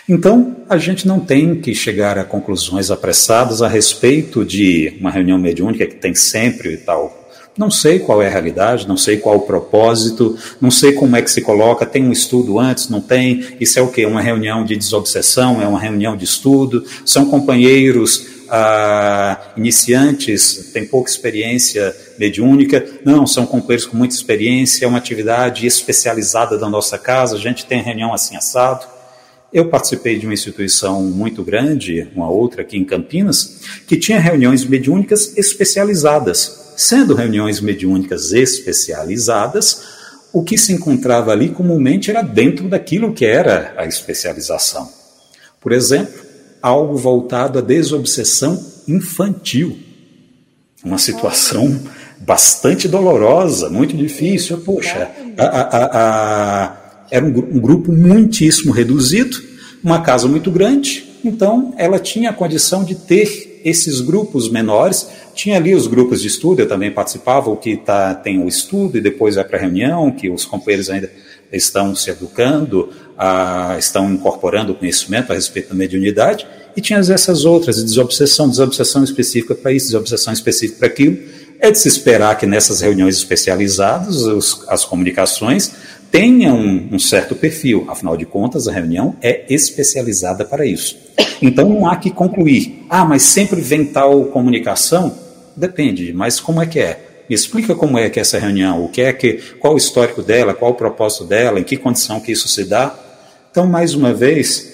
Então, 0.07 0.55
a 0.69 0.77
gente 0.77 1.05
não 1.05 1.19
tem 1.19 1.59
que 1.59 1.75
chegar 1.75 2.17
a 2.17 2.23
conclusões 2.23 2.89
apressadas 2.89 3.61
a 3.61 3.67
respeito 3.67 4.45
de 4.45 4.95
uma 5.01 5.11
reunião 5.11 5.37
mediúnica 5.37 5.85
que 5.85 5.95
tem 5.95 6.15
sempre 6.15 6.75
e 6.75 6.77
tal 6.77 7.24
não 7.57 7.71
sei 7.71 7.99
qual 7.99 8.21
é 8.21 8.27
a 8.27 8.29
realidade, 8.29 8.87
não 8.87 8.97
sei 8.97 9.17
qual 9.17 9.37
o 9.37 9.41
propósito, 9.41 10.37
não 10.59 10.69
sei 10.69 10.91
como 10.91 11.15
é 11.15 11.21
que 11.21 11.31
se 11.31 11.41
coloca. 11.41 11.85
Tem 11.85 12.03
um 12.03 12.11
estudo 12.11 12.59
antes, 12.59 12.89
não 12.89 12.99
tem? 12.99 13.55
Isso 13.59 13.79
é 13.79 13.81
o 13.81 13.87
quê? 13.87 14.05
Uma 14.05 14.21
reunião 14.21 14.65
de 14.65 14.75
desobsessão? 14.75 15.61
É 15.61 15.67
uma 15.67 15.79
reunião 15.79 16.17
de 16.17 16.25
estudo? 16.25 16.83
São 17.05 17.25
companheiros 17.25 18.27
ah, 18.49 19.53
iniciantes, 19.55 20.69
têm 20.73 20.85
pouca 20.85 21.09
experiência 21.09 21.95
mediúnica? 22.19 22.85
Não, 23.05 23.25
são 23.25 23.45
companheiros 23.45 23.85
com 23.85 23.95
muita 23.95 24.13
experiência, 24.13 24.83
é 24.83 24.87
uma 24.87 24.97
atividade 24.97 25.65
especializada 25.65 26.57
da 26.57 26.69
nossa 26.69 26.97
casa, 26.97 27.37
a 27.37 27.39
gente 27.39 27.65
tem 27.65 27.81
reunião 27.81 28.13
assim 28.13 28.35
assado. 28.35 28.85
Eu 29.53 29.69
participei 29.69 30.19
de 30.19 30.25
uma 30.25 30.33
instituição 30.33 31.01
muito 31.03 31.41
grande, 31.41 32.09
uma 32.13 32.29
outra 32.29 32.63
aqui 32.63 32.77
em 32.77 32.83
Campinas, 32.83 33.61
que 33.87 33.95
tinha 33.95 34.19
reuniões 34.19 34.65
mediúnicas 34.65 35.37
especializadas 35.37 36.64
sendo 36.75 37.15
reuniões 37.15 37.59
mediúnicas 37.59 38.31
especializadas, 38.31 39.81
o 40.33 40.43
que 40.43 40.57
se 40.57 40.73
encontrava 40.73 41.31
ali 41.31 41.49
comumente 41.49 42.09
era 42.09 42.21
dentro 42.21 42.67
daquilo 42.67 43.13
que 43.13 43.25
era 43.25 43.73
a 43.77 43.85
especialização. 43.85 44.89
Por 45.61 45.71
exemplo, 45.71 46.25
algo 46.61 46.97
voltado 46.97 47.59
à 47.59 47.61
desobsessão 47.61 48.61
infantil. 48.87 49.77
Uma 50.83 50.97
situação 50.97 51.79
bastante 52.19 52.87
dolorosa, 52.87 53.69
muito 53.69 53.95
difícil. 53.95 54.57
Poxa, 54.59 55.09
a, 55.37 55.45
a, 55.45 56.65
a, 56.65 56.77
era 57.09 57.23
um, 57.25 57.29
um 57.29 57.59
grupo 57.59 57.91
muitíssimo 57.91 58.71
reduzido, 58.71 59.37
uma 59.83 60.01
casa 60.01 60.27
muito 60.27 60.51
grande, 60.51 61.05
então 61.23 61.73
ela 61.77 61.99
tinha 61.99 62.31
a 62.31 62.33
condição 62.33 62.83
de 62.83 62.95
ter 62.95 63.54
esses 63.65 63.99
grupos 63.99 64.47
menores 64.47 65.09
tinha 65.33 65.57
ali 65.57 65.73
os 65.73 65.87
grupos 65.87 66.21
de 66.21 66.27
estudo, 66.27 66.61
eu 66.61 66.67
também 66.67 66.91
participava, 66.91 67.49
o 67.49 67.57
que 67.57 67.75
tá, 67.75 68.13
tem 68.13 68.41
o 68.41 68.47
estudo 68.47 68.99
e 68.99 69.01
depois 69.01 69.35
vai 69.35 69.43
para 69.43 69.57
a 69.57 69.61
reunião, 69.61 70.11
que 70.11 70.29
os 70.29 70.45
companheiros 70.45 70.87
ainda 70.89 71.11
estão 71.51 71.95
se 71.95 72.11
educando, 72.11 72.89
a, 73.17 73.75
estão 73.79 74.13
incorporando 74.13 74.71
o 74.71 74.75
conhecimento 74.75 75.31
a 75.31 75.35
respeito 75.35 75.69
da 75.69 75.75
mediunidade, 75.75 76.47
e 76.77 76.81
tinha 76.81 76.99
essas 76.99 77.43
outras, 77.43 77.77
de 77.77 77.83
desobsessão, 77.83 78.47
desobsessão 78.47 79.03
específica 79.03 79.55
para 79.55 79.71
isso, 79.71 79.87
desobsessão 79.87 80.31
específica 80.31 80.79
para 80.79 80.87
aquilo. 80.87 81.17
É 81.59 81.71
de 81.71 81.79
se 81.79 81.87
esperar 81.87 82.37
que 82.37 82.45
nessas 82.45 82.81
reuniões 82.81 83.15
especializadas 83.15 84.17
os, 84.23 84.63
as 84.67 84.83
comunicações 84.83 85.71
tenham 86.17 86.57
um, 86.57 86.89
um 86.93 86.99
certo 86.99 87.35
perfil, 87.35 87.85
afinal 87.89 88.15
de 88.15 88.25
contas, 88.25 88.67
a 88.67 88.71
reunião 88.71 89.15
é 89.21 89.45
especializada 89.49 90.45
para 90.45 90.65
isso. 90.65 90.97
Então 91.41 91.67
não 91.67 91.87
há 91.87 91.95
que 91.97 92.09
concluir, 92.09 92.85
ah, 92.89 93.03
mas 93.03 93.23
sempre 93.23 93.59
vem 93.61 93.85
tal 93.85 94.25
comunicação, 94.25 95.25
Depende, 95.55 96.11
mas 96.11 96.39
como 96.39 96.61
é 96.61 96.65
que 96.65 96.79
é? 96.79 97.23
Me 97.29 97.35
explica 97.35 97.73
como 97.73 97.97
é 97.97 98.09
que 98.09 98.19
é 98.19 98.21
essa 98.21 98.37
reunião, 98.37 98.83
o 98.83 98.89
que 98.89 99.01
é 99.01 99.13
que, 99.13 99.35
qual 99.59 99.73
o 99.73 99.77
histórico 99.77 100.21
dela, 100.21 100.53
qual 100.53 100.71
o 100.71 100.75
propósito 100.75 101.23
dela, 101.23 101.59
em 101.59 101.63
que 101.63 101.77
condição 101.77 102.19
que 102.19 102.31
isso 102.31 102.47
se 102.47 102.65
dá. 102.65 102.93
Então, 103.49 103.65
mais 103.65 103.93
uma 103.93 104.13
vez, 104.13 104.73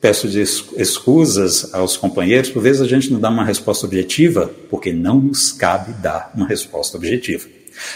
peço 0.00 0.26
excusas 0.76 1.72
aos 1.74 1.96
companheiros, 1.96 2.50
por 2.50 2.62
vezes 2.62 2.80
a 2.80 2.88
gente 2.88 3.12
não 3.12 3.20
dá 3.20 3.28
uma 3.28 3.44
resposta 3.44 3.86
objetiva, 3.86 4.50
porque 4.70 4.92
não 4.92 5.20
nos 5.20 5.52
cabe 5.52 5.92
dar 5.92 6.32
uma 6.34 6.48
resposta 6.48 6.96
objetiva. 6.96 7.46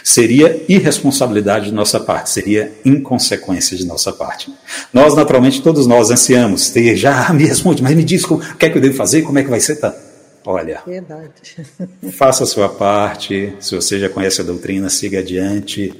Seria 0.02 0.62
irresponsabilidade 0.68 1.66
de 1.66 1.72
nossa 1.72 2.00
parte, 2.00 2.30
seria 2.30 2.72
inconsequência 2.84 3.76
de 3.76 3.86
nossa 3.86 4.12
parte. 4.12 4.52
Nós, 4.92 5.14
naturalmente, 5.14 5.62
todos 5.62 5.86
nós 5.86 6.10
ansiamos 6.10 6.70
ter, 6.70 6.96
já 6.96 7.32
me 7.32 7.44
responde, 7.44 7.82
mas 7.82 7.94
me 7.94 8.04
diz 8.04 8.24
o 8.24 8.38
que 8.56 8.66
é 8.66 8.70
que 8.70 8.78
eu 8.78 8.82
devo 8.82 8.96
fazer, 8.96 9.22
como 9.22 9.38
é 9.38 9.42
que 9.42 9.50
vai 9.50 9.60
ser, 9.60 9.76
tá? 9.76 9.94
Olha, 10.44 10.80
Verdade. 10.86 11.30
faça 12.12 12.44
a 12.44 12.46
sua 12.46 12.68
parte. 12.68 13.52
Se 13.60 13.74
você 13.74 13.98
já 13.98 14.08
conhece 14.08 14.40
a 14.40 14.44
doutrina, 14.44 14.88
siga 14.88 15.18
adiante. 15.18 15.92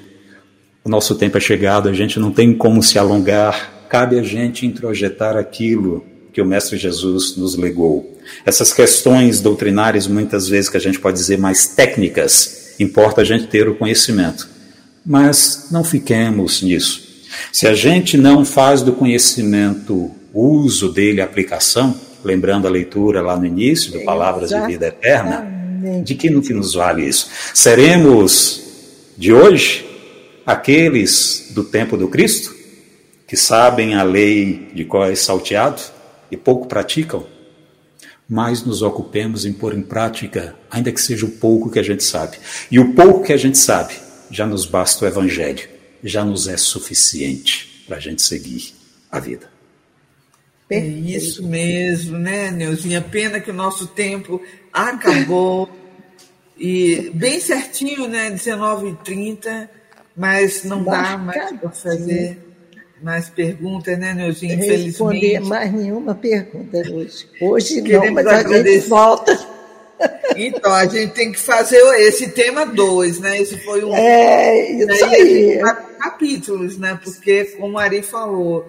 O 0.82 0.88
nosso 0.88 1.14
tempo 1.14 1.36
é 1.36 1.40
chegado, 1.40 1.88
a 1.88 1.92
gente 1.92 2.18
não 2.18 2.32
tem 2.32 2.54
como 2.54 2.82
se 2.82 2.98
alongar. 2.98 3.86
Cabe 3.88 4.18
a 4.18 4.22
gente 4.22 4.64
introjetar 4.64 5.36
aquilo 5.36 6.04
que 6.32 6.40
o 6.40 6.46
Mestre 6.46 6.78
Jesus 6.78 7.36
nos 7.36 7.56
legou. 7.56 8.18
Essas 8.46 8.72
questões 8.72 9.40
doutrinárias, 9.40 10.06
muitas 10.06 10.48
vezes, 10.48 10.70
que 10.70 10.76
a 10.76 10.80
gente 10.80 10.98
pode 10.98 11.18
dizer 11.18 11.38
mais 11.38 11.66
técnicas, 11.66 12.69
importa 12.82 13.20
a 13.20 13.24
gente 13.24 13.46
ter 13.46 13.68
o 13.68 13.74
conhecimento. 13.74 14.48
Mas 15.04 15.68
não 15.70 15.84
fiquemos 15.84 16.62
nisso. 16.62 17.08
Se 17.52 17.66
a 17.66 17.74
gente 17.74 18.16
não 18.16 18.44
faz 18.44 18.82
do 18.82 18.92
conhecimento 18.92 20.10
uso 20.32 20.92
dele, 20.92 21.20
aplicação, 21.20 21.94
lembrando 22.24 22.66
a 22.66 22.70
leitura 22.70 23.20
lá 23.20 23.36
no 23.36 23.46
início, 23.46 23.92
do 23.92 24.00
Palavras 24.00 24.50
de 24.50 24.60
Vida 24.66 24.86
Eterna, 24.86 25.46
de 26.04 26.14
que 26.14 26.28
no 26.28 26.42
que 26.42 26.52
nos 26.52 26.74
vale 26.74 27.08
isso? 27.08 27.28
Seremos 27.54 28.62
de 29.16 29.32
hoje 29.32 29.86
aqueles 30.44 31.48
do 31.50 31.64
tempo 31.64 31.96
do 31.96 32.08
Cristo, 32.08 32.54
que 33.26 33.36
sabem 33.36 33.94
a 33.94 34.02
lei 34.02 34.70
de 34.74 34.84
qual 34.84 35.04
é 35.04 35.14
salteado 35.14 35.80
e 36.30 36.36
pouco 36.36 36.66
praticam? 36.66 37.24
Mais 38.30 38.62
nos 38.64 38.80
ocupemos 38.80 39.44
em 39.44 39.52
pôr 39.52 39.74
em 39.74 39.82
prática, 39.82 40.54
ainda 40.70 40.92
que 40.92 41.02
seja 41.02 41.26
o 41.26 41.30
pouco 41.32 41.68
que 41.68 41.80
a 41.80 41.82
gente 41.82 42.04
sabe. 42.04 42.38
E 42.70 42.78
o 42.78 42.94
pouco 42.94 43.24
que 43.24 43.32
a 43.32 43.36
gente 43.36 43.58
sabe, 43.58 43.94
já 44.30 44.46
nos 44.46 44.64
basta 44.64 45.04
o 45.04 45.08
Evangelho, 45.08 45.68
já 46.04 46.24
nos 46.24 46.46
é 46.46 46.56
suficiente 46.56 47.84
para 47.88 47.96
a 47.96 48.00
gente 48.00 48.22
seguir 48.22 48.72
a 49.10 49.18
vida. 49.18 49.50
É 50.70 50.78
isso 50.78 51.44
mesmo, 51.44 52.16
né, 52.16 52.52
Neuzinha? 52.52 53.00
Pena 53.00 53.40
que 53.40 53.50
o 53.50 53.54
nosso 53.54 53.88
tempo 53.88 54.40
acabou. 54.72 55.68
E 56.56 57.10
bem 57.12 57.40
certinho, 57.40 58.06
né? 58.06 58.30
19h30, 58.30 59.68
mas 60.16 60.62
não 60.62 60.84
dá 60.84 61.18
mais 61.18 61.58
para 61.58 61.70
fazer 61.70 62.49
mais 63.02 63.28
perguntas, 63.28 63.98
né, 63.98 64.14
Neuzinha? 64.14 64.54
Infelizmente. 64.54 64.86
Responder 64.86 65.40
mais 65.40 65.72
nenhuma 65.72 66.14
pergunta 66.14 66.78
hoje. 66.78 67.26
Hoje 67.40 67.82
Queremos 67.82 68.06
não, 68.06 68.14
mas 68.14 68.26
agradecer. 68.26 68.68
a 68.68 68.72
gente 68.72 68.88
volta. 68.88 69.60
Então, 70.36 70.72
a 70.72 70.86
gente 70.86 71.12
tem 71.12 71.32
que 71.32 71.38
fazer 71.38 71.78
esse 72.00 72.30
tema 72.30 72.64
2, 72.64 73.20
né? 73.20 73.40
Esse 73.40 73.58
foi 73.58 73.84
um. 73.84 73.94
É, 73.94 74.70
isso 74.72 75.04
aí. 75.04 75.60
Capítulos, 75.98 76.78
né? 76.78 76.98
Porque, 77.02 77.44
como 77.58 77.78
a 77.78 77.82
Ari 77.82 78.02
falou, 78.02 78.66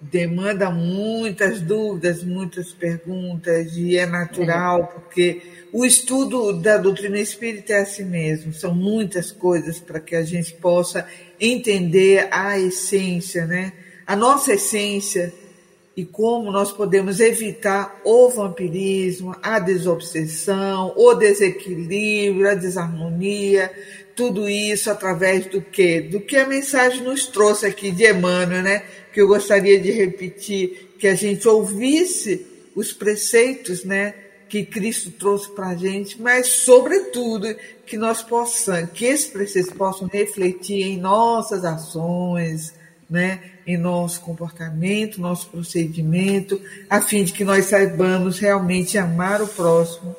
demanda 0.00 0.70
muitas 0.70 1.60
dúvidas, 1.60 2.24
muitas 2.24 2.72
perguntas, 2.72 3.76
e 3.76 3.96
é 3.96 4.06
natural, 4.06 4.80
é. 4.80 4.86
porque 4.86 5.42
o 5.72 5.84
estudo 5.84 6.52
da 6.52 6.76
doutrina 6.76 7.18
espírita 7.18 7.72
é 7.74 7.80
assim 7.80 8.04
mesmo, 8.04 8.52
são 8.52 8.74
muitas 8.74 9.30
coisas 9.30 9.78
para 9.78 10.00
que 10.00 10.16
a 10.16 10.22
gente 10.22 10.54
possa 10.54 11.06
entender 11.42 12.28
a 12.30 12.58
essência, 12.58 13.46
né? 13.46 13.72
A 14.06 14.14
nossa 14.14 14.54
essência 14.54 15.34
e 15.96 16.04
como 16.04 16.50
nós 16.50 16.72
podemos 16.72 17.20
evitar 17.20 18.00
o 18.04 18.30
vampirismo, 18.30 19.36
a 19.42 19.58
desobsessão, 19.58 20.94
o 20.96 21.14
desequilíbrio, 21.14 22.48
a 22.48 22.54
desarmonia, 22.54 23.70
tudo 24.14 24.48
isso 24.48 24.90
através 24.90 25.46
do 25.46 25.60
que? 25.60 26.00
Do 26.00 26.20
que 26.20 26.36
a 26.36 26.46
mensagem 26.46 27.02
nos 27.02 27.26
trouxe 27.26 27.66
aqui 27.66 27.90
de 27.90 28.08
Emmanuel, 28.08 28.62
né? 28.62 28.84
Que 29.12 29.20
eu 29.20 29.26
gostaria 29.26 29.78
de 29.80 29.90
repetir, 29.90 30.94
que 30.98 31.08
a 31.08 31.14
gente 31.14 31.46
ouvisse 31.48 32.46
os 32.74 32.92
preceitos, 32.92 33.84
né? 33.84 34.14
Que 34.52 34.66
Cristo 34.66 35.10
trouxe 35.10 35.48
para 35.48 35.68
a 35.68 35.74
gente, 35.74 36.20
mas, 36.20 36.46
sobretudo, 36.48 37.56
que 37.86 37.96
nós 37.96 38.22
possamos, 38.22 38.90
que 38.90 39.06
esses 39.06 39.28
preceitos 39.28 39.72
possam 39.72 40.06
refletir 40.08 40.82
em 40.82 40.98
nossas 40.98 41.64
ações, 41.64 42.74
né? 43.08 43.40
Em 43.66 43.78
nosso 43.78 44.20
comportamento, 44.20 45.22
nosso 45.22 45.48
procedimento, 45.48 46.60
a 46.90 47.00
fim 47.00 47.24
de 47.24 47.32
que 47.32 47.44
nós 47.44 47.64
saibamos 47.64 48.38
realmente 48.38 48.98
amar 48.98 49.40
o 49.40 49.48
próximo 49.48 50.14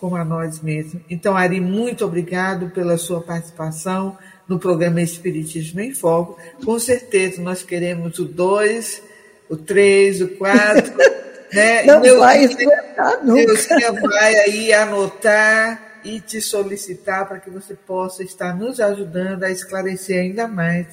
como 0.00 0.16
a 0.16 0.24
nós 0.24 0.60
mesmos. 0.60 1.00
Então, 1.08 1.36
Ari, 1.36 1.60
muito 1.60 2.04
obrigado 2.04 2.70
pela 2.70 2.98
sua 2.98 3.20
participação 3.20 4.18
no 4.48 4.58
programa 4.58 5.00
Espiritismo 5.00 5.78
em 5.78 5.94
Foco. 5.94 6.36
Com 6.64 6.76
certeza 6.80 7.40
nós 7.40 7.62
queremos 7.62 8.18
o 8.18 8.24
2, 8.24 9.00
o 9.48 9.56
3, 9.56 10.22
o 10.22 10.28
4. 10.30 10.92
né? 11.52 11.82
Não 11.84 12.00
Meu, 12.00 12.18
vai 12.18 12.44
esgotar 12.44 13.24
nunca. 13.24 13.46
Deus 13.46 13.68
vai 14.02 14.34
aí 14.36 14.72
anotar 14.72 16.00
e 16.04 16.20
te 16.20 16.40
solicitar 16.40 17.28
para 17.28 17.38
que 17.38 17.50
você 17.50 17.74
possa 17.74 18.22
estar 18.22 18.56
nos 18.56 18.80
ajudando 18.80 19.44
a 19.44 19.50
esclarecer 19.50 20.20
ainda 20.20 20.48
mais 20.48 20.86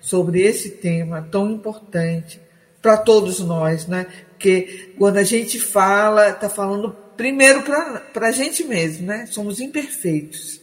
sobre 0.00 0.42
esse 0.42 0.70
tema 0.70 1.26
tão 1.30 1.50
importante 1.50 2.40
para 2.80 2.96
todos 2.96 3.40
nós, 3.40 3.86
né? 3.86 4.06
Porque 4.30 4.94
quando 4.98 5.18
a 5.18 5.22
gente 5.22 5.60
fala, 5.60 6.30
está 6.30 6.48
falando 6.48 6.96
primeiro 7.16 7.62
para 7.62 8.28
a 8.28 8.32
gente 8.32 8.64
mesmo, 8.64 9.06
né? 9.06 9.26
Somos 9.26 9.60
imperfeitos. 9.60 10.60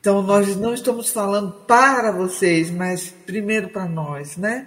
Então, 0.00 0.22
nós 0.22 0.56
não 0.56 0.74
estamos 0.74 1.10
falando 1.10 1.52
para 1.66 2.10
vocês, 2.10 2.70
mas 2.70 3.14
primeiro 3.24 3.68
para 3.68 3.86
nós, 3.86 4.36
né? 4.36 4.66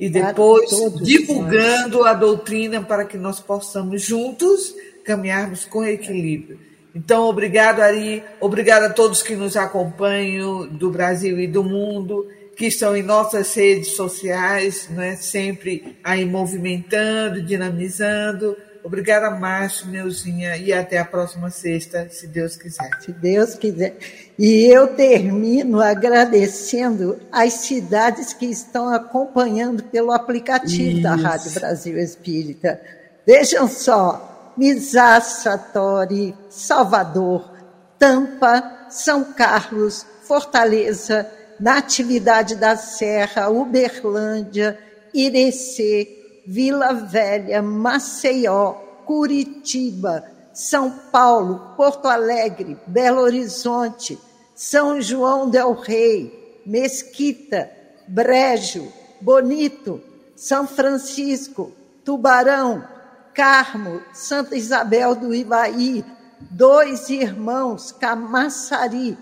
E 0.00 0.08
depois 0.08 0.70
divulgando 1.02 2.04
a 2.04 2.14
doutrina 2.14 2.80
para 2.80 3.04
que 3.04 3.18
nós 3.18 3.38
possamos 3.38 4.00
juntos 4.00 4.74
caminharmos 5.04 5.66
com 5.66 5.84
equilíbrio. 5.84 6.58
Então, 6.94 7.24
obrigado, 7.24 7.80
Ari. 7.80 8.24
Obrigado 8.40 8.84
a 8.84 8.90
todos 8.90 9.22
que 9.22 9.36
nos 9.36 9.58
acompanham 9.58 10.66
do 10.66 10.90
Brasil 10.90 11.38
e 11.38 11.46
do 11.46 11.62
mundo, 11.62 12.26
que 12.56 12.66
estão 12.66 12.96
em 12.96 13.02
nossas 13.02 13.54
redes 13.54 13.88
sociais, 13.88 14.88
né? 14.88 15.16
sempre 15.16 15.98
aí 16.02 16.24
movimentando, 16.24 17.42
dinamizando. 17.42 18.56
Obrigada, 18.82 19.30
Márcio, 19.30 19.86
Neuzinha, 19.88 20.56
e 20.56 20.72
até 20.72 20.96
a 20.96 21.04
próxima 21.04 21.50
sexta, 21.50 22.08
se 22.08 22.26
Deus 22.26 22.56
quiser. 22.56 22.90
Se 23.00 23.12
Deus 23.12 23.54
quiser. 23.54 23.98
E 24.42 24.64
eu 24.72 24.86
termino 24.96 25.82
agradecendo 25.82 27.20
as 27.30 27.52
cidades 27.52 28.32
que 28.32 28.46
estão 28.46 28.88
acompanhando 28.88 29.82
pelo 29.82 30.12
aplicativo 30.12 30.92
Isso. 30.92 31.02
da 31.02 31.14
Rádio 31.14 31.50
Brasil 31.50 31.98
Espírita. 31.98 32.80
Vejam 33.26 33.68
só, 33.68 34.54
Misaçatori, 34.56 36.34
Salvador, 36.48 37.52
Tampa, 37.98 38.86
São 38.88 39.24
Carlos, 39.24 40.06
Fortaleza, 40.22 41.30
Natividade 41.60 42.54
da 42.54 42.76
Serra, 42.76 43.50
Uberlândia, 43.50 44.78
Irecê, 45.12 46.42
Vila 46.46 46.94
Velha, 46.94 47.60
Maceió, 47.60 48.72
Curitiba, 49.04 50.24
São 50.54 50.90
Paulo, 51.12 51.74
Porto 51.76 52.08
Alegre, 52.08 52.78
Belo 52.86 53.20
Horizonte, 53.20 54.18
São 54.60 55.00
João 55.00 55.48
del 55.48 55.72
Rei, 55.72 56.60
Mesquita, 56.66 57.70
Brejo, 58.06 58.92
Bonito, 59.18 60.02
São 60.36 60.66
Francisco, 60.66 61.72
Tubarão, 62.04 62.86
Carmo, 63.32 64.02
Santa 64.12 64.54
Isabel 64.54 65.14
do 65.14 65.34
Ivaí, 65.34 66.04
Dois 66.38 67.08
Irmãos, 67.08 67.90
Camaçari, 67.90 69.16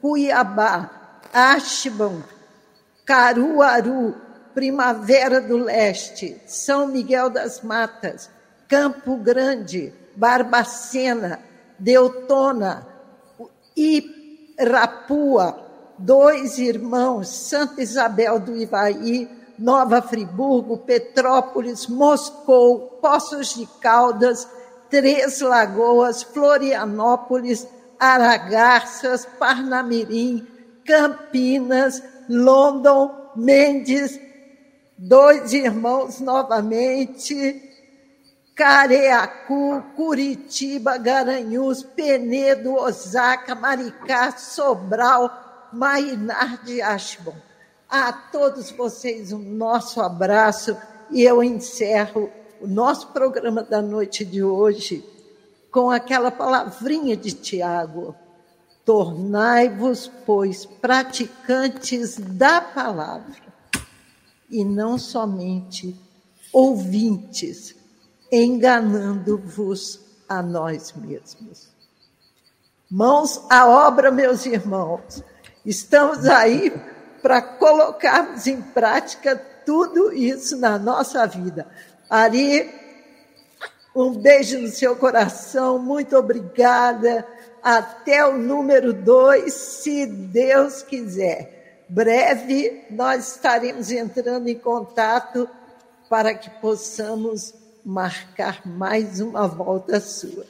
Cuiabá, 0.00 1.18
Ashban, 1.32 2.22
Caruaru, 3.04 4.14
Primavera 4.54 5.40
do 5.40 5.56
Leste, 5.56 6.40
São 6.46 6.86
Miguel 6.86 7.30
das 7.30 7.62
Matas, 7.62 8.30
Campo 8.68 9.16
Grande, 9.16 9.92
Barbacena, 10.14 11.40
Deutona, 11.80 12.86
Irapua, 14.58 15.58
Dois 15.98 16.58
Irmãos, 16.58 17.28
Santa 17.28 17.82
Isabel 17.82 18.38
do 18.38 18.56
Ivaí, 18.56 19.28
Nova 19.58 20.02
Friburgo, 20.02 20.78
Petrópolis, 20.78 21.86
Moscou, 21.86 22.98
Poços 23.00 23.54
de 23.54 23.66
Caldas, 23.80 24.48
Três 24.90 25.40
Lagoas, 25.40 26.22
Florianópolis, 26.22 27.66
Aragarças, 27.98 29.26
Parnamirim, 29.38 30.46
Campinas, 30.84 32.02
London, 32.28 33.30
Mendes, 33.36 34.18
dois 34.98 35.52
irmãos 35.52 36.20
novamente, 36.20 37.63
Careacu, 38.54 39.82
Curitiba, 39.96 40.96
Garanhuns, 40.96 41.82
Penedo, 41.82 42.74
Osaka, 42.74 43.54
Maricá, 43.54 44.36
Sobral, 44.36 45.68
Mainar 45.72 46.62
de 46.64 46.80
Ashbon. 46.80 47.34
A 47.88 48.12
todos 48.12 48.70
vocês 48.70 49.32
um 49.32 49.38
nosso 49.38 50.00
abraço 50.00 50.76
e 51.10 51.22
eu 51.22 51.42
encerro 51.42 52.30
o 52.60 52.66
nosso 52.66 53.08
programa 53.08 53.62
da 53.62 53.82
noite 53.82 54.24
de 54.24 54.42
hoje 54.42 55.04
com 55.70 55.90
aquela 55.90 56.30
palavrinha 56.30 57.16
de 57.16 57.32
Tiago. 57.32 58.14
Tornai-vos, 58.84 60.10
pois, 60.24 60.64
praticantes 60.64 62.16
da 62.16 62.60
palavra 62.60 63.42
e 64.48 64.64
não 64.64 64.98
somente 64.98 65.96
ouvintes, 66.52 67.74
enganando-vos 68.30 70.00
a 70.28 70.42
nós 70.42 70.92
mesmos. 70.92 71.68
Mãos 72.90 73.44
à 73.50 73.66
obra, 73.66 74.10
meus 74.10 74.46
irmãos. 74.46 75.22
Estamos 75.64 76.26
aí 76.26 76.72
para 77.22 77.40
colocarmos 77.40 78.46
em 78.46 78.60
prática 78.60 79.36
tudo 79.64 80.12
isso 80.12 80.56
na 80.58 80.78
nossa 80.78 81.26
vida. 81.26 81.66
Ari, 82.08 82.70
um 83.94 84.12
beijo 84.12 84.58
no 84.58 84.68
seu 84.68 84.96
coração, 84.96 85.78
muito 85.78 86.16
obrigada. 86.16 87.26
Até 87.62 88.26
o 88.26 88.36
número 88.36 88.92
dois, 88.92 89.54
se 89.54 90.06
Deus 90.06 90.82
quiser 90.82 91.54
breve 91.88 92.84
nós 92.90 93.34
estaremos 93.34 93.90
entrando 93.90 94.48
em 94.48 94.58
contato 94.58 95.48
para 96.08 96.34
que 96.34 96.50
possamos 96.60 97.54
marcar 97.84 98.62
mais 98.64 99.20
uma 99.20 99.46
volta 99.46 100.00
sua. 100.00 100.46